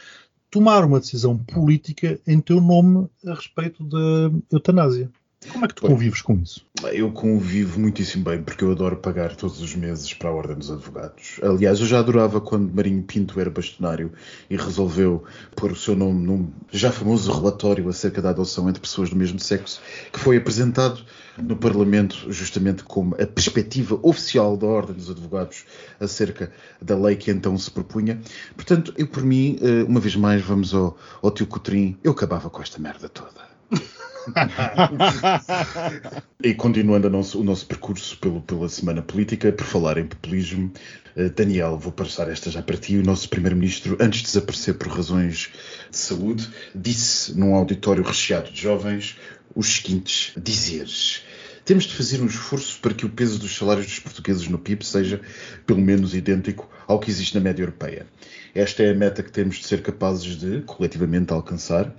tomar 0.51 0.85
uma 0.85 0.99
decisão 0.99 1.37
política 1.37 2.19
em 2.27 2.41
teu 2.41 2.61
nome 2.61 3.07
a 3.27 3.35
respeito 3.35 3.85
da 3.85 4.31
eutanásia. 4.51 5.11
Como 5.53 5.65
é 5.65 5.69
que 5.69 5.75
tu 5.75 5.83
convives 5.83 6.21
com 6.21 6.35
isso? 6.35 6.67
Eu 6.93 7.13
convivo 7.13 7.79
muitíssimo 7.79 8.25
bem, 8.25 8.43
porque 8.43 8.65
eu 8.65 8.73
adoro 8.73 8.97
pagar 8.97 9.37
todos 9.37 9.61
os 9.61 9.75
meses 9.75 10.13
para 10.13 10.31
a 10.31 10.33
Ordem 10.33 10.57
dos 10.57 10.69
Advogados. 10.71 11.39
Aliás, 11.43 11.79
eu 11.79 11.87
já 11.87 12.01
adorava 12.01 12.41
quando 12.41 12.75
Marinho 12.75 13.03
Pinto 13.05 13.39
era 13.39 13.49
bastonário 13.49 14.13
e 14.51 14.57
resolveu 14.57 15.23
pôr 15.55 15.71
o 15.71 15.77
seu 15.77 15.95
nome 15.95 16.27
num 16.27 16.51
já 16.73 16.91
famoso 16.91 17.31
relatório 17.31 17.89
acerca 17.89 18.21
da 18.21 18.31
adoção 18.31 18.69
entre 18.69 18.81
pessoas 18.81 19.11
do 19.11 19.17
mesmo 19.17 19.39
sexo, 19.39 19.81
que 20.13 20.19
foi 20.19 20.37
apresentado 20.37 21.05
no 21.37 21.57
Parlamento 21.57 22.33
justamente 22.33 22.83
como 22.83 23.15
a 23.15 23.27
perspectiva 23.27 23.99
oficial 24.03 24.57
da 24.57 24.67
Ordem 24.67 24.97
dos 24.97 25.09
Advogados 25.09 25.65
acerca 26.01 26.53
da 26.83 26.97
lei 26.97 27.15
que 27.15 27.31
então 27.31 27.57
se 27.57 27.71
propunha. 27.71 28.21
Portanto, 28.57 28.93
eu 28.97 29.07
por 29.07 29.23
mim, 29.23 29.57
eh, 29.63 29.85
uma 29.85 30.01
vez 30.01 30.17
mais, 30.17 30.43
vamos 30.43 30.75
ao, 30.75 30.99
ao 31.23 31.31
tio 31.31 31.47
Cotrim, 31.47 31.97
eu 32.03 32.11
acabava 32.11 32.51
com 32.51 32.61
esta 32.61 32.81
merda 32.81 33.09
toda. 33.09 33.47
E 36.43 36.55
continuando 36.55 37.11
nosso- 37.11 37.41
o 37.41 37.45
nosso 37.45 37.67
percurso 37.67 38.17
pelo- 38.19 38.41
pela 38.43 38.69
Semana 38.69 39.03
Política, 39.03 39.51
por 39.53 39.65
falar 39.67 39.99
em 39.99 40.07
populismo, 40.07 40.73
eh, 41.17 41.29
Daniel, 41.31 41.77
vou 41.77 41.91
passar 41.93 42.31
esta 42.31 42.51
já 42.51 42.63
para 42.63 42.77
ti. 42.77 42.97
O 42.97 43.03
nosso 43.03 43.29
Primeiro-Ministro, 43.29 43.97
antes 44.01 44.21
de 44.21 44.27
desaparecer 44.27 44.75
por 44.75 44.89
razões 44.89 45.51
de 45.91 45.97
saúde, 45.97 46.49
disse 46.75 47.37
num 47.39 47.55
auditório 47.55 48.05
recheado 48.05 48.51
de 48.53 48.61
jovens 48.63 49.17
os 49.55 49.67
seguintes 49.77 50.33
dizeres. 50.37 51.23
Temos 51.65 51.85
de 51.85 51.95
fazer 51.95 52.23
um 52.23 52.27
esforço 52.27 52.79
para 52.81 52.95
que 52.95 53.05
o 53.05 53.11
peso 53.11 53.39
dos 53.39 53.55
salários 53.57 53.87
dos 53.87 53.99
portugueses 53.99 54.49
no 54.49 54.59
PIB 54.59 54.87
seja 54.87 55.21
pelo 55.67 55.81
menos 55.81 56.15
idêntico 56.15 56.69
ao 56.87 56.99
que 56.99 57.11
existe 57.11 57.35
na 57.35 57.41
média 57.43 57.63
europeia. 57.63 58.07
Esta 58.55 58.83
é 58.85 58.91
a 58.91 58.95
meta 58.95 59.23
que 59.23 59.31
temos 59.31 59.57
de 59.57 59.67
ser 59.67 59.83
capazes 59.83 60.37
de 60.37 60.63
coletivamente 60.63 61.33
alcançar, 61.33 61.93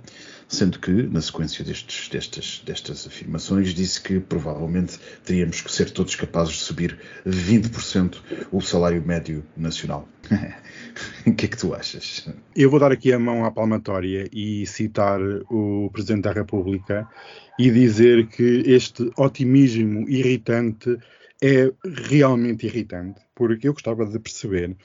sendo 0.50 0.80
que, 0.80 0.90
na 0.90 1.22
sequência 1.22 1.64
destes, 1.64 2.08
destas, 2.08 2.62
destas 2.66 3.06
afirmações, 3.06 3.72
disse 3.72 4.02
que 4.02 4.18
provavelmente 4.18 4.98
teríamos 5.24 5.60
que 5.60 5.70
ser 5.70 5.90
todos 5.90 6.16
capazes 6.16 6.54
de 6.54 6.60
subir 6.60 6.98
20% 7.24 8.16
o 8.50 8.60
salário 8.60 9.00
médio 9.00 9.44
nacional. 9.56 10.08
o 11.24 11.32
que 11.32 11.46
é 11.46 11.48
que 11.48 11.56
tu 11.56 11.72
achas? 11.72 12.28
Eu 12.54 12.68
vou 12.68 12.80
dar 12.80 12.90
aqui 12.90 13.12
a 13.12 13.18
mão 13.18 13.44
à 13.44 13.50
palmatória 13.52 14.28
e 14.32 14.66
citar 14.66 15.20
o 15.48 15.88
Presidente 15.92 16.24
da 16.24 16.32
República 16.32 17.08
e 17.56 17.70
dizer 17.70 18.26
que 18.26 18.64
este 18.66 19.08
otimismo 19.16 20.08
irritante 20.08 20.98
é 21.40 21.72
realmente 22.08 22.66
irritante, 22.66 23.20
porque 23.36 23.68
eu 23.68 23.72
gostava 23.72 24.04
de 24.04 24.18
perceber 24.18 24.76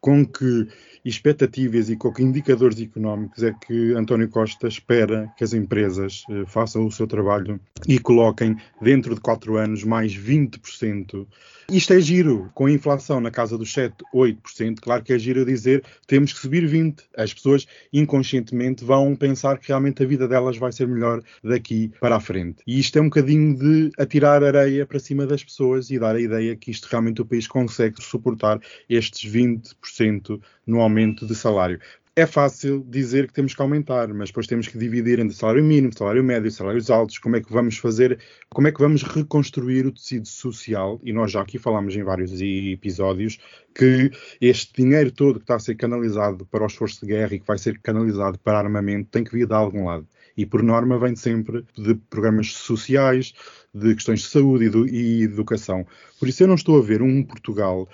com 0.00 0.24
que 0.24 0.66
expectativas 1.04 1.88
e 1.88 1.96
com 1.96 2.12
que 2.12 2.22
indicadores 2.22 2.80
económicos 2.80 3.42
é 3.42 3.52
que 3.52 3.94
António 3.94 4.28
Costa 4.28 4.68
espera 4.68 5.32
que 5.36 5.44
as 5.44 5.52
empresas 5.52 6.24
eh, 6.30 6.44
façam 6.46 6.86
o 6.86 6.92
seu 6.92 7.06
trabalho 7.06 7.60
e 7.88 7.98
coloquem 7.98 8.56
dentro 8.80 9.14
de 9.14 9.20
quatro 9.20 9.56
anos 9.56 9.84
mais 9.84 10.16
20%. 10.16 11.26
Isto 11.70 11.92
é 11.92 12.00
giro, 12.00 12.50
com 12.52 12.66
a 12.66 12.72
inflação 12.72 13.20
na 13.20 13.30
casa 13.30 13.56
dos 13.56 13.72
7, 13.72 13.94
8%, 14.12 14.80
claro 14.80 15.04
que 15.04 15.12
é 15.12 15.18
giro 15.18 15.44
dizer 15.44 15.84
temos 16.06 16.32
que 16.32 16.40
subir 16.40 16.68
20%. 16.68 17.02
As 17.16 17.32
pessoas 17.32 17.66
inconscientemente 17.92 18.84
vão 18.84 19.14
pensar 19.14 19.58
que 19.58 19.68
realmente 19.68 20.02
a 20.02 20.06
vida 20.06 20.26
delas 20.26 20.56
vai 20.56 20.72
ser 20.72 20.88
melhor 20.88 21.22
daqui 21.44 21.92
para 22.00 22.16
a 22.16 22.20
frente. 22.20 22.62
E 22.66 22.80
isto 22.80 22.98
é 22.98 23.00
um 23.00 23.04
bocadinho 23.04 23.56
de 23.56 23.90
atirar 23.96 24.42
areia 24.42 24.84
para 24.84 24.98
cima 24.98 25.26
das 25.26 25.44
pessoas 25.44 25.90
e 25.90 25.98
dar 25.98 26.16
a 26.16 26.20
ideia 26.20 26.56
que 26.56 26.70
isto 26.70 26.88
realmente 26.90 27.22
o 27.22 27.24
país 27.24 27.46
consegue 27.46 28.02
suportar 28.02 28.60
estes 28.88 29.30
20% 29.30 30.40
no 30.66 30.80
aumento 30.80 30.89
de 31.26 31.34
salário. 31.34 31.78
É 32.16 32.26
fácil 32.26 32.84
dizer 32.88 33.28
que 33.28 33.32
temos 33.32 33.54
que 33.54 33.62
aumentar, 33.62 34.08
mas 34.12 34.30
depois 34.30 34.46
temos 34.46 34.66
que 34.66 34.76
dividir 34.76 35.20
entre 35.20 35.34
salário 35.34 35.62
mínimo, 35.62 35.96
salário 35.96 36.22
médio, 36.24 36.50
salários 36.50 36.90
altos, 36.90 37.18
como 37.18 37.36
é 37.36 37.40
que 37.40 37.52
vamos 37.52 37.78
fazer, 37.78 38.18
como 38.50 38.66
é 38.66 38.72
que 38.72 38.80
vamos 38.80 39.02
reconstruir 39.04 39.86
o 39.86 39.92
tecido 39.92 40.26
social, 40.26 41.00
e 41.04 41.12
nós 41.12 41.30
já 41.30 41.40
aqui 41.40 41.56
falámos 41.56 41.94
em 41.94 42.02
vários 42.02 42.32
episódios, 42.40 43.38
que 43.74 44.10
este 44.40 44.82
dinheiro 44.82 45.12
todo 45.12 45.38
que 45.38 45.44
está 45.44 45.54
a 45.54 45.60
ser 45.60 45.76
canalizado 45.76 46.44
para 46.46 46.64
o 46.64 46.66
esforço 46.66 47.00
de 47.00 47.12
guerra 47.12 47.34
e 47.34 47.40
que 47.40 47.46
vai 47.46 47.56
ser 47.56 47.78
canalizado 47.78 48.38
para 48.40 48.58
armamento 48.58 49.08
tem 49.10 49.22
que 49.22 49.32
vir 49.32 49.46
de 49.46 49.54
algum 49.54 49.86
lado. 49.86 50.06
E 50.36 50.44
por 50.44 50.62
norma 50.62 50.98
vem 50.98 51.14
sempre 51.14 51.64
de 51.78 51.94
programas 51.94 52.52
sociais, 52.52 53.32
de 53.72 53.94
questões 53.94 54.20
de 54.20 54.26
saúde 54.26 54.64
e, 54.64 54.68
do- 54.68 54.88
e 54.88 55.22
educação. 55.22 55.86
Por 56.18 56.28
isso 56.28 56.42
eu 56.42 56.48
não 56.48 56.56
estou 56.56 56.76
a 56.76 56.82
ver 56.82 57.02
um 57.02 57.22
Portugal 57.22 57.88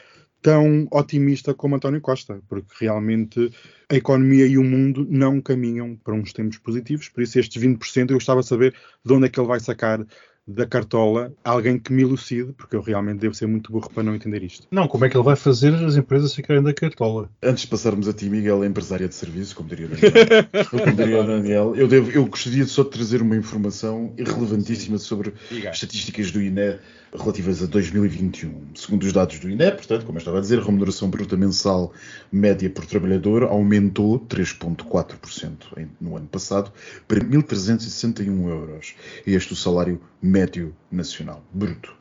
tão 0.46 0.86
otimista 0.92 1.52
como 1.52 1.74
António 1.74 2.00
Costa, 2.00 2.40
porque 2.48 2.84
realmente 2.84 3.50
a 3.90 3.96
economia 3.96 4.46
e 4.46 4.56
o 4.56 4.62
mundo 4.62 5.04
não 5.10 5.40
caminham 5.40 5.96
para 5.96 6.14
uns 6.14 6.32
tempos 6.32 6.56
positivos. 6.56 7.08
Por 7.08 7.24
isso, 7.24 7.40
estes 7.40 7.60
20% 7.60 8.10
eu 8.10 8.14
gostava 8.14 8.42
de 8.42 8.46
saber 8.46 8.72
de 9.04 9.12
onde 9.12 9.26
é 9.26 9.28
que 9.28 9.40
ele 9.40 9.48
vai 9.48 9.58
sacar 9.58 10.06
da 10.46 10.64
cartola 10.64 11.32
alguém 11.42 11.76
que 11.76 11.92
me 11.92 12.02
elucide, 12.02 12.52
porque 12.52 12.76
eu 12.76 12.80
realmente 12.80 13.18
devo 13.18 13.34
ser 13.34 13.46
muito 13.48 13.72
burro 13.72 13.90
para 13.90 14.04
não 14.04 14.14
entender 14.14 14.44
isto. 14.44 14.68
Não, 14.70 14.86
como 14.86 15.04
é 15.04 15.08
que 15.08 15.16
ele 15.16 15.24
vai 15.24 15.34
fazer 15.34 15.74
as 15.74 15.96
empresas 15.96 16.32
ficarem 16.32 16.62
da 16.62 16.72
cartola? 16.72 17.28
Antes 17.42 17.62
de 17.62 17.66
passarmos 17.66 18.06
a 18.06 18.12
ti, 18.12 18.30
Miguel, 18.30 18.64
empresária 18.64 19.08
de 19.08 19.14
serviço, 19.16 19.56
como 19.56 19.68
diria 19.68 19.86
o 19.86 19.88
Daniel, 19.88 20.44
como 20.70 20.92
diria 20.92 21.20
o 21.20 21.26
Daniel 21.26 21.74
eu, 21.74 21.88
devo, 21.88 22.12
eu 22.12 22.24
gostaria 22.26 22.64
só 22.66 22.84
de 22.84 22.90
trazer 22.90 23.20
uma 23.20 23.36
informação 23.36 24.14
irrelevantíssima 24.16 24.98
sobre 24.98 25.34
estatísticas 25.50 26.30
do 26.30 26.40
INE 26.40 26.78
relativas 27.12 27.62
a 27.62 27.66
2021. 27.66 28.74
Segundo 28.74 29.04
os 29.04 29.12
dados 29.12 29.38
do 29.38 29.48
INE, 29.48 29.70
portanto, 29.72 30.04
como 30.04 30.18
eu 30.18 30.20
estava 30.20 30.38
a 30.38 30.40
dizer, 30.40 30.58
a 30.58 30.62
remuneração 30.62 31.08
bruta 31.08 31.36
mensal 31.36 31.92
média 32.30 32.68
por 32.68 32.86
trabalhador 32.86 33.44
aumentou 33.44 34.20
3,4% 34.20 35.88
no 36.00 36.16
ano 36.16 36.26
passado 36.26 36.72
para 37.06 37.20
1.361 37.20 38.48
euros. 38.48 38.94
Este 39.26 39.50
é 39.50 39.52
o 39.52 39.56
salário 39.56 40.00
médio 40.22 40.74
nacional, 40.90 41.42
bruto. 41.52 41.94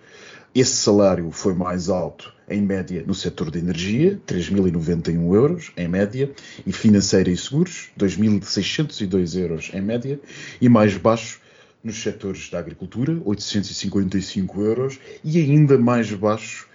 Esse 0.55 0.77
salário 0.77 1.29
foi 1.31 1.53
mais 1.53 1.89
alto, 1.89 2.33
em 2.47 2.61
média, 2.61 3.03
no 3.05 3.13
setor 3.13 3.51
de 3.51 3.59
energia, 3.59 4.17
3.091 4.25 5.35
euros, 5.35 5.73
em 5.75 5.85
média, 5.85 6.31
e 6.65 6.71
financeira 6.71 7.29
e 7.29 7.35
seguros, 7.35 7.89
2.602 7.99 9.37
euros, 9.37 9.71
em 9.73 9.81
média, 9.81 10.17
e 10.61 10.69
mais 10.69 10.95
baixo 10.95 11.41
nos 11.85 12.01
setores 12.01 12.49
da 12.49 12.57
agricultura, 12.57 13.15
855 13.23 14.61
euros, 14.61 14.99
e 15.23 15.39
ainda 15.39 15.77
mais 15.77 16.11
baixo 16.11 16.67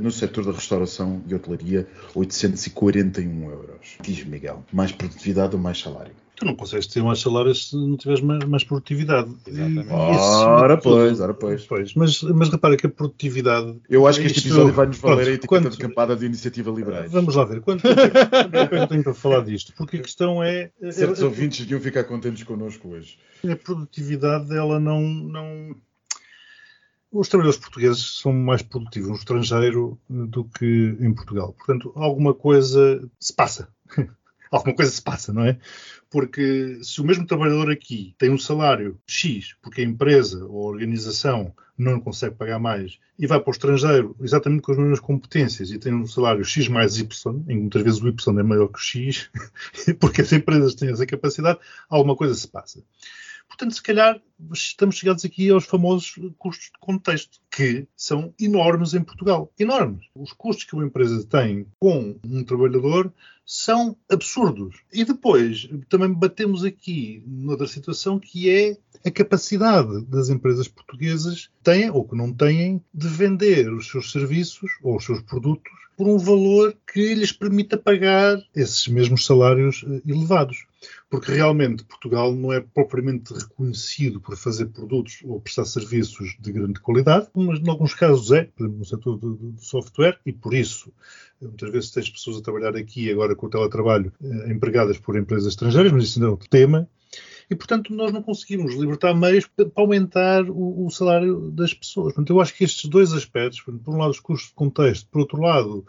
no 0.00 0.10
setor 0.10 0.46
da 0.46 0.52
restauração 0.52 1.22
e 1.28 1.34
hotelaria, 1.34 1.86
841 2.14 3.50
euros. 3.50 3.98
Diz 4.02 4.24
Miguel, 4.24 4.64
mais 4.72 4.90
produtividade 4.90 5.54
ou 5.54 5.60
mais 5.60 5.78
salário? 5.78 6.14
Tu 6.40 6.46
não 6.46 6.56
consegues 6.56 6.86
ter 6.86 7.02
mais 7.02 7.20
salários 7.20 7.68
se 7.68 7.76
não 7.76 7.98
tiveres 7.98 8.22
mais, 8.22 8.42
mais 8.44 8.64
produtividade. 8.64 9.30
Exatamente. 9.46 9.92
ora 9.92 10.78
pois, 10.78 11.20
ora 11.20 11.34
pois. 11.34 11.66
pois. 11.66 11.94
Mas, 11.94 12.22
mas 12.22 12.48
repara 12.48 12.78
que 12.78 12.86
a 12.86 12.88
produtividade. 12.88 13.78
Eu 13.90 14.06
acho 14.06 14.18
que 14.18 14.26
este 14.26 14.48
episódio 14.48 14.72
vai 14.72 14.86
nos 14.86 14.96
valer 14.96 15.16
pronto, 15.16 15.28
a 15.28 15.32
etiqueta 15.32 15.48
quanto, 15.48 15.70
de 15.70 15.76
campada 15.76 16.16
de 16.16 16.24
iniciativa 16.24 16.70
liberais. 16.70 17.12
Vamos 17.12 17.34
lá 17.34 17.44
ver. 17.44 17.60
Quanto 17.60 17.82
tempo 17.82 18.56
é 18.56 18.66
que 18.66 18.74
eu 18.74 18.86
tenho 18.86 19.02
para 19.02 19.12
falar 19.12 19.44
disto? 19.44 19.74
Porque 19.76 19.98
a 19.98 20.00
questão 20.00 20.42
é. 20.42 20.70
Certos 20.90 21.20
é, 21.20 21.24
ouvintes 21.26 21.58
deviam 21.60 21.78
ficar 21.78 22.04
contentes 22.04 22.42
connosco 22.42 22.88
hoje. 22.88 23.18
A 23.46 23.54
produtividade, 23.54 24.56
ela 24.56 24.80
não. 24.80 25.02
não... 25.02 25.76
Os 27.12 27.28
trabalhadores 27.28 27.60
portugueses 27.60 28.18
são 28.18 28.32
mais 28.32 28.62
produtivos 28.62 29.10
no 29.10 29.16
estrangeiro 29.16 30.00
do 30.08 30.44
que 30.44 30.96
em 31.00 31.12
Portugal. 31.12 31.52
Portanto, 31.52 31.92
alguma 31.94 32.32
coisa 32.32 33.06
se 33.18 33.34
passa. 33.34 33.68
alguma 34.58 34.74
coisa 34.74 34.90
se 34.90 35.00
passa, 35.02 35.32
não 35.32 35.44
é? 35.44 35.58
Porque 36.10 36.80
se 36.82 37.00
o 37.00 37.04
mesmo 37.04 37.26
trabalhador 37.26 37.70
aqui 37.70 38.14
tem 38.18 38.30
um 38.30 38.38
salário 38.38 39.00
X, 39.06 39.54
porque 39.62 39.80
a 39.80 39.84
empresa 39.84 40.44
ou 40.44 40.66
a 40.66 40.70
organização 40.70 41.54
não 41.78 42.00
consegue 42.00 42.34
pagar 42.34 42.58
mais, 42.58 42.98
e 43.18 43.26
vai 43.26 43.40
para 43.40 43.48
o 43.48 43.52
estrangeiro 43.52 44.16
exatamente 44.20 44.62
com 44.62 44.72
as 44.72 44.78
mesmas 44.78 45.00
competências 45.00 45.70
e 45.70 45.78
tem 45.78 45.94
um 45.94 46.06
salário 46.06 46.44
X 46.44 46.68
mais 46.68 46.98
Y, 46.98 47.44
em 47.48 47.58
muitas 47.58 47.82
vezes 47.82 48.02
o 48.02 48.08
Y 48.08 48.38
é 48.38 48.42
maior 48.42 48.68
que 48.68 48.78
o 48.78 48.82
X, 48.82 49.30
porque 50.00 50.20
as 50.20 50.32
empresas 50.32 50.74
têm 50.74 50.90
essa 50.90 51.06
capacidade, 51.06 51.58
alguma 51.88 52.16
coisa 52.16 52.34
se 52.34 52.48
passa. 52.48 52.82
Portanto, 53.50 53.74
se 53.74 53.82
calhar 53.82 54.20
estamos 54.52 54.96
chegados 54.96 55.24
aqui 55.24 55.50
aos 55.50 55.64
famosos 55.64 56.14
custos 56.38 56.66
de 56.66 56.78
contexto, 56.78 57.40
que 57.50 57.86
são 57.96 58.32
enormes 58.38 58.94
em 58.94 59.02
Portugal. 59.02 59.52
Enormes. 59.58 60.06
Os 60.14 60.32
custos 60.32 60.64
que 60.64 60.74
uma 60.74 60.86
empresa 60.86 61.26
tem 61.26 61.66
com 61.78 62.16
um 62.24 62.44
trabalhador 62.44 63.12
são 63.44 63.96
absurdos. 64.08 64.76
E 64.92 65.04
depois 65.04 65.68
também 65.88 66.12
batemos 66.12 66.64
aqui 66.64 67.22
noutra 67.26 67.66
situação 67.66 68.20
que 68.20 68.48
é 68.48 68.78
a 69.04 69.10
capacidade 69.10 70.02
das 70.02 70.28
empresas 70.28 70.68
portuguesas 70.68 71.50
têm 71.62 71.90
ou 71.90 72.06
que 72.06 72.14
não 72.14 72.32
têm 72.32 72.80
de 72.94 73.08
vender 73.08 73.72
os 73.72 73.88
seus 73.88 74.12
serviços 74.12 74.70
ou 74.82 74.96
os 74.96 75.04
seus 75.04 75.20
produtos 75.22 75.72
por 76.00 76.08
um 76.08 76.16
valor 76.16 76.74
que 76.90 77.14
lhes 77.14 77.30
permita 77.30 77.76
pagar 77.76 78.42
esses 78.56 78.88
mesmos 78.88 79.26
salários 79.26 79.84
eh, 79.86 80.00
elevados. 80.06 80.64
Porque 81.10 81.30
realmente 81.30 81.84
Portugal 81.84 82.34
não 82.34 82.50
é 82.50 82.58
propriamente 82.60 83.34
reconhecido 83.34 84.18
por 84.18 84.34
fazer 84.34 84.66
produtos 84.68 85.18
ou 85.24 85.38
prestar 85.38 85.66
serviços 85.66 86.36
de 86.40 86.52
grande 86.52 86.80
qualidade, 86.80 87.28
em 87.42 87.68
alguns 87.68 87.94
casos 87.94 88.30
é, 88.32 88.44
por 88.44 88.68
no 88.68 88.84
setor 88.84 89.16
do, 89.16 89.34
do 89.34 89.60
software, 89.60 90.18
e 90.24 90.32
por 90.32 90.54
isso 90.54 90.92
muitas 91.40 91.70
vezes 91.70 91.90
tens 91.90 92.10
pessoas 92.10 92.38
a 92.38 92.42
trabalhar 92.42 92.76
aqui 92.76 93.10
agora 93.10 93.34
com 93.34 93.46
o 93.46 93.50
teletrabalho 93.50 94.12
eh, 94.22 94.52
empregadas 94.52 94.98
por 94.98 95.16
empresas 95.16 95.46
estrangeiras, 95.46 95.92
mas 95.92 96.04
isso 96.04 96.18
ainda 96.18 96.28
é 96.28 96.30
outro 96.30 96.48
tema 96.48 96.88
e, 97.50 97.56
portanto, 97.56 97.92
nós 97.92 98.12
não 98.12 98.22
conseguimos 98.22 98.74
libertar 98.76 99.12
meios 99.12 99.44
para 99.44 99.68
aumentar 99.74 100.48
o, 100.48 100.86
o 100.86 100.90
salário 100.90 101.50
das 101.50 101.74
pessoas. 101.74 102.14
Portanto, 102.14 102.30
eu 102.30 102.40
acho 102.40 102.54
que 102.54 102.62
estes 102.62 102.88
dois 102.88 103.12
aspectos, 103.12 103.60
por 103.60 103.74
um 103.92 103.98
lado 103.98 104.10
os 104.10 104.20
custos 104.20 104.50
de 104.50 104.54
contexto, 104.54 105.08
por 105.10 105.20
outro 105.20 105.40
lado 105.40 105.84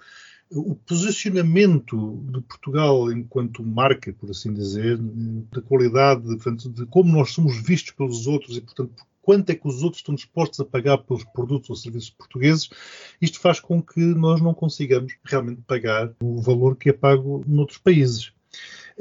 o 0.54 0.76
posicionamento 0.76 2.22
de 2.30 2.42
Portugal 2.42 3.10
enquanto 3.10 3.64
marca, 3.64 4.12
por 4.12 4.30
assim 4.30 4.52
dizer, 4.54 4.98
da 5.50 5.62
qualidade, 5.62 6.24
portanto, 6.24 6.70
de 6.70 6.86
como 6.88 7.14
nós 7.14 7.32
somos 7.32 7.56
vistos 7.62 7.94
pelos 7.94 8.28
outros 8.28 8.58
e, 8.58 8.62
portanto, 8.62 9.02
quanto 9.22 9.50
é 9.50 9.56
que 9.56 9.68
os 9.68 9.84
outros 9.84 10.00
estão 10.00 10.16
dispostos 10.16 10.60
a 10.60 10.66
pagar 10.66 10.98
pelos 11.00 11.24
produtos 11.24 11.70
ou 11.70 11.76
serviços 11.76 12.10
portugueses, 12.10 12.70
isto 13.22 13.40
faz 13.40 13.60
com 13.60 13.82
que 13.82 14.00
nós 14.00 14.42
não 14.42 14.54
consigamos 14.54 15.14
realmente 15.24 15.62
pagar 15.62 16.12
o 16.22 16.42
valor 16.42 16.76
que 16.76 16.90
é 16.90 16.94
pago 16.94 17.44
noutros 17.48 17.78
países. 17.78 18.34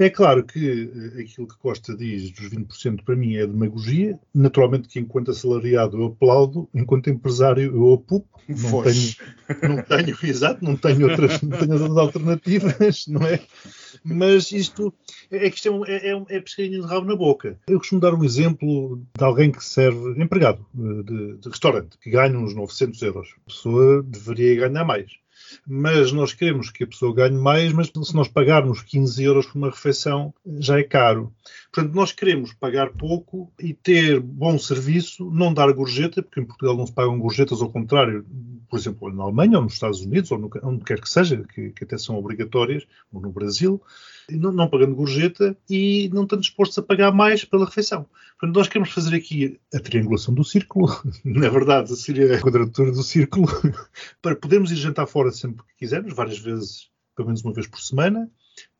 É 0.00 0.08
claro 0.08 0.42
que 0.42 0.90
eh, 1.18 1.20
aquilo 1.20 1.46
que 1.46 1.58
Costa 1.58 1.94
diz 1.94 2.30
dos 2.30 2.48
20% 2.48 3.04
para 3.04 3.14
mim 3.14 3.36
é 3.36 3.46
demagogia. 3.46 4.18
Naturalmente 4.34 4.88
que 4.88 4.98
enquanto 4.98 5.30
assalariado 5.30 5.98
eu 5.98 6.06
aplaudo, 6.06 6.66
enquanto 6.74 7.10
empresário 7.10 7.76
eu 7.76 7.92
apupo. 7.92 8.26
Não 8.48 8.82
tenho, 8.82 9.76
não 9.76 9.82
tenho, 9.82 10.16
exato, 10.24 10.64
não 10.64 10.74
tenho 10.74 11.06
outras, 11.06 11.42
não 11.42 11.58
tenho 11.58 11.72
outras 11.74 11.96
alternativas, 11.98 13.06
não 13.08 13.26
é? 13.26 13.40
Mas 14.02 14.50
isto 14.52 14.92
é 15.30 15.50
que 15.50 15.56
isto 15.56 15.84
é, 15.84 15.92
é, 15.92 16.12
é, 16.12 16.24
é 16.30 16.40
pescadinha 16.40 16.80
de 16.80 16.86
rabo 16.86 17.06
na 17.06 17.14
boca. 17.14 17.58
Eu 17.68 17.78
costumo 17.78 18.00
dar 18.00 18.14
um 18.14 18.24
exemplo 18.24 19.02
de 19.18 19.22
alguém 19.22 19.52
que 19.52 19.62
serve 19.62 20.18
empregado 20.20 20.64
eh, 20.74 21.02
de, 21.02 21.36
de 21.36 21.48
restaurante, 21.50 21.98
que 21.98 22.08
ganha 22.08 22.38
uns 22.38 22.54
900 22.54 23.02
euros. 23.02 23.34
A 23.36 23.50
pessoa 23.50 24.02
deveria 24.02 24.66
ganhar 24.66 24.84
mais 24.86 25.12
mas 25.66 26.12
nós 26.12 26.32
queremos 26.32 26.70
que 26.70 26.84
a 26.84 26.86
pessoa 26.86 27.14
ganhe 27.14 27.36
mais, 27.36 27.72
mas 27.72 27.88
se 27.88 28.14
nós 28.14 28.28
pagarmos 28.28 28.82
15 28.82 29.22
euros 29.22 29.46
por 29.46 29.58
uma 29.58 29.70
refeição, 29.70 30.34
já 30.58 30.78
é 30.78 30.82
caro. 30.82 31.32
Portanto, 31.72 31.94
nós 31.94 32.12
queremos 32.12 32.52
pagar 32.52 32.90
pouco 32.90 33.52
e 33.58 33.72
ter 33.72 34.20
bom 34.20 34.58
serviço, 34.58 35.30
não 35.30 35.54
dar 35.54 35.70
gorjeta, 35.72 36.22
porque 36.22 36.40
em 36.40 36.44
Portugal 36.44 36.76
não 36.76 36.86
se 36.86 36.92
pagam 36.92 37.18
gorjetas, 37.18 37.62
ao 37.62 37.70
contrário, 37.70 38.24
por 38.68 38.78
exemplo, 38.78 39.12
na 39.12 39.24
Alemanha 39.24 39.58
ou 39.58 39.64
nos 39.64 39.74
Estados 39.74 40.00
Unidos, 40.00 40.30
ou 40.30 40.38
no, 40.38 40.50
onde 40.62 40.84
quer 40.84 41.00
que 41.00 41.08
seja, 41.08 41.44
que, 41.54 41.70
que 41.70 41.84
até 41.84 41.98
são 41.98 42.16
obrigatórias, 42.16 42.86
ou 43.12 43.20
no 43.20 43.32
Brasil, 43.32 43.82
não, 44.30 44.52
não, 44.52 44.68
pagando 44.68 44.94
gorjeta 44.94 45.56
e 45.68 46.11
não 46.12 46.24
estando 46.24 46.40
dispostos 46.40 46.78
a 46.78 46.83
pagar 46.83 47.12
mais 47.12 47.44
pela 47.44 47.64
refeição. 47.64 48.06
Portanto, 48.38 48.56
nós 48.56 48.68
queremos 48.68 48.90
fazer 48.90 49.14
aqui 49.16 49.61
a 49.74 49.78
triangulação 49.78 50.35
do 50.35 50.44
círculo, 50.44 50.88
na 51.24 51.48
verdade 51.48 51.94
seria 51.96 52.37
a 52.37 52.40
quadratura 52.40 52.90
do 52.90 53.02
círculo, 53.02 53.46
para 54.22 54.37
podermos 54.37 54.70
ir 54.70 54.76
jantar 54.76 55.06
fora 55.06 55.30
sempre 55.30 55.62
que 55.64 55.78
quisermos, 55.78 56.14
várias 56.14 56.38
vezes, 56.38 56.88
pelo 57.14 57.28
menos 57.28 57.42
uma 57.42 57.52
vez 57.52 57.66
por 57.66 57.80
semana, 57.80 58.30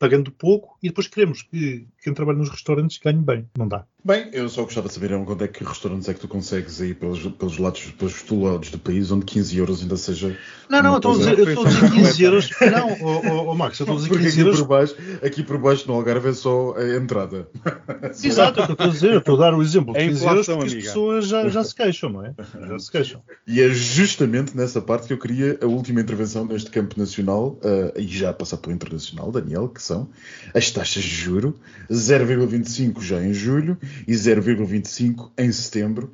pagando 0.01 0.31
pouco, 0.31 0.75
e 0.81 0.87
depois 0.87 1.05
queremos 1.05 1.43
que 1.43 1.85
quem 2.03 2.11
trabalha 2.11 2.39
nos 2.39 2.49
restaurantes 2.49 2.97
ganhe 2.97 3.21
bem. 3.21 3.45
Não 3.55 3.67
dá. 3.67 3.85
Bem, 4.03 4.29
eu 4.33 4.49
só 4.49 4.63
gostava 4.63 4.87
de 4.87 4.95
saber 4.95 5.13
onde 5.13 5.43
é 5.43 5.47
que 5.47 5.63
restaurantes 5.63 6.09
é 6.09 6.15
que 6.15 6.19
tu 6.19 6.27
consegues 6.27 6.81
aí 6.81 6.95
pelos, 6.95 7.21
pelos 7.21 7.59
lados, 7.59 7.93
pelos 7.99 8.27
lados 8.31 8.71
do 8.71 8.79
país, 8.79 9.11
onde 9.11 9.25
15 9.25 9.57
euros 9.59 9.83
ainda 9.83 9.95
seja. 9.95 10.35
Não, 10.67 10.81
não, 10.81 10.93
eu 10.93 10.97
estou 10.97 11.13
a 11.13 11.17
dizer, 11.17 11.37
eu 11.37 11.47
estou 11.49 11.65
a 11.65 11.69
dizer 11.69 11.91
15 11.93 12.23
euros. 12.23 12.49
Não, 12.61 12.97
oh, 12.99 13.21
oh, 13.27 13.51
oh, 13.51 13.55
Max, 13.55 13.79
eu 13.79 13.83
estou 13.83 13.95
a 13.95 14.01
dizer 14.01 14.09
15 14.09 14.23
Porque 14.23 14.41
euros. 14.41 14.55
Aqui 14.55 14.63
por, 14.63 14.67
baixo, 14.67 14.95
aqui 15.23 15.43
por 15.43 15.57
baixo 15.59 15.87
no 15.87 15.93
Algarve 15.93 16.29
é 16.29 16.33
só 16.33 16.73
a 16.75 16.95
entrada. 16.95 17.47
Exato, 18.23 18.59
é 18.59 18.63
o 18.63 18.65
que 18.65 18.71
eu 18.71 18.73
estou 18.73 18.87
a 18.87 18.89
dizer, 18.89 19.11
eu 19.11 19.19
estou 19.19 19.35
a 19.35 19.37
dar 19.37 19.53
o 19.53 19.61
exemplo 19.61 19.93
de 19.93 19.99
15 19.99 20.25
euros 20.25 20.45
porque 20.47 20.61
amiga. 20.61 20.77
as 20.79 20.83
pessoas 20.85 21.27
já, 21.27 21.47
já 21.47 21.63
se 21.63 21.75
queixam, 21.75 22.09
não 22.09 22.25
é? 22.25 22.33
Já 22.67 22.79
se 22.79 22.91
queixam. 22.91 23.21
E 23.45 23.61
é 23.61 23.69
justamente 23.69 24.57
nessa 24.57 24.81
parte 24.81 25.05
que 25.05 25.13
eu 25.13 25.19
queria 25.19 25.59
a 25.61 25.67
última 25.67 26.01
intervenção 26.01 26.43
neste 26.45 26.71
campo 26.71 26.99
nacional, 26.99 27.59
uh, 27.63 27.99
e 27.99 28.07
já 28.07 28.33
passar 28.33 28.57
pelo 28.57 28.73
internacional, 28.73 29.31
Daniel, 29.31 29.69
que 29.69 29.81
são 29.91 30.09
as 30.53 30.71
taxas 30.71 31.03
de 31.03 31.09
juro, 31.09 31.59
0,25 31.91 33.01
já 33.01 33.21
em 33.21 33.33
julho 33.33 33.77
e 34.07 34.13
0,25 34.13 34.65
25 34.65 35.31
em 35.37 35.51
setembro, 35.51 36.13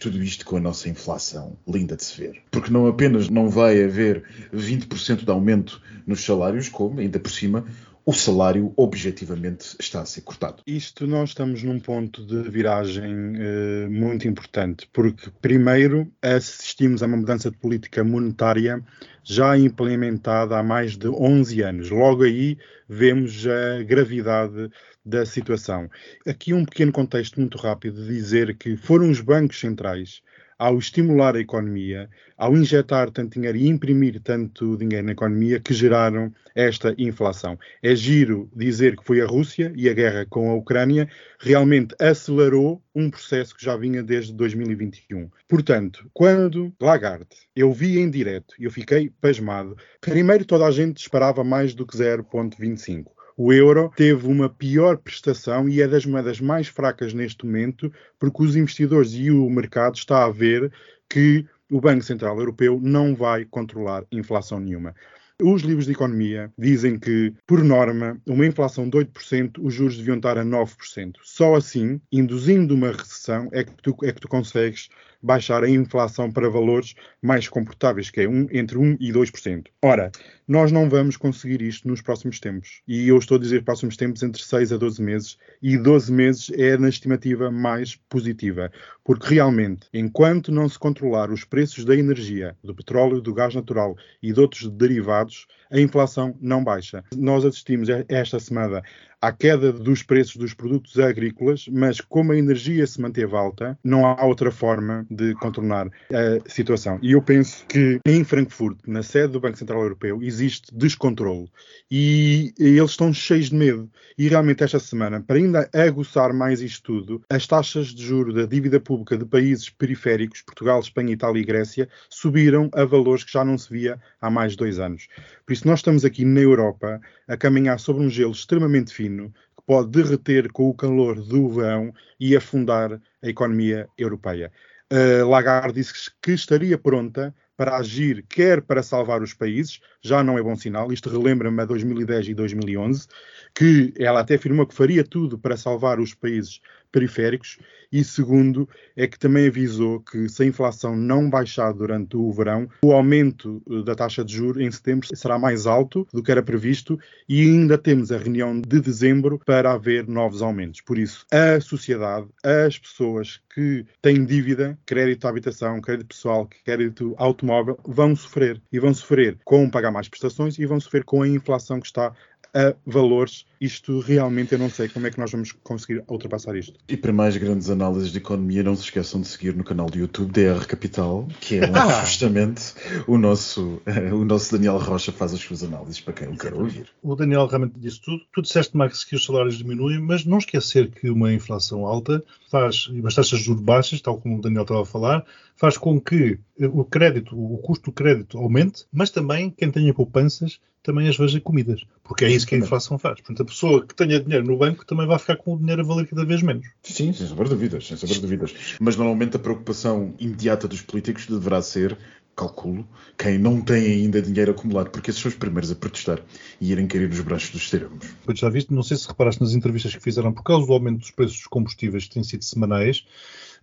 tudo 0.00 0.22
isto 0.22 0.44
com 0.44 0.56
a 0.56 0.60
nossa 0.60 0.88
inflação 0.88 1.56
linda 1.66 1.96
de 1.96 2.04
se 2.04 2.20
ver. 2.20 2.42
Porque 2.50 2.70
não 2.70 2.86
apenas 2.86 3.28
não 3.28 3.48
vai 3.48 3.82
haver 3.82 4.24
20% 4.54 5.24
de 5.24 5.30
aumento 5.30 5.80
nos 6.06 6.24
salários, 6.24 6.68
como, 6.68 7.00
ainda 7.00 7.18
por 7.18 7.30
cima, 7.30 7.64
o 8.04 8.12
salário 8.12 8.72
objetivamente 8.76 9.76
está 9.78 10.02
a 10.02 10.06
ser 10.06 10.22
cortado. 10.22 10.62
Isto 10.66 11.06
nós 11.06 11.30
estamos 11.30 11.62
num 11.62 11.78
ponto 11.78 12.24
de 12.24 12.42
viragem 12.50 13.36
uh, 13.36 13.90
muito 13.90 14.26
importante, 14.26 14.88
porque 14.92 15.30
primeiro 15.40 16.10
assistimos 16.20 17.02
a 17.02 17.06
uma 17.06 17.16
mudança 17.16 17.50
de 17.50 17.56
política 17.56 18.02
monetária 18.02 18.82
já 19.22 19.56
implementada 19.56 20.58
há 20.58 20.62
mais 20.62 20.96
de 20.96 21.08
11 21.08 21.62
anos. 21.62 21.90
Logo 21.90 22.24
aí 22.24 22.58
vemos 22.88 23.46
a 23.46 23.82
gravidade 23.84 24.68
da 25.04 25.24
situação. 25.24 25.88
Aqui 26.26 26.52
um 26.52 26.64
pequeno 26.64 26.92
contexto 26.92 27.38
muito 27.38 27.56
rápido 27.58 28.02
de 28.02 28.08
dizer 28.08 28.56
que 28.56 28.76
foram 28.76 29.10
os 29.10 29.20
bancos 29.20 29.60
centrais 29.60 30.22
ao 30.62 30.78
estimular 30.78 31.34
a 31.34 31.40
economia, 31.40 32.08
ao 32.38 32.56
injetar 32.56 33.10
tanto 33.10 33.34
dinheiro 33.34 33.58
e 33.58 33.66
imprimir 33.66 34.20
tanto 34.20 34.76
dinheiro 34.76 35.04
na 35.04 35.10
economia, 35.10 35.58
que 35.58 35.74
geraram 35.74 36.32
esta 36.54 36.94
inflação. 36.96 37.58
É 37.82 37.96
giro 37.96 38.48
dizer 38.54 38.96
que 38.96 39.04
foi 39.04 39.20
a 39.20 39.26
Rússia 39.26 39.72
e 39.74 39.88
a 39.88 39.92
guerra 39.92 40.24
com 40.24 40.52
a 40.52 40.54
Ucrânia 40.54 41.08
realmente 41.40 41.96
acelerou 42.00 42.80
um 42.94 43.10
processo 43.10 43.56
que 43.56 43.64
já 43.64 43.76
vinha 43.76 44.04
desde 44.04 44.32
2021. 44.34 45.28
Portanto, 45.48 46.08
quando 46.14 46.72
Lagarde 46.80 47.26
eu 47.56 47.72
vi 47.72 47.98
em 47.98 48.08
direto 48.08 48.54
eu 48.56 48.70
fiquei 48.70 49.10
pasmado, 49.20 49.76
primeiro 50.00 50.44
toda 50.44 50.64
a 50.64 50.70
gente 50.70 50.98
esperava 50.98 51.42
mais 51.42 51.74
do 51.74 51.84
que 51.84 51.96
0,25 51.96 53.06
o 53.36 53.52
euro 53.52 53.90
teve 53.96 54.26
uma 54.26 54.48
pior 54.48 54.98
prestação 54.98 55.68
e 55.68 55.80
é 55.80 55.88
das 55.88 56.04
moedas 56.04 56.40
mais 56.40 56.68
fracas 56.68 57.14
neste 57.14 57.44
momento, 57.46 57.92
porque 58.18 58.42
os 58.42 58.56
investidores 58.56 59.12
e 59.12 59.30
o 59.30 59.48
mercado 59.48 59.96
está 59.96 60.24
a 60.24 60.30
ver 60.30 60.72
que 61.08 61.46
o 61.70 61.80
Banco 61.80 62.02
Central 62.02 62.38
Europeu 62.38 62.78
não 62.82 63.14
vai 63.14 63.44
controlar 63.44 64.04
inflação 64.12 64.60
nenhuma. 64.60 64.94
Os 65.42 65.62
livros 65.62 65.86
de 65.86 65.92
economia 65.92 66.52
dizem 66.56 66.98
que, 66.98 67.34
por 67.46 67.64
norma, 67.64 68.20
uma 68.26 68.46
inflação 68.46 68.88
de 68.88 68.96
8%, 68.98 69.58
os 69.60 69.74
juros 69.74 69.96
deviam 69.96 70.16
estar 70.16 70.38
a 70.38 70.44
9%. 70.44 71.16
Só 71.22 71.56
assim, 71.56 72.00
induzindo 72.12 72.74
uma 72.74 72.92
recessão, 72.92 73.48
é 73.52 73.64
que 73.64 73.72
tu, 73.82 73.96
é 74.04 74.12
que 74.12 74.20
tu 74.20 74.28
consegues 74.28 74.88
baixar 75.22 75.62
a 75.62 75.70
inflação 75.70 76.30
para 76.30 76.50
valores 76.50 76.94
mais 77.22 77.48
comportáveis, 77.48 78.10
que 78.10 78.22
é 78.22 78.28
um, 78.28 78.46
entre 78.50 78.76
1% 78.76 78.96
e 79.00 79.12
2%. 79.12 79.66
Ora, 79.82 80.10
nós 80.48 80.72
não 80.72 80.88
vamos 80.88 81.16
conseguir 81.16 81.62
isto 81.62 81.86
nos 81.86 82.02
próximos 82.02 82.40
tempos. 82.40 82.82
E 82.86 83.08
eu 83.08 83.18
estou 83.18 83.36
a 83.36 83.40
dizer 83.40 83.64
próximos 83.64 83.96
tempos 83.96 84.22
entre 84.22 84.42
6 84.42 84.72
a 84.72 84.76
12 84.76 85.02
meses, 85.02 85.38
e 85.62 85.78
12 85.78 86.12
meses 86.12 86.50
é 86.54 86.76
na 86.76 86.88
estimativa 86.88 87.50
mais 87.50 87.96
positiva, 88.08 88.70
porque 89.04 89.34
realmente, 89.34 89.86
enquanto 89.94 90.50
não 90.50 90.68
se 90.68 90.78
controlar 90.78 91.30
os 91.30 91.44
preços 91.44 91.84
da 91.84 91.94
energia, 91.94 92.56
do 92.62 92.74
petróleo, 92.74 93.20
do 93.20 93.32
gás 93.32 93.54
natural 93.54 93.96
e 94.22 94.32
de 94.32 94.40
outros 94.40 94.68
derivados, 94.68 95.46
a 95.70 95.80
inflação 95.80 96.36
não 96.40 96.62
baixa. 96.62 97.02
Nós 97.16 97.44
assistimos 97.44 97.88
esta 98.08 98.38
semana 98.38 98.82
à 99.22 99.30
queda 99.30 99.72
dos 99.72 100.02
preços 100.02 100.34
dos 100.34 100.52
produtos 100.52 100.98
agrícolas, 100.98 101.66
mas 101.70 102.00
como 102.00 102.32
a 102.32 102.36
energia 102.36 102.84
se 102.88 103.00
manteve 103.00 103.36
alta, 103.36 103.78
não 103.84 104.04
há 104.04 104.24
outra 104.24 104.50
forma 104.50 105.06
de 105.08 105.32
contornar 105.34 105.86
a 105.86 106.50
situação. 106.50 106.98
E 107.00 107.12
eu 107.12 107.22
penso 107.22 107.64
que 107.66 108.00
em 108.04 108.24
Frankfurt, 108.24 108.78
na 108.84 109.00
sede 109.00 109.34
do 109.34 109.40
Banco 109.40 109.56
Central 109.56 109.80
Europeu, 109.82 110.20
existe 110.20 110.74
descontrole 110.74 111.48
e 111.88 112.52
eles 112.58 112.90
estão 112.90 113.14
cheios 113.14 113.50
de 113.50 113.54
medo. 113.54 113.88
E 114.18 114.28
realmente 114.28 114.64
esta 114.64 114.80
semana, 114.80 115.20
para 115.20 115.36
ainda 115.36 115.70
aguçar 115.72 116.32
mais 116.32 116.60
isto 116.60 116.82
tudo, 116.82 117.22
as 117.30 117.46
taxas 117.46 117.88
de 117.88 118.04
juro 118.04 118.32
da 118.32 118.44
dívida 118.44 118.80
pública 118.80 119.16
de 119.16 119.24
países 119.24 119.70
periféricos, 119.70 120.42
Portugal, 120.42 120.80
Espanha, 120.80 121.12
Itália 121.12 121.40
e 121.40 121.44
Grécia, 121.44 121.88
subiram 122.10 122.68
a 122.74 122.84
valores 122.84 123.22
que 123.22 123.32
já 123.32 123.44
não 123.44 123.56
se 123.56 123.72
via 123.72 124.00
há 124.20 124.28
mais 124.28 124.52
de 124.52 124.58
dois 124.58 124.80
anos. 124.80 125.06
Por 125.46 125.52
isso 125.52 125.66
nós 125.66 125.78
estamos 125.78 126.04
aqui 126.04 126.24
na 126.24 126.40
Europa 126.40 127.00
a 127.28 127.36
caminhar 127.36 127.78
sobre 127.78 128.02
um 128.02 128.10
gelo 128.10 128.32
extremamente 128.32 128.92
fino 128.92 129.11
que 129.18 129.62
pode 129.66 129.90
derreter 129.90 130.50
com 130.52 130.68
o 130.68 130.74
calor 130.74 131.20
do 131.20 131.48
verão 131.48 131.92
e 132.18 132.36
afundar 132.36 133.00
a 133.22 133.28
economia 133.28 133.88
europeia. 133.96 134.50
Uh, 134.92 135.26
Lagarde 135.28 135.74
disse 135.74 136.10
que 136.20 136.32
estaria 136.32 136.76
pronta 136.76 137.34
para 137.56 137.76
agir, 137.76 138.24
quer 138.28 138.60
para 138.62 138.82
salvar 138.82 139.22
os 139.22 139.34
países, 139.34 139.80
já 140.02 140.22
não 140.22 140.36
é 140.36 140.42
bom 140.42 140.56
sinal, 140.56 140.92
isto 140.92 141.08
relembra-me 141.08 141.62
a 141.62 141.64
2010 141.64 142.28
e 142.28 142.34
2011, 142.34 143.06
que 143.54 143.94
ela 143.98 144.20
até 144.20 144.34
afirmou 144.34 144.66
que 144.66 144.74
faria 144.74 145.04
tudo 145.04 145.38
para 145.38 145.56
salvar 145.56 146.00
os 146.00 146.14
países 146.14 146.60
periféricos, 146.92 147.58
e 147.92 148.02
segundo, 148.02 148.66
é 148.96 149.06
que 149.06 149.18
também 149.18 149.46
avisou 149.46 150.00
que 150.00 150.26
se 150.26 150.42
a 150.42 150.46
inflação 150.46 150.96
não 150.96 151.28
baixar 151.28 151.74
durante 151.74 152.16
o 152.16 152.32
verão, 152.32 152.66
o 152.82 152.92
aumento 152.92 153.62
eh, 153.70 153.82
da 153.82 153.94
taxa 153.94 154.24
de 154.24 154.34
juros 154.34 154.62
em 154.62 154.70
setembro 154.70 155.08
será 155.14 155.38
mais 155.38 155.66
alto 155.66 156.06
do 156.10 156.22
que 156.22 156.30
era 156.30 156.42
previsto 156.42 156.98
e 157.28 157.42
ainda 157.42 157.76
temos 157.76 158.10
a 158.10 158.16
reunião 158.16 158.58
de 158.58 158.80
dezembro 158.80 159.38
para 159.44 159.72
haver 159.72 160.08
novos 160.08 160.40
aumentos. 160.40 160.80
Por 160.80 160.96
isso, 160.96 161.26
a 161.30 161.60
sociedade, 161.60 162.26
as 162.42 162.78
pessoas 162.78 163.42
que 163.54 163.84
têm 164.00 164.24
dívida, 164.24 164.78
crédito 164.86 165.26
à 165.26 165.30
habitação, 165.30 165.80
crédito 165.80 166.08
pessoal, 166.08 166.48
crédito 166.64 167.14
automóvel, 167.18 167.78
vão 167.84 168.16
sofrer. 168.16 168.60
E 168.72 168.78
vão 168.78 168.94
sofrer 168.94 169.36
com 169.44 169.68
pagar 169.68 169.90
mais 169.90 170.08
prestações 170.08 170.58
e 170.58 170.64
vão 170.64 170.80
sofrer 170.80 171.04
com 171.04 171.20
a 171.20 171.28
inflação 171.28 171.78
que 171.78 171.86
está 171.86 172.14
a 172.54 172.74
valores. 172.86 173.46
Isto 173.60 174.00
realmente 174.00 174.52
eu 174.52 174.58
não 174.58 174.68
sei 174.68 174.88
como 174.88 175.06
é 175.06 175.10
que 175.10 175.18
nós 175.18 175.30
vamos 175.30 175.52
conseguir 175.52 176.02
ultrapassar 176.08 176.56
isto. 176.56 176.78
E 176.88 176.96
para 176.96 177.12
mais 177.12 177.36
grandes 177.36 177.70
análises 177.70 178.10
de 178.10 178.18
economia, 178.18 178.62
não 178.62 178.74
se 178.74 178.82
esqueçam 178.82 179.20
de 179.20 179.28
seguir 179.28 179.54
no 179.54 179.62
canal 179.62 179.86
do 179.86 179.98
YouTube 179.98 180.32
DR 180.32 180.66
Capital, 180.66 181.28
que 181.40 181.56
é 181.56 181.64
onde 181.66 182.00
justamente 182.06 182.74
o 183.06 183.16
nosso, 183.16 183.80
o 184.12 184.24
nosso 184.24 184.52
Daniel 184.52 184.78
Rocha 184.78 185.12
faz 185.12 185.32
as 185.32 185.40
suas 185.40 185.62
análises 185.62 186.00
para 186.00 186.12
quem 186.12 186.28
o 186.28 186.36
quer 186.36 186.54
ouvir. 186.54 186.86
O 187.02 187.14
Daniel 187.14 187.46
realmente 187.46 187.78
disse 187.78 188.00
tudo. 188.00 188.22
Tu 188.32 188.42
disseste, 188.42 188.76
Max, 188.76 189.04
que 189.04 189.14
os 189.14 189.24
salários 189.24 189.56
diminuem, 189.56 190.00
mas 190.00 190.24
não 190.24 190.38
esquecer 190.38 190.90
que 190.90 191.08
uma 191.08 191.32
inflação 191.32 191.86
alta 191.86 192.22
faz, 192.50 192.88
e 192.92 193.00
umas 193.00 193.14
taxas 193.14 193.38
de 193.38 193.44
juros 193.46 193.62
baixas, 193.62 194.00
tal 194.00 194.20
como 194.20 194.38
o 194.38 194.40
Daniel 194.40 194.62
estava 194.62 194.82
a 194.82 194.86
falar, 194.86 195.24
faz 195.62 195.78
com 195.78 196.00
que 196.00 196.40
o 196.58 196.84
crédito, 196.84 197.36
o 197.38 197.56
custo 197.58 197.84
do 197.84 197.92
crédito 197.92 198.36
aumente, 198.36 198.84
mas 198.92 199.10
também 199.10 199.48
quem 199.48 199.70
tenha 199.70 199.94
poupanças 199.94 200.58
também 200.82 201.06
as 201.06 201.16
veja 201.16 201.40
comidas, 201.40 201.84
porque 202.02 202.24
é 202.24 202.30
isso 202.32 202.44
que 202.44 202.56
a 202.56 202.58
inflação 202.58 202.98
faz. 202.98 203.20
Portanto, 203.20 203.42
a 203.42 203.44
pessoa 203.44 203.86
que 203.86 203.94
tenha 203.94 204.18
dinheiro 204.18 204.44
no 204.44 204.56
banco 204.56 204.84
também 204.84 205.06
vai 205.06 205.16
ficar 205.20 205.36
com 205.36 205.54
o 205.54 205.56
dinheiro 205.56 205.82
a 205.82 205.84
valer 205.84 206.08
cada 206.08 206.24
vez 206.24 206.42
menos. 206.42 206.66
Sim, 206.82 207.12
sem 207.12 207.28
saber 207.28 207.48
dúvidas, 207.48 207.86
sem 207.86 207.96
saber 207.96 208.18
dúvidas. 208.18 208.52
Mas 208.80 208.96
normalmente 208.96 209.36
a 209.36 209.38
preocupação 209.38 210.12
imediata 210.18 210.66
dos 210.66 210.82
políticos 210.82 211.28
deverá 211.28 211.62
ser 211.62 211.96
calculo, 212.34 212.84
quem 213.16 213.38
não 213.38 213.60
tem 213.60 213.86
ainda 213.86 214.20
dinheiro 214.20 214.50
acumulado, 214.50 214.90
porque 214.90 215.10
esses 215.10 215.22
são 215.22 215.28
os 215.28 215.36
primeiros 215.36 215.70
a 215.70 215.76
protestar 215.76 216.20
e 216.60 216.72
irem 216.72 216.88
cair 216.88 217.08
nos 217.08 217.20
braços 217.20 217.50
dos 217.50 217.62
extremos. 217.62 218.04
Pois 218.24 218.36
já 218.36 218.48
viste, 218.48 218.72
não 218.72 218.82
sei 218.82 218.96
se 218.96 219.06
reparaste 219.06 219.40
nas 219.40 219.52
entrevistas 219.52 219.94
que 219.94 220.02
fizeram, 220.02 220.32
por 220.32 220.42
causa 220.42 220.66
do 220.66 220.72
aumento 220.72 221.00
dos 221.00 221.12
preços 221.12 221.36
dos 221.36 221.46
combustíveis 221.46 222.04
que 222.04 222.14
têm 222.14 222.24
sido 222.24 222.42
semanais, 222.42 223.04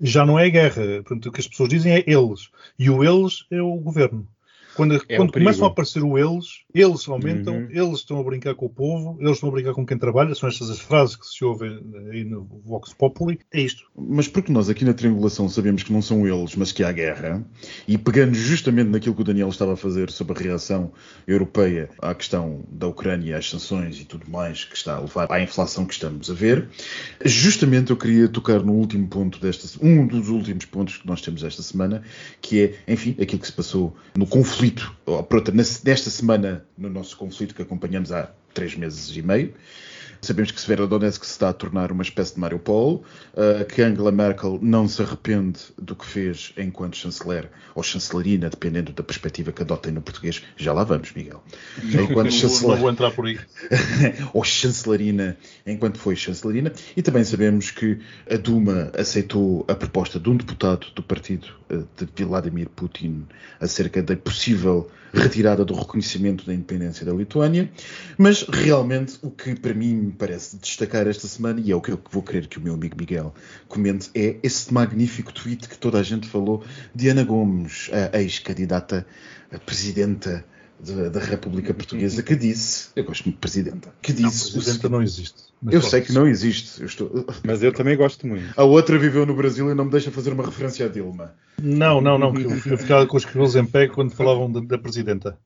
já 0.02 0.26
não 0.26 0.38
é 0.40 0.50
guerra. 0.50 1.04
Portanto, 1.04 1.28
o 1.28 1.32
que 1.32 1.42
as 1.42 1.48
pessoas 1.48 1.70
dizem 1.70 1.94
é 1.94 2.04
eles. 2.08 2.50
E 2.78 2.90
o 2.90 3.04
eles 3.04 3.46
é 3.52 3.62
o 3.62 3.76
governo. 3.76 4.28
Quando, 4.80 4.96
é 4.96 5.18
quando 5.18 5.34
começam 5.34 5.66
a 5.66 5.68
aparecer 5.68 6.02
o 6.02 6.18
eles, 6.18 6.64
eles 6.74 7.06
aumentam, 7.10 7.54
uhum. 7.54 7.68
eles 7.70 8.00
estão 8.00 8.18
a 8.18 8.24
brincar 8.24 8.56
com 8.56 8.68
o 8.68 8.70
povo, 8.70 9.18
eles 9.20 9.34
estão 9.34 9.50
a 9.50 9.52
brincar 9.52 9.74
com 9.74 9.86
quem 9.86 9.98
trabalha, 9.98 10.34
são 10.34 10.48
estas 10.48 10.70
as 10.70 10.80
frases 10.80 11.18
que 11.18 11.28
se 11.28 11.44
ouvem 11.44 11.82
aí 12.10 12.24
no 12.24 12.46
Vox 12.64 12.94
Populi, 12.94 13.40
é 13.52 13.60
isto. 13.60 13.84
Mas 13.94 14.30
porque 14.30 14.54
nós 14.54 14.70
aqui 14.70 14.86
na 14.86 14.94
triangulação 14.94 15.50
sabemos 15.50 15.84
que 15.84 15.92
não 15.92 16.02
são 16.02 16.26
eles, 16.26 16.56
mas 16.56 16.72
que 16.72 16.82
há 16.82 16.94
guerra, 16.94 17.46
e 17.86 17.98
pegando 17.98 18.34
justamente 18.34 18.88
naquilo 18.88 19.16
que 19.16 19.22
o 19.22 19.26
Daniel 19.26 19.50
estava 19.50 19.74
a 19.74 19.76
fazer 19.76 20.10
sobre 20.12 20.38
a 20.38 20.42
reação 20.42 20.94
europeia 21.28 21.90
à 22.02 22.16
questão 22.16 22.64
da 22.72 22.88
Ucrânia, 22.88 23.38
às 23.38 23.50
sanções 23.50 24.00
e 24.00 24.06
tudo 24.06 24.32
mais 24.32 24.64
que 24.64 24.78
está 24.78 24.96
a 24.96 25.02
levar 25.02 25.30
à 25.30 25.42
inflação 25.42 25.86
que 25.86 25.94
estamos 25.94 26.32
a 26.32 26.34
ver, 26.34 26.70
justamente 27.26 27.92
eu 27.92 27.98
queria 27.98 28.30
tocar 28.30 28.64
no 28.64 28.72
último 28.72 29.10
ponto 29.10 29.42
desta, 29.42 29.68
um 29.86 30.08
dos 30.08 30.30
últimos 30.30 30.64
pontos 30.64 30.96
que 30.96 31.06
nós 31.06 31.22
temos 31.22 31.44
esta 31.44 31.62
semana, 31.62 32.02
que 32.42 32.62
é, 32.62 32.94
enfim, 32.94 33.18
aquilo 33.22 33.42
que 33.42 33.48
se 33.48 33.54
passou 33.54 33.94
no 34.16 34.26
conflito 34.26 34.69
conflito, 34.70 34.96
ou, 35.06 35.24
pronto, 35.24 35.52
nesta 35.54 36.10
semana, 36.10 36.66
no 36.78 36.90
nosso 36.90 37.18
conflito 37.18 37.56
que 37.56 37.62
acompanhamos 37.62 38.12
há 38.12 38.32
três 38.54 38.76
meses 38.76 39.16
e 39.16 39.22
meio, 39.22 39.54
Sabemos 40.22 40.52
que 40.52 40.60
Severodonetsk 40.60 41.24
se 41.24 41.32
está 41.32 41.50
a 41.50 41.54
tornar 41.54 41.92
uma 41.92 42.04
espécie 42.04 42.34
de 42.34 42.40
Mariupol, 42.40 43.04
uh, 43.34 43.66
que 43.66 43.82
Angela 43.82 44.12
Merkel 44.12 44.60
não 44.62 44.88
se 44.88 45.02
arrepende 45.02 45.60
do 45.78 45.96
que 45.96 46.06
fez 46.06 46.54
enquanto 46.58 46.98
chanceler, 46.98 47.50
ou 47.74 47.82
chancelerina, 47.82 48.50
dependendo 48.50 48.92
da 48.92 49.02
perspectiva 49.02 49.52
que 49.52 49.62
adotem 49.62 49.94
no 49.94 50.02
português. 50.02 50.44
Já 50.58 50.74
lá 50.74 50.84
vamos, 50.84 51.14
Miguel. 51.14 51.42
Enquanto 51.82 52.26
não, 52.26 52.32
chanceler... 52.32 52.72
não 52.72 52.78
vou 52.78 52.90
entrar 52.92 53.12
por 53.12 53.26
aí. 53.26 53.40
ou 54.34 54.44
chancelerina, 54.44 55.38
enquanto 55.66 55.98
foi 55.98 56.16
chancelerina. 56.16 56.74
E 56.98 57.02
também 57.02 57.24
sabemos 57.24 57.72
que 57.72 58.00
a 58.30 58.36
Duma 58.36 58.92
aceitou 58.98 59.66
a 59.68 59.76
proposta 59.76 60.20
de 60.20 60.30
um 60.30 60.36
deputado 60.36 60.88
do 60.94 61.02
partido 61.02 61.48
uh, 61.72 61.88
de 62.14 62.24
Vladimir 62.26 62.70
Putin 62.70 63.26
acerca 63.60 64.04
da 64.04 64.16
possível 64.18 64.90
retirada 65.14 65.66
do 65.66 65.74
reconhecimento 65.74 66.46
da 66.46 66.54
independência 66.54 67.06
da 67.06 67.14
Lituânia. 67.14 67.70
Mas 68.18 68.44
realmente 68.44 69.18
o 69.22 69.30
que 69.30 69.56
para 69.56 69.74
mim 69.74 69.94
me 69.96 70.12
parece 70.12 70.58
destacar 70.58 71.08
esta 71.08 71.28
semana, 71.28 71.60
e 71.60 71.72
é 71.72 71.76
o 71.76 71.82
que 71.82 71.92
eu 71.92 72.00
vou 72.12 72.24
querer 72.24 72.48
que 72.48 72.58
o 72.58 72.62
meu 72.62 72.74
amigo 72.74 72.96
Miguel 72.98 73.34
comente, 73.68 74.10
é 74.14 74.38
esse 74.44 74.74
magnífico 74.74 75.34
tweet 75.34 75.68
que 75.68 75.78
toda 75.78 76.00
a 76.00 76.04
gente 76.04 76.28
falou 76.28 76.64
de 76.94 77.10
Ana 77.10 77.24
Gomes, 77.24 77.90
a 78.14 78.20
ex-candidata 78.22 79.06
a 79.52 79.58
presidenta 79.58 80.46
da 81.12 81.20
República 81.20 81.74
Portuguesa, 81.74 82.24
que 82.24 82.36
disse, 82.36 82.90
eu 82.96 83.04
gosto 83.04 83.26
muito 83.26 83.36
de 83.36 83.42
presidenta, 83.42 83.94
que 84.02 84.14
disse... 84.14 84.46
Não, 84.46 84.62
presidenta 84.62 84.90
não 84.90 85.04
existe. 85.04 85.44
eu 85.70 85.82
sei 85.82 86.02
que 86.02 86.14
não 86.14 86.28
existe. 86.28 86.80
Eu 86.80 86.86
estou... 86.86 87.26
Mas 87.44 87.62
eu 87.62 87.74
também 87.74 87.98
gosto 87.98 88.26
muito. 88.26 88.54
A 88.56 88.64
outra 88.64 88.98
viveu 88.98 89.26
no 89.26 89.36
Brasil 89.36 89.70
e 89.70 89.74
não 89.76 89.86
me 89.86 89.92
deixa 89.92 90.10
fazer 90.10 90.32
uma 90.32 90.46
referência 90.46 90.86
a 90.86 90.90
Dilma. 90.90 91.36
Não, 91.62 92.00
não, 92.00 92.18
não. 92.18 92.34
Eu 92.40 92.78
ficava 92.78 93.06
com 93.06 93.18
os 93.18 93.26
cabelos 93.26 93.56
em 93.56 93.66
pé 93.66 93.88
quando 93.88 94.12
falavam 94.12 94.50
da, 94.50 94.62
da 94.62 94.78
presidenta. 94.78 95.38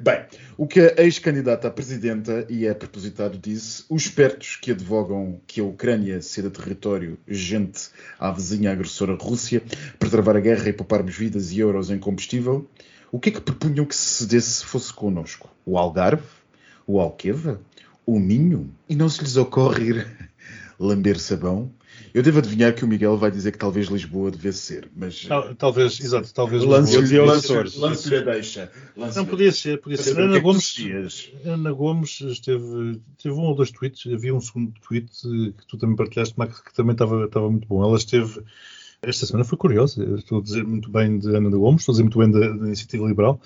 Bem, 0.00 0.24
o 0.56 0.66
que 0.66 0.80
a 0.80 1.02
ex-candidata 1.04 1.68
à 1.68 1.70
presidenta 1.70 2.44
e 2.48 2.66
é 2.66 2.74
propositado 2.74 3.38
disse, 3.38 3.84
os 3.88 4.02
espertos 4.02 4.56
que 4.56 4.72
advogam 4.72 5.40
que 5.46 5.60
a 5.60 5.64
Ucrânia 5.64 6.20
ceda 6.20 6.50
território 6.50 7.16
gente 7.28 7.90
à 8.18 8.32
vizinha 8.32 8.72
agressora 8.72 9.14
Rússia 9.14 9.62
para 9.98 10.10
travar 10.10 10.36
a 10.36 10.40
guerra 10.40 10.68
e 10.68 10.72
pouparmos 10.72 11.14
vidas 11.14 11.52
e 11.52 11.60
euros 11.60 11.90
em 11.90 11.98
combustível, 11.98 12.68
o 13.12 13.18
que 13.18 13.28
é 13.28 13.32
que 13.32 13.40
propunham 13.40 13.84
que 13.84 13.94
se 13.94 14.24
cedesse 14.24 14.64
fosse 14.64 14.92
connosco? 14.92 15.48
O 15.66 15.76
Algarve? 15.78 16.22
O 16.86 17.00
Alqueva? 17.00 17.60
O 18.06 18.18
Minho? 18.18 18.70
E 18.88 18.94
não 18.96 19.08
se 19.08 19.20
lhes 19.22 19.36
ocorre 19.36 19.84
ir 19.90 20.30
lamber 20.78 21.18
sabão? 21.18 21.70
Eu 22.12 22.22
devo 22.24 22.38
adivinhar 22.38 22.74
que 22.74 22.84
o 22.84 22.88
Miguel 22.88 23.16
vai 23.16 23.30
dizer 23.30 23.52
que 23.52 23.58
talvez 23.58 23.86
Lisboa 23.86 24.32
devesse 24.32 24.58
ser, 24.58 24.90
mas 24.96 25.24
Tal- 25.26 25.54
Talvez, 25.54 26.00
exato, 26.00 26.32
talvez. 26.34 26.64
lance-lhe 26.64 27.18
lance, 27.20 27.52
lance 27.78 28.14
a 28.16 28.20
deixa. 28.22 28.72
Lance 28.96 29.16
Não, 29.18 29.26
podia 29.26 29.52
ser, 29.52 29.80
podia 29.80 29.96
ser. 29.98 30.18
Ana 30.18 30.40
Gomes, 30.40 30.74
Gomes. 30.76 31.30
Ana 31.44 31.72
Gomes 31.72 32.20
esteve, 32.20 33.00
teve 33.22 33.34
um 33.34 33.42
ou 33.42 33.54
dois 33.54 33.70
tweets, 33.70 34.12
havia 34.12 34.34
um 34.34 34.40
segundo 34.40 34.72
tweet 34.80 35.08
que 35.22 35.66
tu 35.68 35.76
também 35.78 35.94
partilhaste, 35.94 36.36
Max, 36.36 36.60
que 36.60 36.74
também 36.74 36.92
estava, 36.92 37.26
estava 37.26 37.48
muito 37.48 37.68
bom. 37.68 37.80
Ela 37.84 37.96
esteve, 37.96 38.40
esta 39.02 39.26
semana 39.26 39.44
foi 39.44 39.56
curiosa, 39.58 40.02
estou 40.16 40.38
a 40.38 40.42
dizer 40.42 40.64
muito 40.64 40.90
bem 40.90 41.18
de 41.18 41.34
Ana 41.34 41.50
Gomes, 41.50 41.82
estou 41.82 41.92
a 41.92 41.94
dizer 41.94 42.02
muito 42.02 42.18
bem 42.18 42.30
da, 42.30 42.40
da 42.40 42.66
Iniciativa 42.66 43.06
Liberal, 43.06 43.40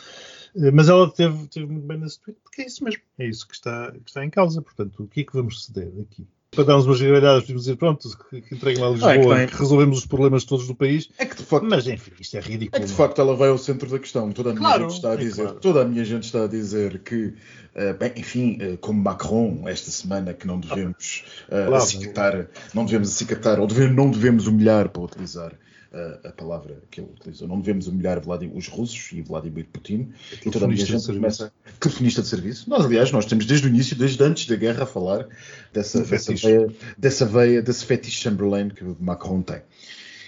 eh, 0.57 0.71
mas 0.71 0.89
ela 0.89 1.11
teve, 1.11 1.47
teve 1.49 1.67
muito 1.67 1.87
bem 1.87 1.99
nesse 1.99 2.21
tweet, 2.21 2.41
porque 2.43 2.63
é 2.63 2.67
isso 2.67 2.85
mesmo, 2.85 3.03
é 3.19 3.29
isso 3.29 3.47
que 3.47 3.55
está, 3.55 3.93
que 3.93 4.09
está 4.09 4.25
em 4.25 4.31
causa. 4.31 4.63
Portanto, 4.63 5.03
o 5.03 5.09
que 5.09 5.21
é 5.21 5.25
que 5.25 5.33
vamos 5.33 5.65
ceder 5.65 5.93
aqui? 6.01 6.27
Para 6.55 6.65
darmos 6.65 6.87
umas 6.87 7.01
gargalhadas, 7.01 7.43
podemos 7.43 7.63
dizer, 7.63 7.77
pronto, 7.77 8.09
que, 8.31 8.41
que 8.41 8.55
entreguem 8.55 8.81
lá 8.83 8.89
a 8.89 8.91
Lisboa, 8.93 9.37
Ah, 9.37 9.41
é 9.43 9.47
que 9.47 9.53
que 9.53 9.59
resolvemos 9.59 9.99
os 9.99 10.07
problemas 10.07 10.45
todos 10.45 10.67
do 10.67 10.75
país, 10.75 11.09
É 11.19 11.25
que 11.27 11.37
de 11.37 11.43
facto 11.45 11.67
mas 11.69 11.87
enfim, 11.87 12.13
isto 12.21 12.37
é 12.37 12.39
É 12.39 12.43
ridículo. 12.43 12.81
que 12.81 12.87
de 12.87 12.91
não 12.93 12.97
facto 12.99 13.21
ela 13.21 13.35
vai 13.37 13.49
ao 13.49 13.59
centro 13.59 13.89
da 13.91 13.99
questão. 13.99 14.31
Toda 14.33 14.51
a 14.51 14.53
minha 14.55 14.65
Claro, 14.67 14.83
gente 14.85 14.95
está 14.95 15.11
a 15.11 15.15
é 15.15 15.17
dizer, 15.17 15.43
claro. 15.43 15.61
toda 15.61 15.83
a 15.83 15.85
minha 15.85 16.05
gente 16.05 16.25
está 16.25 16.45
a 16.45 16.47
dizer 16.47 16.99
que, 17.01 17.35
eh, 17.75 17.93
bem, 17.93 18.13
enfim, 18.17 18.57
eh, 18.61 18.77
como 18.81 19.01
Macron 19.03 19.63
esta 19.67 19.91
semana 19.91 20.33
que 20.33 20.47
não 20.47 20.59
devemos 20.61 21.25
eh, 21.51 21.67
Claro. 21.67 21.75
acicatar, 21.77 22.47
não 22.73 22.85
devemos 22.85 23.09
acicatar 23.11 23.59
ou 23.61 23.67
deve- 23.67 23.89
não 23.89 24.11
devemos 24.11 24.47
humilhar 24.47 24.89
para 24.89 25.03
utilizar 25.03 25.53
eh, 25.95 26.19
a 26.25 26.33
palavra 26.33 26.83
que 26.91 27.01
ele 27.01 27.09
utilizou, 27.15 27.47
não 27.47 27.61
devemos 27.61 27.87
humilhar 27.87 28.21
Vladimir, 28.21 28.57
os 28.57 28.67
russos 28.67 29.13
e 29.13 29.23
Vladimir 29.23 29.65
Putin. 29.73 30.13
E 30.45 30.51
toda 30.51 30.65
a 30.65 30.69
minha 30.69 30.85
Telefonista 30.85 30.85
de 30.85 30.93
gente 30.93 31.03
serviço. 31.03 31.21
começa 31.21 31.53
telefonista 31.79 32.23
de 32.23 32.29
serviço. 32.29 32.69
Nós, 32.69 32.85
aliás, 32.85 33.13
nós 33.13 33.27
temos 33.27 33.47
desde 33.47 33.69
o 33.69 33.71
início, 33.71 33.97
desde 33.97 34.21
antes 34.23 34.47
da 34.47 34.57
guerra, 34.57 34.83
a 34.83 34.87
falar 34.87 35.29
dessa, 35.73 36.03
dessa, 36.03 36.35
veia, 36.35 36.67
dessa 36.99 37.25
veia, 37.25 37.63
desse 37.63 37.85
fetiche 37.85 38.21
Chamberlain 38.21 38.71
que 38.71 38.83
o 38.83 38.97
Macron 38.99 39.41
tem. 39.41 39.63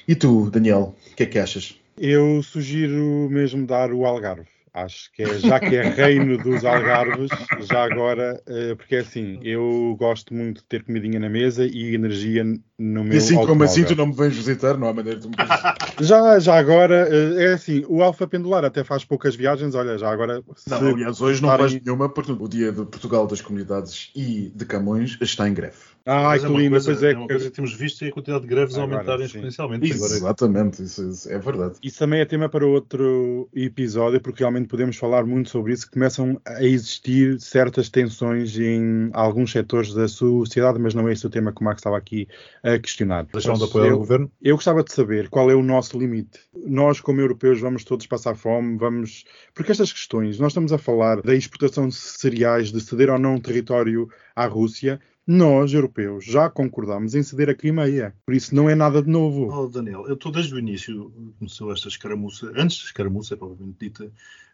E 0.06 0.14
tu, 0.14 0.48
Daniel, 0.50 0.94
o 1.10 1.14
que 1.16 1.24
é 1.24 1.26
que 1.26 1.38
achas? 1.38 1.74
Eu 1.98 2.42
sugiro 2.42 3.28
mesmo 3.28 3.66
dar 3.66 3.92
o 3.92 4.06
Algarve. 4.06 4.55
Acho 4.76 5.10
que 5.10 5.22
é, 5.22 5.38
já 5.38 5.58
que 5.58 5.74
é 5.74 5.88
reino 5.88 6.36
dos 6.36 6.62
Algarves, 6.62 7.30
já 7.60 7.82
agora, 7.82 8.42
eh, 8.46 8.74
porque 8.74 8.96
é 8.96 8.98
assim, 8.98 9.40
eu 9.42 9.96
gosto 9.98 10.34
muito 10.34 10.58
de 10.58 10.64
ter 10.64 10.84
comidinha 10.84 11.18
na 11.18 11.30
mesa 11.30 11.64
e 11.64 11.94
energia 11.94 12.44
no 12.44 13.02
meu 13.02 13.14
E 13.14 13.16
assim 13.16 13.36
como 13.36 13.64
assim 13.64 13.80
automóvel. 13.80 13.86
tu 13.86 13.96
não 13.96 14.06
me 14.08 14.12
vens 14.12 14.36
visitar, 14.36 14.76
não 14.76 14.86
há 14.88 14.92
maneira 14.92 15.18
de 15.18 15.28
me. 15.28 15.34
Já, 15.98 16.38
já 16.38 16.58
agora, 16.58 17.08
eh, 17.10 17.44
é 17.44 17.52
assim, 17.54 17.86
o 17.88 18.02
Alfa 18.02 18.26
Pendular 18.26 18.66
até 18.66 18.84
faz 18.84 19.02
poucas 19.02 19.34
viagens, 19.34 19.74
olha, 19.74 19.96
já 19.96 20.10
agora... 20.10 20.42
Não, 20.68 20.76
aliás, 20.88 21.22
hoje 21.22 21.40
não 21.40 21.56
vais 21.56 21.72
nenhuma, 21.72 22.10
porque 22.10 22.32
o 22.32 22.46
dia 22.48 22.70
de 22.70 22.84
Portugal 22.84 23.26
das 23.26 23.40
Comunidades 23.40 24.10
e 24.14 24.52
de 24.54 24.66
Camões 24.66 25.16
está 25.22 25.48
em 25.48 25.54
greve. 25.54 25.95
Mas 26.06 26.40
que 26.40 26.46
é 26.46 26.50
lindo, 26.56 26.70
coisa- 26.70 26.86
pois 26.92 27.02
é. 27.02 27.12
é 27.12 27.16
uma 27.16 27.26
coisa 27.26 27.44
que 27.50 27.56
temos 27.56 27.74
visto 27.74 28.04
é 28.04 28.08
a 28.08 28.12
quantidade 28.12 28.42
de 28.42 28.48
greves 28.48 28.76
Agora, 28.76 28.92
aumentarem 28.94 29.26
sim. 29.26 29.34
exponencialmente. 29.38 29.92
Agora, 29.92 30.12
Exatamente, 30.12 30.82
isso, 30.84 31.08
isso 31.08 31.28
é 31.32 31.38
verdade. 31.38 31.78
Isso 31.82 31.98
também 31.98 32.20
é 32.20 32.24
tema 32.24 32.48
para 32.48 32.64
outro 32.64 33.48
episódio, 33.52 34.20
porque 34.20 34.40
realmente 34.44 34.68
podemos 34.68 34.96
falar 34.96 35.26
muito 35.26 35.50
sobre 35.50 35.72
isso. 35.72 35.90
Começam 35.90 36.40
a 36.46 36.62
existir 36.62 37.40
certas 37.40 37.88
tensões 37.88 38.56
em 38.58 39.10
alguns 39.12 39.50
setores 39.50 39.92
da 39.92 40.06
sociedade, 40.06 40.78
mas 40.78 40.94
não 40.94 41.08
é 41.08 41.12
esse 41.12 41.26
o 41.26 41.30
tema 41.30 41.52
que 41.52 41.60
o 41.60 41.64
Max 41.64 41.80
estava 41.80 41.96
aqui 41.98 42.28
a 42.62 42.78
questionar. 42.78 43.26
deixaram 43.32 43.58
de 43.58 43.64
apoiar 43.64 43.86
o 43.86 43.90
eu, 43.90 43.98
governo. 43.98 44.30
eu 44.40 44.54
gostava 44.54 44.84
de 44.84 44.92
saber 44.92 45.28
qual 45.28 45.50
é 45.50 45.54
o 45.56 45.62
nosso 45.62 45.98
limite. 45.98 46.38
Nós, 46.66 47.00
como 47.00 47.20
europeus, 47.20 47.60
vamos 47.60 47.82
todos 47.84 48.06
passar 48.06 48.36
fome, 48.36 48.78
vamos. 48.78 49.24
Porque 49.54 49.72
estas 49.72 49.92
questões, 49.92 50.38
nós 50.38 50.52
estamos 50.52 50.72
a 50.72 50.78
falar 50.78 51.20
da 51.22 51.34
exportação 51.34 51.88
de 51.88 51.94
cereais, 51.96 52.70
de 52.70 52.80
ceder 52.80 53.10
ou 53.10 53.18
não 53.18 53.40
território 53.40 54.08
à 54.34 54.46
Rússia. 54.46 55.00
Nós, 55.26 55.72
europeus, 55.72 56.24
já 56.24 56.48
concordamos 56.48 57.14
em 57.16 57.22
ceder 57.22 57.50
a 57.50 57.54
Crimeia. 57.54 58.14
Por 58.24 58.34
isso 58.34 58.54
não 58.54 58.70
é 58.70 58.76
nada 58.76 59.02
de 59.02 59.10
novo. 59.10 59.48
Oh, 59.52 59.66
Daniel, 59.66 60.06
eu 60.06 60.14
estou 60.14 60.30
desde 60.30 60.54
o 60.54 60.58
início, 60.58 61.12
começou 61.38 61.72
esta 61.72 61.88
escaramuça, 61.88 62.46
antes 62.54 62.78
da 62.78 62.84
escaramuça, 62.84 63.36
provavelmente 63.36 63.76
dita, 63.80 64.08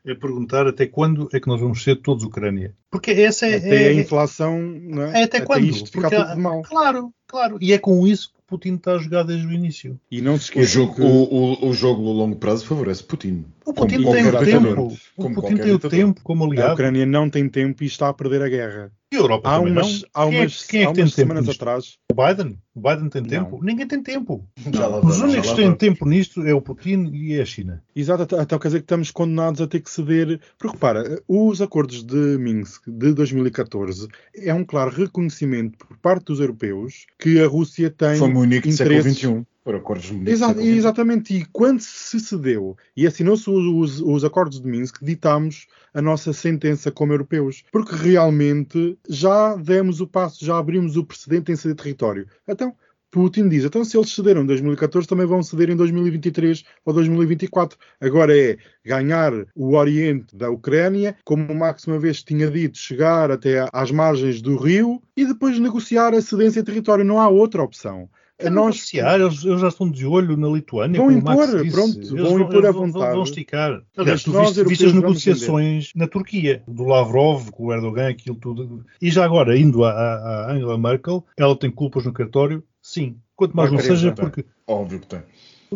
a 0.06 0.14
perguntar 0.14 0.66
até 0.66 0.86
quando 0.86 1.28
é 1.32 1.38
que 1.38 1.46
nós 1.46 1.60
vamos 1.60 1.82
ser 1.82 1.96
todos 1.96 2.24
Ucrânia. 2.24 2.74
Porque 2.90 3.10
essa 3.10 3.46
é. 3.46 3.56
Até 3.56 3.84
é- 3.84 3.88
a 3.88 3.94
inflação, 3.94 4.60
não 4.60 5.02
é? 5.02 5.20
é 5.20 5.24
até 5.24 5.42
quando? 5.42 5.64
isto 5.66 5.90
ficar 5.90 6.08
Porque 6.08 6.24
tudo 6.24 6.40
mal. 6.40 6.62
Claro, 6.62 7.12
claro. 7.26 7.58
E 7.60 7.72
é 7.74 7.78
com 7.78 8.06
isso 8.06 8.30
que 8.30 8.40
Putin 8.46 8.74
está 8.74 8.94
a 8.94 8.98
jogar 8.98 9.24
desde 9.24 9.46
o 9.46 9.52
início. 9.52 10.00
E 10.10 10.22
não 10.22 10.38
se 10.38 10.44
O 10.44 10.44
esqueça 10.44 10.70
jogo, 10.70 10.94
que... 10.94 11.02
o, 11.02 11.06
o, 11.06 11.68
o 11.68 11.72
jogo 11.74 12.08
a 12.08 12.12
longo 12.12 12.36
prazo 12.36 12.66
favorece 12.66 13.04
Putin. 13.04 13.44
O 13.66 13.74
Como 13.74 13.86
Putin 13.86 14.02
qualquer 14.02 14.22
tem 14.22 14.56
o 14.56 14.60
tempo. 14.60 14.82
O 15.16 15.22
Como 15.22 15.34
Putin 15.34 15.56
tem 15.56 15.72
o 15.72 15.78
tempo 15.78 16.20
como 16.22 16.44
a 16.44 16.46
aliado. 16.46 16.72
Ucrânia 16.72 17.04
não 17.06 17.28
tem 17.28 17.46
tempo 17.48 17.84
e 17.84 17.86
está 17.86 18.08
a 18.08 18.14
perder 18.14 18.42
a 18.42 18.48
guerra. 18.48 18.92
E 19.12 19.16
a 19.16 19.18
Europa 19.18 19.48
Há 19.50 19.58
também 19.58 19.72
umas, 19.72 20.00
não. 20.02 20.08
há 20.14 20.26
Quem 20.26 20.36
é- 20.36 20.40
umas, 20.40 20.62
quem 20.64 20.80
é 20.80 20.84
há 20.84 20.88
que 20.88 20.94
tem 20.94 21.04
umas 21.04 21.14
tempo 21.14 21.28
semanas 21.28 21.46
nisto? 21.46 21.60
atrás. 21.62 21.98
O 22.10 22.14
Biden? 22.14 22.58
O 22.74 22.80
Biden 22.80 23.08
tem 23.10 23.20
Não. 23.22 23.28
tempo? 23.28 23.60
Ninguém 23.62 23.86
tem 23.86 24.02
tempo. 24.02 24.48
Lá 24.74 25.00
Os 25.00 25.20
únicos 25.20 25.50
que 25.50 25.56
têm 25.56 25.74
tempo 25.74 26.08
nisto 26.08 26.40
é 26.42 26.54
o 26.54 26.62
Putin 26.62 27.10
e 27.12 27.38
a 27.38 27.44
China. 27.44 27.82
Exato, 27.94 28.22
até, 28.22 28.38
até 28.38 28.58
quer 28.58 28.68
dizer 28.68 28.78
que 28.78 28.84
estamos 28.84 29.10
condenados 29.10 29.60
a 29.60 29.66
ter 29.66 29.80
que 29.80 29.90
ceder. 29.90 30.40
Porque 30.58 30.72
repara, 30.74 31.20
os 31.28 31.60
acordos 31.60 32.02
de 32.02 32.16
Minsk 32.38 32.84
de 32.88 33.12
2014 33.12 34.08
é 34.34 34.54
um 34.54 34.64
claro 34.64 34.90
reconhecimento 34.90 35.76
por 35.86 35.96
parte 35.98 36.24
dos 36.26 36.40
europeus 36.40 37.04
que 37.18 37.38
a 37.40 37.46
Rússia 37.46 37.90
tem 37.90 38.16
Foi 38.16 38.28
Munique 38.32 38.68
do 38.68 38.74
século 38.74 38.96
interesses 38.96 39.18
XXI. 39.18 39.46
Foram 39.64 39.78
acordos 39.78 40.06
de 40.10 40.28
Exa- 40.28 40.52
XXI. 40.52 40.68
exatamente, 40.70 41.34
e 41.36 41.44
quando 41.52 41.78
se 41.78 42.18
cedeu 42.18 42.76
e 42.96 43.06
assinou-se 43.06 43.48
os, 43.48 43.64
os- 43.64 44.00
os 44.00 44.24
acordos 44.24 44.60
de 44.60 44.66
Minsk, 44.66 44.96
ditamos 45.00 45.68
a 45.94 46.02
nossa 46.02 46.32
sentença 46.32 46.90
como 46.90 47.12
europeus, 47.12 47.62
porque 47.70 47.94
realmente 47.94 48.98
já 49.08 49.56
demos 49.56 50.00
o 50.00 50.06
passo, 50.06 50.44
já 50.44 50.58
abrimos 50.58 50.96
o 50.96 51.04
precedente 51.04 51.52
em 51.52 51.56
ceder 51.56 51.76
território. 51.76 52.26
Então, 52.46 52.74
Putin 53.12 53.46
diz, 53.46 53.62
então 53.64 53.84
se 53.84 53.94
eles 53.94 54.10
cederam 54.10 54.42
em 54.42 54.46
2014, 54.46 55.06
também 55.06 55.26
vão 55.26 55.42
ceder 55.42 55.68
em 55.68 55.76
2023 55.76 56.64
ou 56.82 56.94
2024. 56.94 57.78
Agora 58.00 58.36
é 58.36 58.56
ganhar 58.82 59.32
o 59.54 59.76
oriente 59.76 60.34
da 60.34 60.50
Ucrânia, 60.50 61.14
como 61.22 61.52
o 61.52 61.54
Max 61.54 61.86
uma 61.86 61.98
vez 61.98 62.22
tinha 62.22 62.50
dito, 62.50 62.78
chegar 62.78 63.30
até 63.30 63.68
às 63.70 63.90
margens 63.90 64.40
do 64.40 64.56
rio 64.56 65.02
e 65.14 65.26
depois 65.26 65.58
negociar 65.58 66.14
a 66.14 66.22
cedência 66.22 66.62
de 66.62 66.66
território. 66.66 67.04
Não 67.04 67.20
há 67.20 67.28
outra 67.28 67.62
opção. 67.62 68.08
Nós- 68.50 68.74
negociar, 68.76 69.20
eles, 69.20 69.44
eles 69.44 69.60
já 69.60 69.68
estão 69.68 69.90
de 69.90 70.06
olho 70.06 70.36
na 70.36 70.48
Lituânia. 70.48 70.98
Vão 70.98 71.08
como 71.08 71.20
o 71.20 71.24
Max 71.24 71.42
impor, 71.48 71.62
disse. 71.62 71.74
pronto, 71.76 71.98
Eles 71.98 72.10
vão 72.10 72.40
impor 72.40 72.60
vão- 72.62 72.68
à 72.68 72.72
vontade. 72.72 73.14
Vão 73.14 73.22
esticar. 73.22 73.82
Aliás, 73.96 74.22
tu 74.22 74.32
viste, 74.32 74.64
viste 74.64 74.86
as 74.86 74.92
negociações 74.92 75.92
na 75.94 76.06
Turquia, 76.06 76.62
do 76.66 76.84
Lavrov 76.84 77.50
com 77.50 77.66
o 77.66 77.72
Erdogan, 77.72 78.08
aquilo 78.08 78.36
tudo. 78.36 78.84
E 79.00 79.10
já 79.10 79.24
agora, 79.24 79.56
indo 79.58 79.84
à, 79.84 80.52
Angela 80.52 80.78
Merkel, 80.78 81.24
ela 81.36 81.56
tem 81.56 81.70
culpas 81.70 82.04
no 82.04 82.12
cartório? 82.12 82.62
Sim. 82.80 83.16
Quanto 83.36 83.56
mais 83.56 83.70
não 83.70 83.78
seja, 83.78 84.12
porque 84.12 84.44
Óbvio 84.66 85.00
que 85.00 85.06
tem. 85.06 85.20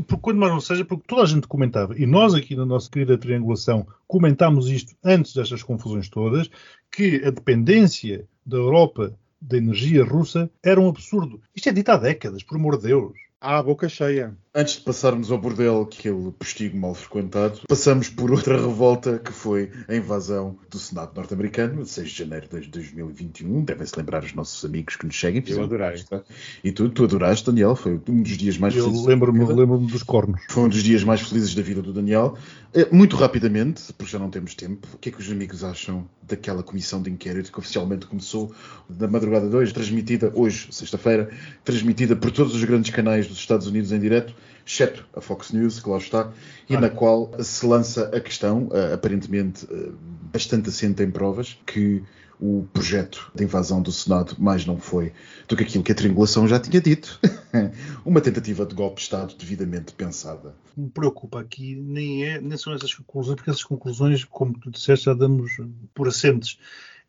Por- 0.07 0.19
quanto 0.19 0.39
mais 0.39 0.53
não 0.53 0.61
seja, 0.61 0.85
porque 0.85 1.05
toda 1.07 1.23
a 1.23 1.27
gente 1.27 1.47
comentava, 1.49 1.99
e 1.99 2.05
nós 2.05 2.35
aqui 2.35 2.55
na 2.55 2.67
nossa 2.67 2.91
querida 2.91 3.17
triangulação 3.17 3.87
comentámos 4.07 4.69
isto 4.71 4.95
antes 5.03 5.33
destas 5.33 5.63
confusões 5.63 6.09
todas, 6.11 6.51
que 6.93 7.23
a 7.25 7.31
dependência 7.31 8.27
da 8.45 8.59
Europa 8.59 9.15
da 9.47 9.57
energia 9.57 10.05
russa 10.05 10.51
era 10.63 10.81
um 10.81 10.89
absurdo. 10.89 11.41
Isto 11.55 11.69
é 11.69 11.73
dito 11.73 11.91
há 11.91 11.97
décadas, 11.97 12.43
por 12.43 12.57
amor 12.57 12.77
de 12.77 12.89
Deus. 12.89 13.13
À 13.41 13.63
boca 13.63 13.89
cheia. 13.89 14.37
Antes 14.59 14.77
de 14.77 14.81
passarmos 14.81 15.31
ao 15.31 15.37
bordel, 15.37 15.85
que 15.85 16.09
é 16.09 16.11
o 16.11 16.33
postigo 16.33 16.79
mal 16.79 16.95
frequentado, 16.95 17.61
passamos 17.69 18.09
por 18.09 18.31
outra 18.31 18.57
revolta 18.57 19.19
que 19.19 19.31
foi 19.31 19.71
a 19.87 19.95
invasão 19.95 20.57
do 20.71 20.79
Senado 20.79 21.13
norte-americano, 21.15 21.85
6 21.85 22.09
de 22.09 22.17
janeiro 22.17 22.49
de 22.49 22.69
2021. 22.71 23.63
Devem-se 23.63 23.95
lembrar 23.99 24.25
os 24.25 24.33
nossos 24.33 24.65
amigos 24.65 24.97
que 24.97 25.05
nos 25.05 25.21
seguem. 25.21 25.45
Eu 25.47 25.63
adorei. 25.63 26.03
E 26.65 26.73
tu, 26.73 26.89
tu 26.89 27.05
adoraste, 27.05 27.45
Daniel. 27.45 27.77
Foi 27.77 28.01
um 28.09 28.23
dos 28.23 28.39
dias 28.39 28.57
mais 28.57 28.75
Eu 28.75 28.85
felizes. 28.85 29.05
da 29.05 29.11
lembro-me 29.11 29.45
lembro 29.45 29.77
dos 29.77 30.03
cornos. 30.03 30.41
Foi 30.49 30.63
um 30.65 30.69
dos 30.71 30.83
dias 30.83 31.05
mais 31.05 31.21
felizes 31.21 31.55
da 31.55 31.61
vida 31.61 31.83
do 31.83 31.93
Daniel. 31.93 32.39
Eh, 32.73 32.89
Muito 32.91 33.15
rapidamente, 33.15 33.93
porque 33.93 34.11
já 34.13 34.19
não 34.19 34.31
temos 34.31 34.55
tempo, 34.55 34.89
o 34.95 34.97
que 34.97 35.11
é 35.11 35.13
que 35.13 35.21
os 35.21 35.31
amigos 35.31 35.65
acham 35.65 36.09
daquela 36.23 36.63
comissão 36.63 37.03
de 37.03 37.11
inquérito 37.11 37.53
que 37.53 37.59
oficialmente 37.59 38.07
começou 38.07 38.53
na 38.89 39.07
madrugada 39.07 39.49
de 39.49 39.55
hoje, 39.55 39.73
transmitida 39.73 40.33
hoje, 40.35 40.69
sexta-feira, 40.71 41.31
transmitida 41.63 42.17
por 42.17 42.31
todos 42.31 42.55
os 42.55 42.65
grandes 42.65 42.91
canais 42.91 43.29
dos 43.29 43.37
Estados 43.39 43.67
Unidos 43.67 43.93
em 43.93 44.01
direto, 44.01 44.35
exceto 44.67 45.07
a 45.15 45.21
Fox 45.21 45.53
News, 45.53 45.81
que 45.81 45.89
lá 45.89 45.99
está, 45.99 46.33
e 46.69 46.75
Ah. 46.75 46.81
na 46.81 46.91
qual 46.91 47.31
se 47.41 47.65
lança 47.65 48.11
a 48.15 48.21
questão, 48.21 48.69
eh, 48.73 48.95
aparentemente 48.95 49.67
eh, 49.71 49.91
bastante 50.33 50.69
assente 50.69 51.03
em 51.03 51.11
provas 51.11 51.57
que 51.65 52.03
o 52.39 52.67
projeto 52.73 53.31
de 53.35 53.45
invasão 53.45 53.81
do 53.81 53.91
Senado 53.91 54.35
mais 54.39 54.67
não 54.67 54.77
foi 54.77 55.13
do 55.49 55.57
que 55.57 55.63
aquilo 55.63 55.83
que 55.83 55.93
a 55.93 55.95
triangulação 55.95 56.47
já 56.47 56.59
tinha 56.61 56.81
dito. 56.83 57.19
Uma 58.05 58.21
tentativa 58.21 58.67
de 58.67 58.75
golpe 58.75 58.97
de 58.97 59.03
Estado 59.03 59.35
devidamente 59.39 59.95
pensada. 59.95 60.55
O 60.73 60.75
que 60.75 60.81
me 60.81 60.91
preocupa 60.91 61.41
aqui 61.41 61.75
nem, 61.77 62.25
é, 62.27 62.41
nem 62.41 62.59
são 62.59 62.75
essas 62.75 62.93
conclusões, 62.93 63.37
porque 63.37 63.51
essas 63.51 63.65
conclusões, 63.65 64.25
como 64.25 64.59
tu 64.59 64.71
disseste, 64.71 65.07
já 65.07 65.15
damos 65.15 65.57
por 65.95 66.09
assentes. 66.09 66.59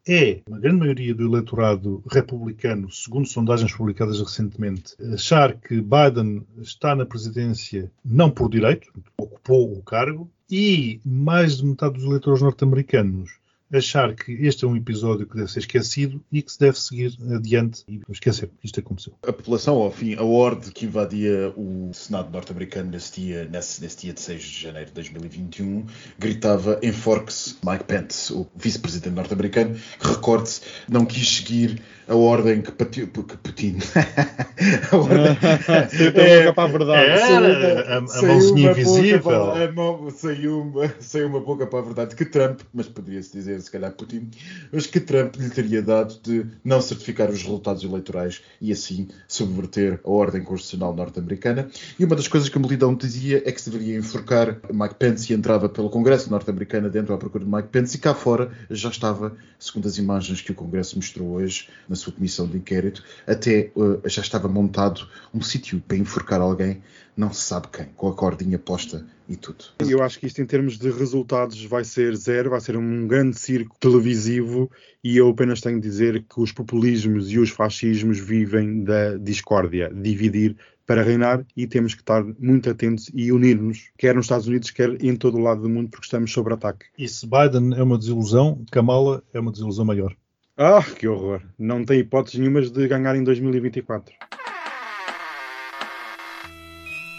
É 0.09 0.39
uma 0.47 0.57
grande 0.57 0.79
maioria 0.79 1.13
do 1.13 1.25
eleitorado 1.25 2.01
republicano, 2.09 2.89
segundo 2.89 3.27
sondagens 3.27 3.73
publicadas 3.73 4.19
recentemente, 4.19 4.95
achar 5.13 5.53
que 5.53 5.81
Biden 5.81 6.47
está 6.61 6.95
na 6.95 7.05
presidência 7.05 7.91
não 8.05 8.29
por 8.29 8.49
direito, 8.49 8.89
ocupou 9.17 9.73
o 9.73 9.83
cargo, 9.83 10.29
e 10.49 11.01
mais 11.05 11.57
de 11.57 11.65
metade 11.65 11.95
dos 11.95 12.05
eleitores 12.05 12.41
norte-americanos 12.41 13.37
achar 13.73 14.13
que 14.15 14.31
este 14.31 14.65
é 14.65 14.67
um 14.67 14.75
episódio 14.75 15.25
que 15.25 15.35
deve 15.35 15.51
ser 15.51 15.59
esquecido 15.59 16.21
e 16.31 16.41
que 16.41 16.51
se 16.51 16.59
deve 16.59 16.79
seguir 16.79 17.17
adiante 17.33 17.83
e 17.87 18.01
esquecer 18.09 18.47
que 18.47 18.65
isto 18.65 18.79
aconteceu. 18.79 19.13
A 19.23 19.33
população, 19.33 19.75
ao 19.75 19.91
fim, 19.91 20.15
a 20.15 20.23
ordem 20.23 20.71
que 20.71 20.85
invadia 20.85 21.53
o 21.55 21.91
Senado 21.93 22.31
norte-americano 22.31 22.91
nesse 22.91 23.21
dia, 23.21 23.45
nesse, 23.45 23.81
nesse 23.81 23.97
dia 23.97 24.13
de 24.13 24.21
6 24.21 24.41
de 24.41 24.61
janeiro 24.61 24.87
de 24.87 24.93
2021, 24.93 25.85
gritava 26.17 26.79
enforque-se 26.81 27.57
Mike 27.65 27.83
Pence, 27.83 28.33
o 28.33 28.47
vice-presidente 28.55 29.15
norte-americano, 29.15 29.75
que, 29.99 30.07
recorde-se, 30.07 30.61
não 30.87 31.05
quis 31.05 31.37
seguir 31.37 31.81
a 32.07 32.15
ordem 32.15 32.61
que, 32.61 32.71
Pati, 32.71 33.05
que 33.05 33.37
Putin... 33.37 33.77
a 34.91 34.95
ordem... 34.95 35.37
é, 36.15 36.43
boca 36.43 36.53
para 36.53 36.63
a 36.63 36.67
verdade. 36.67 37.09
É, 37.09 37.93
a, 37.93 37.97
a 37.97 38.21
mãozinha 38.21 38.71
invisível. 38.71 39.21
Para, 39.21 39.65
a 39.65 39.71
mão, 39.71 40.09
saiu, 40.09 40.61
uma, 40.61 40.93
saiu 40.99 41.27
uma 41.27 41.41
boca 41.41 41.67
para 41.67 41.79
a 41.79 41.81
verdade 41.81 42.15
que 42.15 42.23
Trump, 42.23 42.61
mas 42.73 42.87
poderia-se 42.87 43.33
dizer 43.33 43.56
se 43.61 43.71
calhar 43.71 43.91
Putin, 43.91 44.29
mas 44.71 44.87
que 44.87 44.99
Trump 44.99 45.35
lhe 45.35 45.49
teria 45.49 45.81
dado 45.81 46.19
de 46.21 46.45
não 46.63 46.81
certificar 46.81 47.29
os 47.29 47.41
resultados 47.41 47.83
eleitorais 47.83 48.41
e 48.61 48.71
assim 48.71 49.07
subverter 49.27 49.99
a 50.03 50.09
ordem 50.09 50.43
constitucional 50.43 50.95
norte-americana. 50.95 51.69
E 51.99 52.05
uma 52.05 52.15
das 52.15 52.27
coisas 52.27 52.49
que 52.49 52.57
o 52.57 52.59
Melidão 52.59 52.95
dizia 52.95 53.41
é 53.45 53.51
que 53.51 53.61
se 53.61 53.69
deveria 53.69 53.97
enforcar 53.97 54.59
Mike 54.71 54.95
Pence 54.95 55.31
e 55.31 55.35
entrava 55.35 55.69
pelo 55.69 55.89
Congresso 55.89 56.29
norte-americano 56.29 56.89
dentro 56.89 57.13
à 57.13 57.17
procura 57.17 57.43
de 57.43 57.51
Mike 57.51 57.69
Pence 57.69 57.97
e 57.97 57.99
cá 57.99 58.13
fora 58.13 58.51
já 58.69 58.89
estava, 58.89 59.35
segundo 59.59 59.87
as 59.87 59.97
imagens 59.97 60.41
que 60.41 60.51
o 60.51 60.55
Congresso 60.55 60.95
mostrou 60.95 61.29
hoje 61.29 61.69
na 61.87 61.95
sua 61.95 62.13
comissão 62.13 62.47
de 62.47 62.57
inquérito, 62.57 63.03
até 63.25 63.71
uh, 63.75 64.01
já 64.07 64.21
estava 64.21 64.47
montado 64.47 65.07
um 65.33 65.41
sítio 65.41 65.81
para 65.87 65.97
enforcar 65.97 66.41
alguém, 66.41 66.81
não 67.17 67.33
se 67.33 67.41
sabe 67.41 67.67
quem, 67.69 67.87
com 67.95 68.07
a 68.07 68.13
cordinha 68.13 68.59
posta 68.59 69.03
e 69.27 69.35
tudo. 69.35 69.65
Eu 69.79 70.03
acho 70.03 70.19
que 70.19 70.27
isto 70.27 70.39
em 70.39 70.45
termos 70.45 70.77
de 70.77 70.91
resultados 70.91 71.61
vai 71.65 71.83
ser 71.83 72.15
zero, 72.15 72.51
vai 72.51 72.61
ser 72.61 72.77
um 72.77 73.07
grande 73.07 73.37
circo 73.39 73.75
televisivo 73.79 74.71
e 75.03 75.17
eu 75.17 75.27
apenas 75.27 75.59
tenho 75.59 75.81
de 75.81 75.87
dizer 75.89 76.23
que 76.23 76.39
os 76.39 76.51
populismos 76.51 77.31
e 77.31 77.39
os 77.39 77.49
fascismos 77.49 78.19
vivem 78.19 78.83
da 78.83 79.17
discórdia, 79.17 79.91
dividir 79.93 80.55
para 80.85 81.03
reinar 81.03 81.45
e 81.55 81.67
temos 81.67 81.93
que 81.93 82.01
estar 82.01 82.23
muito 82.39 82.69
atentos 82.69 83.11
e 83.13 83.31
unir-nos, 83.31 83.89
quer 83.97 84.15
nos 84.15 84.25
Estados 84.25 84.47
Unidos, 84.47 84.71
quer 84.71 85.03
em 85.03 85.15
todo 85.17 85.37
o 85.37 85.41
lado 85.41 85.61
do 85.61 85.69
mundo, 85.69 85.89
porque 85.89 86.05
estamos 86.05 86.31
sob 86.31 86.53
ataque. 86.53 86.85
E 86.97 87.07
se 87.09 87.27
Biden 87.27 87.77
é 87.77 87.83
uma 87.83 87.97
desilusão, 87.97 88.63
Kamala 88.71 89.21
é 89.33 89.39
uma 89.39 89.51
desilusão 89.51 89.83
maior. 89.83 90.15
Ah, 90.55 90.81
que 90.81 91.07
horror! 91.07 91.41
Não 91.59 91.83
tem 91.83 91.99
hipóteses 91.99 92.39
nenhumas 92.39 92.71
de 92.71 92.87
ganhar 92.87 93.15
em 93.15 93.23
2024. 93.23 94.15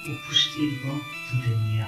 O 0.08 0.16
postigo 0.26 1.04
de 1.30 1.50
Daniel. 1.50 1.86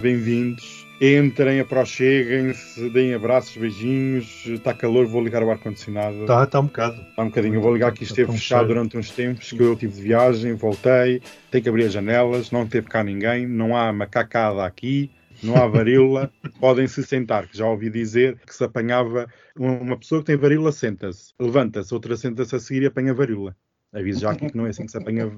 Bem-vindos. 0.00 0.86
Entrem, 1.00 1.58
aproxeguem-se, 1.58 2.88
deem 2.90 3.12
abraços, 3.12 3.56
beijinhos. 3.56 4.46
Está 4.46 4.72
calor, 4.72 5.08
vou 5.08 5.20
ligar 5.20 5.42
o 5.42 5.50
ar-condicionado. 5.50 6.20
Está, 6.20 6.44
está 6.44 6.60
um 6.60 6.66
bocado. 6.66 7.00
Está 7.10 7.22
um 7.22 7.26
bocadinho. 7.26 7.56
Eu 7.56 7.60
vou 7.60 7.72
ligar 7.74 7.90
que 7.90 8.04
isto 8.04 8.12
esteve 8.12 8.38
fechado 8.38 8.60
cheio. 8.60 8.68
durante 8.68 8.96
uns 8.96 9.10
tempos, 9.10 9.50
que 9.50 9.60
eu 9.60 9.74
tive 9.74 9.94
de 9.94 10.00
viagem, 10.00 10.54
voltei, 10.54 11.20
tenho 11.50 11.64
que 11.64 11.68
abrir 11.68 11.86
as 11.86 11.92
janelas, 11.92 12.52
não 12.52 12.68
teve 12.68 12.86
cá 12.86 13.02
ninguém, 13.02 13.44
não 13.44 13.76
há 13.76 13.92
macacada 13.92 14.64
aqui, 14.64 15.10
não 15.42 15.56
há 15.56 15.66
varíola, 15.66 16.30
podem 16.60 16.86
se 16.86 17.02
sentar, 17.02 17.48
que 17.48 17.58
já 17.58 17.66
ouvi 17.66 17.90
dizer 17.90 18.38
que 18.46 18.54
se 18.54 18.62
apanhava 18.62 19.26
uma 19.56 19.96
pessoa 19.96 20.20
que 20.20 20.26
tem 20.26 20.36
varíola, 20.36 20.70
senta-se, 20.70 21.34
levanta-se, 21.36 21.92
outra 21.92 22.16
senta-se 22.16 22.54
a 22.54 22.60
seguir 22.60 22.82
e 22.82 22.86
apanha 22.86 23.12
varíola. 23.12 23.56
Aviso 23.92 24.20
já 24.20 24.30
aqui 24.30 24.50
que 24.50 24.56
não 24.56 24.66
é 24.66 24.70
assim 24.70 24.84
que 24.84 24.92
se 24.92 24.98
apanha 24.98 25.32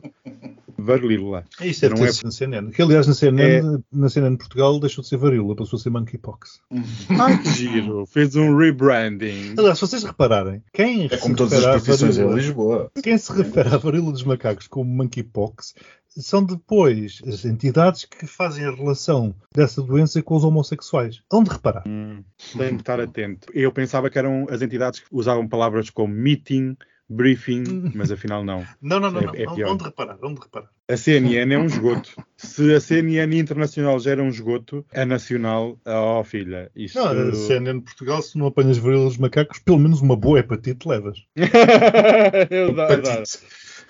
varíola. 0.76 1.44
Isso 1.61 1.82
deve 1.82 1.94
não 1.94 2.05
é 2.05 2.11
na 2.24 2.30
CNN. 2.30 2.70
Que, 2.70 2.82
aliás, 2.82 3.07
na 3.07 3.14
CNN, 3.14 3.76
é... 3.76 3.82
na 3.92 4.09
CNN 4.09 4.32
de 4.32 4.38
Portugal 4.38 4.80
deixou 4.80 5.03
de 5.03 5.09
ser 5.09 5.18
varíola, 5.18 5.55
passou 5.55 5.76
a 5.76 5.80
ser 5.80 5.90
monkeypox. 5.90 6.61
Ai, 7.20 7.40
que 7.42 7.51
giro. 7.51 8.07
Fez 8.07 8.34
um 8.34 8.57
rebranding. 8.57 9.55
Aliás, 9.59 9.78
se 9.78 9.86
vocês 9.86 10.03
repararem, 10.03 10.62
quem 10.72 11.07
é 11.11 11.16
como 11.16 11.36
todas 11.36 11.64
as 11.64 11.82
profissões 11.82 12.18
em 12.18 12.34
Lisboa. 12.34 12.90
Quem 13.03 13.16
se 13.16 13.32
refere 13.32 13.68
à 13.68 13.76
varíola 13.76 14.12
dos 14.12 14.24
macacos 14.24 14.66
como 14.66 14.90
monkeypox 14.90 15.74
são 16.09 16.44
depois 16.44 17.22
as 17.26 17.44
entidades 17.44 18.05
que 18.05 18.26
fazem 18.26 18.64
a 18.64 18.74
relação 18.74 19.34
dessa 19.55 19.80
doença 19.80 20.20
com 20.22 20.34
os 20.34 20.42
homossexuais. 20.42 21.22
Onde 21.32 21.51
reparar? 21.51 21.84
Hum, 21.86 22.24
tem 22.57 22.74
que 22.74 22.82
estar 22.82 23.01
atento. 23.01 23.48
Eu 23.55 23.70
pensava 23.70 24.11
que 24.11 24.18
eram 24.18 24.46
as 24.51 24.61
entidades 24.61 25.01
que 25.01 25.07
usavam 25.12 25.46
palavras 25.46 25.88
como 25.88 26.12
meeting, 26.12 26.76
briefing, 27.11 27.93
mas 27.95 28.13
afinal 28.13 28.45
não. 28.45 28.65
Não, 28.81 29.01
não, 29.01 29.11
não. 29.11 29.35
É, 29.35 29.43
é 29.43 29.67
onde 29.67 29.85
reparar? 29.85 30.17
Onde 30.23 30.41
reparar? 30.41 30.71
A 30.89 30.97
CNN 30.97 31.53
é 31.53 31.59
um 31.59 31.67
esgoto. 31.67 32.11
Se 32.37 32.73
a 32.75 32.81
CNN 32.81 33.39
internacional 33.39 33.99
já 33.99 34.13
era 34.13 34.23
um 34.23 34.29
esgoto, 34.29 34.87
a 34.95 35.05
nacional, 35.05 35.79
oh 35.85 36.25
filha, 36.25 36.71
isto... 36.75 36.99
Não, 36.99 37.07
a 37.09 37.35
CNN 37.35 37.81
Portugal, 37.81 38.23
se 38.23 38.39
não 38.39 38.47
apanhas 38.47 38.79
varíolas 38.79 39.17
macacos, 39.17 39.59
pelo 39.59 39.79
menos 39.79 40.01
uma 40.01 40.17
boa 40.17 40.39
hepatite 40.39 40.89
levas. 40.89 41.19
Eu 42.51 42.73
dá, 42.73 42.97
dá. 42.97 43.23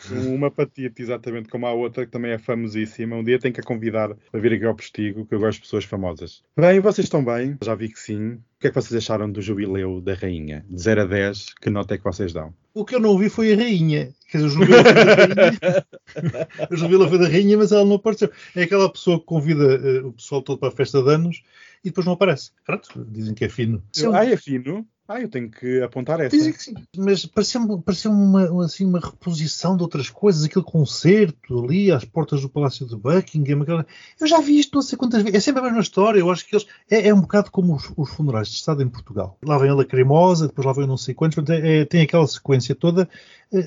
Uma 0.34 0.48
hepatite, 0.48 1.02
exatamente 1.02 1.48
como 1.48 1.66
a 1.66 1.72
outra, 1.72 2.04
que 2.04 2.12
também 2.12 2.32
é 2.32 2.38
famosíssima. 2.38 3.16
Um 3.16 3.24
dia 3.24 3.38
tenho 3.38 3.54
que 3.54 3.60
a 3.60 3.64
convidar 3.64 4.14
para 4.30 4.40
vir 4.40 4.54
aqui 4.54 4.64
ao 4.64 4.74
postigo, 4.74 5.26
que 5.26 5.34
eu 5.34 5.40
gosto 5.40 5.58
de 5.58 5.62
pessoas 5.62 5.84
famosas. 5.84 6.42
Bem, 6.56 6.80
vocês 6.80 7.06
estão 7.06 7.24
bem? 7.24 7.56
Já 7.62 7.74
vi 7.74 7.88
que 7.88 7.98
sim. 7.98 8.32
O 8.32 8.60
que 8.60 8.66
é 8.66 8.70
que 8.70 8.76
vocês 8.76 9.02
acharam 9.02 9.30
do 9.30 9.40
jubileu 9.40 10.00
da 10.00 10.14
rainha? 10.14 10.64
De 10.68 10.82
0 10.82 11.02
a 11.02 11.04
10, 11.04 11.54
que 11.60 11.70
nota 11.70 11.94
é 11.94 11.98
que 11.98 12.04
vocês 12.04 12.32
dão? 12.32 12.54
O 12.74 12.84
que 12.84 12.94
eu 12.94 13.00
não 13.00 13.10
ouvi 13.10 13.28
foi 13.28 13.52
a 13.52 13.56
rainha. 13.56 14.12
Quer 14.30 14.38
dizer, 14.38 14.48
o 14.48 14.50
jubileu 14.50 14.82
foi 14.84 14.94
da 14.94 15.14
rainha. 15.14 15.86
o 16.70 16.76
jubileu 16.76 17.08
foi 17.08 17.18
da 17.18 17.28
rainha, 17.28 17.56
mas 17.56 17.72
ela 17.72 17.84
não 17.84 17.96
apareceu. 17.96 18.30
É 18.54 18.62
aquela 18.62 18.92
pessoa 18.92 19.18
que 19.18 19.24
convida 19.24 19.64
uh, 19.64 20.08
o 20.08 20.12
pessoal 20.12 20.42
todo 20.42 20.58
para 20.58 20.68
a 20.68 20.72
festa 20.72 21.02
de 21.02 21.10
anos 21.10 21.42
e 21.84 21.88
depois 21.88 22.06
não 22.06 22.12
aparece. 22.12 22.50
Pronto, 22.64 22.88
dizem 23.10 23.34
que 23.34 23.44
é 23.44 23.48
fino. 23.48 23.82
Ah, 24.12 24.26
é 24.26 24.36
fino? 24.36 24.86
Ah, 25.12 25.20
eu 25.20 25.28
tenho 25.28 25.50
que 25.50 25.82
apontar 25.82 26.20
essa. 26.20 26.36
Dizem 26.36 26.52
que 26.52 26.62
sim. 26.62 26.74
Mas 26.96 27.26
pareceu-me 27.26 27.82
pareceu 27.82 28.12
uma, 28.12 28.64
assim, 28.64 28.86
uma 28.86 29.00
reposição 29.00 29.76
de 29.76 29.82
outras 29.82 30.08
coisas, 30.08 30.44
aquele 30.44 30.64
concerto 30.64 31.64
ali 31.64 31.90
às 31.90 32.04
portas 32.04 32.40
do 32.42 32.48
Palácio 32.48 32.86
de 32.86 32.94
Buckingham. 32.94 33.62
Aquela... 33.62 33.84
Eu 34.20 34.26
já 34.28 34.40
vi 34.40 34.60
isto 34.60 34.76
não 34.76 34.82
sei 34.82 34.96
quantas 34.96 35.22
vezes. 35.22 35.36
É 35.36 35.40
sempre 35.40 35.62
a 35.62 35.64
mesma 35.64 35.80
história. 35.80 36.20
Eu 36.20 36.30
acho 36.30 36.46
que 36.46 36.54
eles. 36.54 36.64
É, 36.88 37.08
é 37.08 37.12
um 37.12 37.22
bocado 37.22 37.50
como 37.50 37.74
os, 37.74 37.92
os, 37.96 38.08
funerais 38.10 38.50
de 38.50 38.54
Estado 38.54 38.84
em 38.84 38.88
Portugal. 38.88 39.36
Lá 39.44 39.58
vem 39.58 39.70
a 39.70 39.74
lacrimosa, 39.74 40.46
depois 40.46 40.64
lá 40.64 40.72
vem 40.72 40.86
não 40.86 40.96
sei 40.96 41.12
quantos. 41.12 41.42
É, 41.48 41.84
tem 41.84 42.02
aquela 42.02 42.28
sequência 42.28 42.76
toda. 42.76 43.08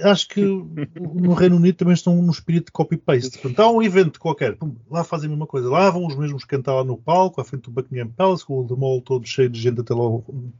Acho 0.03 0.29
que 0.29 0.41
no 0.95 1.33
Reino 1.33 1.57
Unido 1.57 1.75
também 1.75 1.93
estão 1.93 2.15
no 2.21 2.31
espírito 2.31 2.67
de 2.67 2.71
copy-paste. 2.71 3.41
Há 3.57 3.69
um 3.69 3.83
evento 3.83 4.17
qualquer, 4.17 4.57
lá 4.89 5.03
fazem 5.03 5.27
a 5.27 5.29
mesma 5.29 5.45
coisa. 5.45 5.69
Lá 5.69 5.89
vão 5.89 6.07
os 6.07 6.15
mesmos 6.15 6.45
cantar 6.45 6.75
lá 6.75 6.83
no 6.85 6.95
palco, 6.95 7.41
à 7.41 7.43
frente 7.43 7.63
do 7.63 7.71
Buckingham 7.71 8.07
Palace, 8.07 8.45
com 8.45 8.61
o 8.61 8.67
The 8.67 8.75
Mall 8.75 9.01
todo 9.01 9.27
cheio 9.27 9.49
de 9.49 9.59
gente 9.59 9.81
até 9.81 9.93
lá 9.93 10.03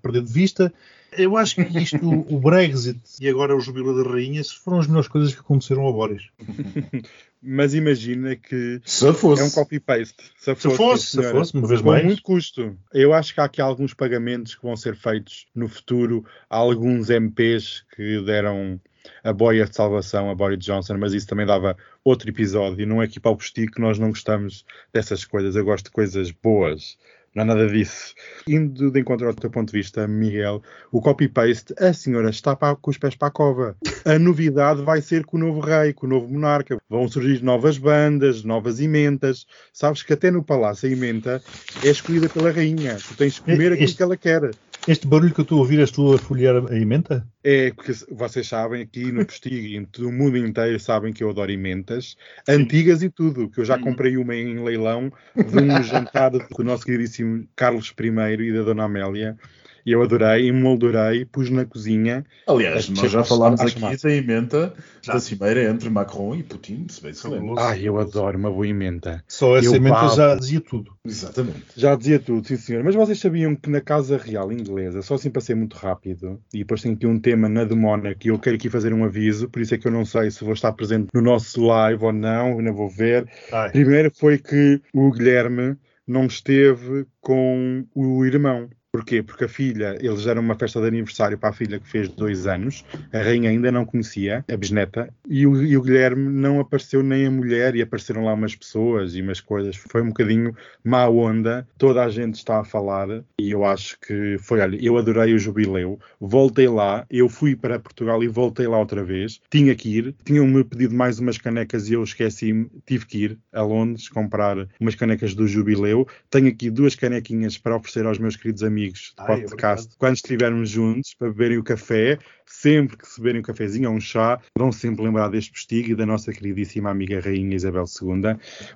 perder 0.02 0.24
de 0.24 0.34
vista. 0.34 0.73
Eu 1.18 1.38
acho 1.38 1.56
que 1.56 1.80
isto, 1.80 1.98
o 2.04 2.40
Brexit 2.40 3.00
e 3.22 3.30
agora 3.30 3.56
o 3.56 3.60
Jubilo 3.60 4.04
da 4.04 4.10
Rainha, 4.10 4.42
foram 4.44 4.80
as 4.80 4.88
melhores 4.88 5.08
coisas 5.08 5.34
que 5.34 5.42
aconteceram 5.42 5.88
a 5.88 5.92
Boris. 5.92 6.24
Mas 7.46 7.74
imagina 7.74 8.38
que 8.38 8.80
se 8.86 9.12
fosse. 9.14 9.42
é 9.42 9.46
um 9.46 9.50
copy-paste. 9.50 10.24
Se, 10.38 10.56
se, 10.56 10.76
fosse, 10.76 11.08
se 11.08 11.32
fosse, 11.32 11.54
uma 11.54 11.68
vez 11.68 11.82
com 11.82 11.90
mais. 11.90 12.06
muito 12.06 12.24
custo. 12.24 12.78
Eu 12.94 13.14
acho 13.14 13.34
que 13.34 13.42
há 13.42 13.44
aqui 13.44 13.62
alguns 13.62 13.94
pagamentos 13.94 14.56
que 14.56 14.64
vão 14.64 14.78
ser 14.78 14.96
feitos 14.96 15.46
no 15.54 15.68
futuro 15.68 16.26
a 16.50 16.56
alguns 16.56 17.10
MPs 17.10 17.84
que 17.96 18.22
deram 18.22 18.80
a 19.22 19.34
boia 19.34 19.66
de 19.66 19.76
salvação 19.76 20.30
a 20.30 20.36
Boris 20.36 20.64
Johnson, 20.64 20.98
mas 20.98 21.14
isso 21.14 21.28
também 21.28 21.46
dava 21.46 21.76
outro 22.02 22.30
episódio. 22.30 22.88
Não 22.88 23.02
é 23.02 23.06
aqui 23.06 23.20
para 23.20 23.32
o 23.32 23.36
postigo 23.36 23.74
que 23.74 23.82
nós 23.82 24.00
não 24.00 24.10
gostamos 24.10 24.66
dessas 24.94 25.26
coisas. 25.26 25.58
Eu 25.58 25.66
gosto 25.66 25.86
de 25.86 25.92
coisas 25.92 26.32
boas. 26.32 26.98
Não 27.36 27.42
há 27.42 27.46
nada 27.46 27.68
disso. 27.68 28.14
Indo 28.48 28.92
de 28.92 29.00
encontro 29.00 29.28
ao 29.28 29.34
teu 29.34 29.50
ponto 29.50 29.72
de 29.72 29.80
vista, 29.80 30.08
Miguel, 30.08 30.62
o 30.92 31.02
copy-paste, 31.02 31.74
a 31.80 31.92
senhora 31.92 32.30
está 32.30 32.56
para, 32.56 32.76
com 32.76 32.92
os 32.92 32.98
pés 32.98 33.16
para 33.16 33.30
a 33.30 33.32
cova. 33.32 33.76
A 34.06 34.20
novidade 34.20 34.84
vai 34.84 35.02
ser 35.02 35.26
com 35.26 35.38
o 35.38 35.40
novo 35.40 35.60
rei, 35.60 35.94
com 35.94 36.06
o 36.06 36.10
novo 36.10 36.30
monarca. 36.30 36.78
Vão 36.88 37.08
surgir 37.08 37.42
novas 37.42 37.80
bandas, 37.80 38.44
novas 38.44 38.80
ementas. 38.80 39.48
Sabes 39.72 40.04
que 40.04 40.14
até 40.14 40.30
no 40.30 40.44
palácio 40.44 40.88
a 40.88 40.92
emenda 40.92 41.42
é 41.84 41.90
escolhida 41.90 42.30
pela 42.30 42.52
rainha. 42.52 42.98
Tu 42.98 43.16
tens 43.16 43.34
de 43.34 43.42
comer 43.42 43.72
aquilo 43.72 43.86
este, 43.86 43.98
que 43.98 44.04
ela 44.04 44.18
quer. 44.18 44.52
Este 44.86 45.08
barulho 45.08 45.34
que 45.34 45.40
eu 45.40 45.44
estou 45.44 45.60
a 45.60 45.62
ouvir 45.62 45.80
és 45.80 45.92
tu 45.92 46.14
a 46.14 46.18
folhear 46.18 46.58
a 46.70 46.76
emenda? 46.76 47.26
É, 47.42 47.72
porque 47.72 47.94
vocês 48.12 48.46
sabem, 48.46 48.82
aqui 48.82 49.14
no 49.14 49.26
Postigo 49.26 49.88
no 50.00 50.12
mundo 50.12 50.36
inteiro 50.36 50.78
sabem 50.78 51.14
que 51.14 51.24
eu 51.24 51.30
adoro 51.30 51.50
emendas, 51.50 52.18
antigas 52.50 53.02
e 53.02 53.10
tudo, 53.10 53.50
que 53.50 53.62
eu 53.62 53.66
já 53.66 53.80
comprei 53.80 54.18
uma 54.18 54.36
em 54.36 54.62
leilão 54.62 55.10
de 55.36 55.58
um 55.58 55.82
jantar 55.84 56.32
do 56.32 56.64
nosso 56.66 56.84
queridíssimo 56.84 57.48
Carlos 57.56 57.94
I 57.98 58.44
e 58.44 58.52
da 58.52 58.64
Dona 58.64 58.84
Amélia. 58.84 59.38
E 59.86 59.92
eu 59.92 60.02
adorei, 60.02 60.48
emoldurei, 60.48 61.26
pus 61.26 61.50
na 61.50 61.66
cozinha. 61.66 62.26
Aliás, 62.48 62.88
nós 62.90 63.12
já 63.12 63.22
que 63.22 63.30
falámos 63.30 63.60
aqui 63.62 63.80
da 64.02 64.12
emenda 64.12 64.74
Já. 65.02 65.14
da 65.14 65.20
cimeira 65.20 65.64
entre 65.70 65.90
Macron 65.90 66.36
e 66.36 66.44
Putin, 66.44 66.86
se 66.90 67.02
bem 67.02 67.14
se 67.14 67.28
lembra. 67.28 67.62
Ai, 67.62 67.82
eu 67.84 68.00
adoro 68.00 68.38
uma 68.38 68.50
boa 68.50 68.68
emenda. 68.68 69.24
Só 69.28 69.58
essa 69.58 69.68
Eu 69.68 69.76
emenda 69.76 69.96
babo. 69.96 70.16
já 70.16 70.36
dizia 70.36 70.62
tudo. 70.62 70.92
Exatamente. 71.06 71.66
Já 71.76 71.96
dizia 71.96 72.20
tudo, 72.20 72.48
sim 72.48 72.56
senhor. 72.56 72.84
Mas 72.84 72.96
vocês 72.96 73.20
sabiam 73.20 73.56
que 73.56 73.70
na 73.70 73.82
Casa 73.82 74.18
Real 74.18 74.52
Inglesa, 74.52 75.02
só 75.02 75.16
assim 75.16 75.30
para 75.30 75.42
ser 75.42 75.56
muito 75.56 75.76
rápido, 75.76 76.40
e 76.54 76.60
depois 76.60 76.82
tenho 76.82 76.96
aqui 76.96 77.06
um 77.06 77.20
tema 77.20 77.50
na 77.50 77.66
de 77.66 77.76
Mónaco 77.76 78.20
e 78.26 78.30
eu 78.30 78.40
quero 78.40 78.56
aqui 78.56 78.70
fazer 78.70 78.94
um 78.94 79.04
aviso, 79.04 79.50
por 79.50 79.62
isso 79.62 79.76
é 79.76 79.78
que 79.78 79.88
eu 79.88 79.92
não 79.92 80.06
sei 80.06 80.32
se 80.32 80.44
vou 80.44 80.54
estar 80.54 80.72
presente 80.74 81.08
no 81.14 81.22
nosso 81.22 81.62
live 81.66 82.04
ou 82.04 82.14
não, 82.14 82.58
ainda 82.58 82.72
vou 82.72 82.90
ver. 82.90 83.28
Ai, 83.52 83.72
Primeiro 83.72 84.12
foi 84.16 84.38
que 84.38 84.82
o 84.94 85.12
Guilherme 85.12 85.76
não 86.08 86.26
esteve 86.26 87.06
com 87.22 87.86
o 87.96 88.26
irmão. 88.26 88.70
Porquê? 88.96 89.24
Porque 89.24 89.46
a 89.46 89.50
filha, 89.50 89.98
eles 90.00 90.24
deram 90.26 90.44
uma 90.44 90.54
festa 90.54 90.80
de 90.80 90.86
aniversário 90.86 91.36
para 91.36 91.50
a 91.50 91.52
filha 91.52 91.80
que 91.80 91.90
fez 91.90 92.10
dois 92.10 92.46
anos, 92.46 92.86
a 93.12 93.18
rainha 93.18 93.50
ainda 93.50 93.72
não 93.72 93.86
conhecia, 93.86 94.46
a 94.48 94.56
bisneta, 94.56 95.12
e 95.28 95.48
o, 95.48 95.64
e 95.64 95.76
o 95.76 95.82
Guilherme 95.82 96.30
não 96.30 96.60
apareceu 96.60 97.02
nem 97.02 97.26
a 97.26 97.32
mulher, 97.32 97.76
e 97.76 97.82
apareceram 97.82 98.26
lá 98.26 98.36
umas 98.36 98.56
pessoas 98.56 99.16
e 99.16 99.22
umas 99.24 99.42
coisas. 99.42 99.76
Foi 99.78 100.04
um 100.04 100.10
bocadinho 100.10 100.56
má 100.84 101.10
onda, 101.10 101.68
toda 101.76 102.04
a 102.04 102.10
gente 102.10 102.36
está 102.36 102.60
a 102.60 102.64
falar, 102.64 103.24
e 103.40 103.50
eu 103.50 103.66
acho 103.66 104.00
que 104.00 104.38
foi, 104.38 104.60
olha, 104.60 104.78
eu 104.80 104.96
adorei 104.96 105.34
o 105.34 105.40
jubileu, 105.40 106.00
voltei 106.22 106.68
lá, 106.68 107.04
eu 107.10 107.28
fui 107.28 107.56
para 107.56 107.80
Portugal 107.80 108.24
e 108.24 108.28
voltei 108.28 108.68
lá 108.68 108.78
outra 108.78 109.04
vez, 109.04 109.42
tinha 109.50 109.74
que 109.74 109.90
ir, 109.90 110.16
tinham-me 110.24 110.64
pedido 110.64 110.94
mais 110.94 111.18
umas 111.18 111.40
canecas 111.40 111.90
e 111.90 111.94
eu 111.94 112.04
esqueci-me, 112.04 112.70
tive 112.86 113.08
que 113.08 113.24
ir 113.24 113.40
a 113.52 113.64
Londres 113.64 114.08
comprar 114.08 114.68
umas 114.80 114.94
canecas 114.94 115.34
do 115.34 115.48
jubileu, 115.48 116.08
tenho 116.30 116.50
aqui 116.50 116.70
duas 116.70 116.94
canequinhas 116.94 117.58
para 117.58 117.76
oferecer 117.76 118.06
aos 118.06 118.20
meus 118.20 118.36
queridos 118.36 118.62
amigos 118.62 118.83
de 118.92 119.14
Ai, 119.18 119.26
podcast 119.28 119.86
obrigado. 119.86 119.98
quando 119.98 120.16
estivermos 120.16 120.70
juntos 120.70 121.14
para 121.18 121.30
beberem 121.30 121.58
o 121.58 121.64
café. 121.64 122.18
Sempre 122.46 122.98
que 122.98 123.08
se 123.08 123.20
beberem 123.20 123.40
um 123.40 123.44
cafezinho 123.44 123.90
ou 123.90 123.96
um 123.96 124.00
chá, 124.02 124.38
vão 124.56 124.72
sempre 124.72 125.04
lembrar 125.04 125.30
deste 125.30 125.52
postigo 125.52 125.92
e 125.92 125.96
da 125.96 126.06
nossa 126.06 126.32
queridíssima 126.32 126.90
amiga 126.92 127.20
Rainha 127.20 127.56
Isabel 127.56 127.86
II. 127.86 128.12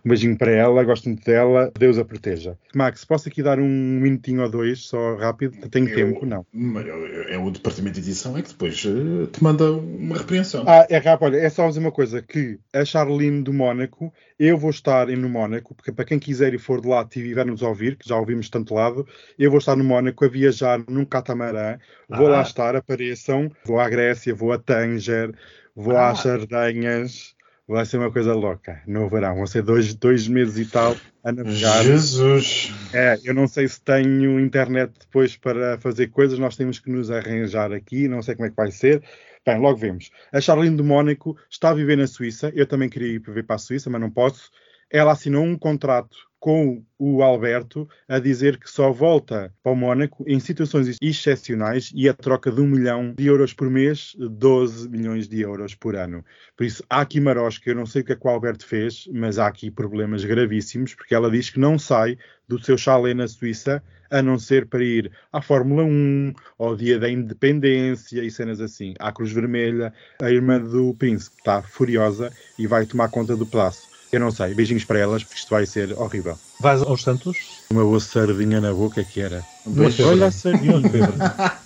Um 0.03 0.09
beijinho 0.09 0.37
para 0.37 0.51
ela, 0.51 0.83
gosto 0.83 1.07
muito 1.09 1.23
dela, 1.23 1.71
Deus 1.77 1.97
a 1.97 2.05
proteja. 2.05 2.57
Max, 2.73 3.03
posso 3.05 3.27
aqui 3.27 3.43
dar 3.43 3.59
um 3.59 3.67
minutinho 3.99 4.41
ou 4.41 4.49
dois, 4.49 4.79
só 4.79 5.15
rápido? 5.17 5.69
Tenho 5.69 5.89
Eu- 5.89 5.95
tempo? 5.95 6.25
Não. 6.25 6.45
É 6.79 7.35
é 7.35 7.37
o 7.37 7.51
departamento 7.51 7.95
de 7.95 7.99
edição 8.01 8.37
é 8.37 8.41
que 8.41 8.49
depois 8.49 8.83
eh, 8.85 9.27
te 9.31 9.43
manda 9.43 9.71
uma 9.73 10.17
repreensão. 10.17 10.63
Ah, 10.65 10.87
é 10.89 10.97
rápido, 10.97 11.25
olha, 11.27 11.37
é 11.37 11.49
só 11.49 11.67
dizer 11.67 11.79
uma 11.81 11.91
coisa, 11.91 12.21
que 12.21 12.57
a 12.73 12.85
Charlene 12.85 13.43
do 13.43 13.51
Mónaco, 13.53 14.13
eu 14.39 14.57
vou 14.57 14.69
estar 14.69 15.07
no 15.07 15.27
Mónaco, 15.29 15.75
porque 15.75 15.91
para 15.91 16.05
quem 16.05 16.17
quiser 16.19 16.53
e 16.53 16.57
for 16.57 16.79
de 16.81 16.87
lá 16.87 17.07
e 17.15 17.21
vier 17.21 17.45
nos 17.45 17.61
ouvir, 17.61 17.95
que 17.97 18.07
já 18.07 18.15
ouvimos 18.17 18.45
de 18.45 18.51
tanto 18.51 18.73
lado, 18.73 19.05
eu 19.37 19.49
vou 19.51 19.57
estar 19.59 19.75
no 19.75 19.83
Mónaco 19.83 19.96
a 19.97 20.27
viajar 20.27 20.79
num 20.89 21.05
catamarã, 21.05 21.77
vou 22.09 22.27
Ah. 22.27 22.31
lá 22.31 22.41
estar, 22.41 22.75
apareçam, 22.75 23.51
vou 23.65 23.79
à 23.79 23.89
Grécia, 23.89 24.33
vou 24.35 24.51
a 24.51 24.57
Tanger, 24.57 25.33
vou 25.75 25.95
Ah. 25.97 26.09
às 26.09 26.19
Sardenhas, 26.19 27.35
vai 27.67 27.85
ser 27.85 27.97
uma 27.97 28.11
coisa 28.11 28.33
louca 28.33 28.81
no 28.87 29.09
verão, 29.09 29.35
vão 29.35 29.47
ser 29.47 29.61
dois, 29.61 29.93
dois 29.93 30.27
meses 30.27 30.57
e 30.67 30.71
tal 30.71 30.95
a 31.23 31.31
navegar. 31.31 31.83
Jesus! 31.83 32.71
É, 32.93 33.17
eu 33.23 33.33
não 33.33 33.47
sei 33.47 33.67
se 33.67 33.81
tenho 33.81 34.39
internet 34.39 34.93
depois 34.99 35.35
para 35.35 35.77
fazer 35.79 36.07
coisas, 36.07 36.39
nós 36.39 36.55
temos 36.55 36.79
que 36.79 36.89
nos 36.89 37.11
arranjar 37.11 37.71
aqui, 37.73 38.07
não 38.07 38.21
sei 38.21 38.35
como 38.35 38.47
é 38.47 38.49
que 38.49 38.55
vai 38.55 38.71
ser. 38.71 39.03
Bem, 39.45 39.59
logo 39.59 39.77
vemos. 39.77 40.09
A 40.33 40.41
Charlene 40.41 40.75
de 40.75 40.83
Mónaco 40.83 41.37
está 41.49 41.69
a 41.69 41.73
viver 41.73 41.95
na 41.97 42.05
Suíça, 42.07 42.51
eu 42.53 42.65
também 42.65 42.89
queria 42.89 43.13
ir 43.13 43.19
viver 43.19 43.43
para 43.43 43.55
a 43.55 43.59
Suíça, 43.59 43.89
mas 43.89 44.01
não 44.01 44.11
posso. 44.11 44.49
Ela 44.91 45.11
assinou 45.13 45.43
um 45.43 45.57
contrato 45.57 46.17
com 46.39 46.83
o 46.99 47.21
Alberto 47.21 47.87
a 48.07 48.19
dizer 48.19 48.57
que 48.57 48.69
só 48.69 48.91
volta 48.91 49.53
para 49.61 49.71
o 49.71 49.75
Mónaco 49.75 50.23
em 50.27 50.39
situações 50.39 50.97
excepcionais 51.01 51.91
e 51.93 52.07
a 52.07 52.13
troca 52.13 52.51
de 52.51 52.61
um 52.61 52.67
milhão 52.67 53.13
de 53.17 53.25
euros 53.25 53.53
por 53.53 53.69
mês, 53.69 54.15
12 54.17 54.89
milhões 54.89 55.27
de 55.27 55.41
euros 55.41 55.75
por 55.75 55.95
ano. 55.95 56.23
Por 56.55 56.65
isso, 56.65 56.83
há 56.89 57.01
aqui 57.01 57.19
marosca, 57.19 57.69
eu 57.69 57.75
não 57.75 57.85
sei 57.85 58.01
o 58.01 58.05
que 58.05 58.13
é 58.13 58.15
que 58.15 58.25
o 58.25 58.29
Alberto 58.29 58.65
fez, 58.65 59.07
mas 59.11 59.37
há 59.39 59.47
aqui 59.47 59.69
problemas 59.69 60.23
gravíssimos, 60.23 60.95
porque 60.95 61.15
ela 61.15 61.29
diz 61.29 61.49
que 61.49 61.59
não 61.59 61.77
sai 61.77 62.17
do 62.47 62.63
seu 62.63 62.77
chalé 62.77 63.13
na 63.13 63.27
Suíça, 63.27 63.83
a 64.09 64.21
não 64.21 64.39
ser 64.39 64.67
para 64.67 64.83
ir 64.83 65.11
à 65.33 65.41
Fórmula 65.41 65.83
1, 65.83 66.33
ao 66.57 66.75
dia 66.75 66.97
da 66.97 67.09
independência 67.09 68.23
e 68.23 68.31
cenas 68.31 68.61
assim. 68.61 68.93
À 68.99 69.11
Cruz 69.11 69.31
Vermelha, 69.31 69.93
a 70.21 70.31
irmã 70.31 70.59
do 70.59 70.93
príncipe 70.93 71.35
está 71.37 71.61
furiosa 71.61 72.31
e 72.57 72.65
vai 72.65 72.85
tomar 72.85 73.09
conta 73.09 73.35
do 73.35 73.45
pedaço. 73.45 73.96
Eu 74.11 74.19
não 74.21 74.31
sei, 74.31 74.53
beijinhos 74.53 74.85
para 74.85 74.99
elas, 74.99 75.23
porque 75.23 75.37
isto 75.39 75.49
vai 75.49 75.65
ser 75.65 75.91
horrível. 75.99 76.37
vais 76.59 76.81
aos 76.81 77.01
Santos? 77.03 77.37
Uma 77.69 77.83
boa 77.83 77.99
sardinha 77.99 78.61
na 78.61 78.73
boca 78.73 79.03
que 79.03 79.19
era. 79.19 79.43
Uma 79.65 79.91
febre. 79.91 80.03
Olha 80.03 80.23
a 80.23 80.25
Uma 80.27 80.31
sardinha. 80.31 80.81
febre. 80.81 81.13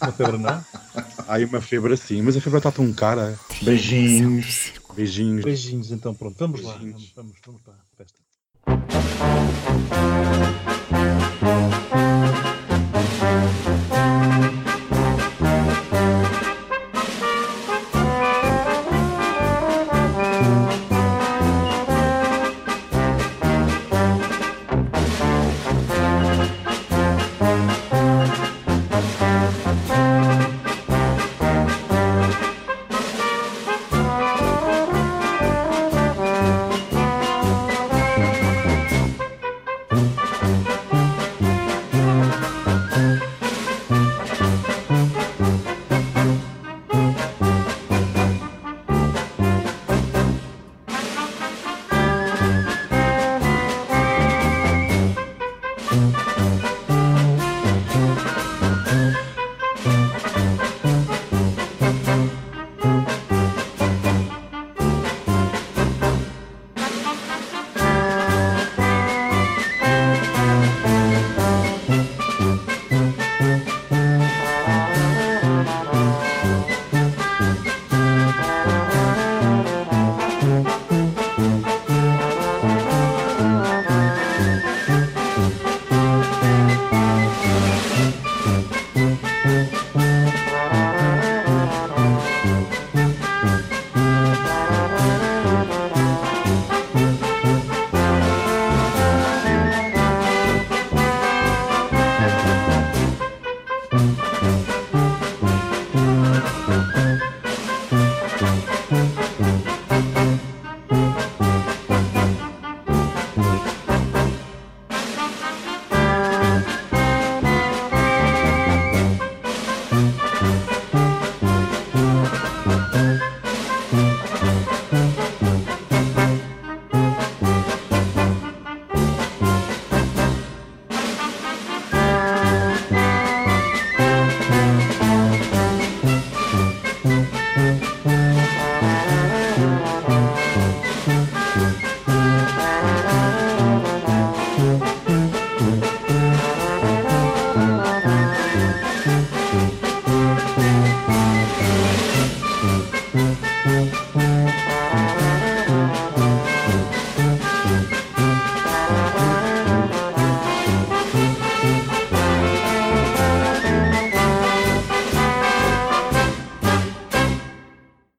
Uma 0.02 0.12
febre 0.12 0.38
não? 0.38 0.66
Ai, 1.28 1.46
uma 1.46 1.62
febre 1.62 1.94
assim, 1.94 2.22
mas 2.22 2.36
a 2.36 2.42
febre 2.42 2.58
está 2.58 2.72
tão 2.72 2.92
cara. 2.94 3.38
Beijinhos. 3.62 4.74
Beijinhos. 4.96 5.44
Beijinhos, 5.46 5.92
então 5.92 6.14
pronto. 6.16 6.36
Vamos 6.40 6.62
lá. 6.64 6.74
Beijinhos. 6.74 7.14
Vamos, 7.16 7.34
vamos, 7.46 7.62
vamos 7.62 7.62
para 7.62 7.74
a 7.74 7.96
festa. 7.98 8.22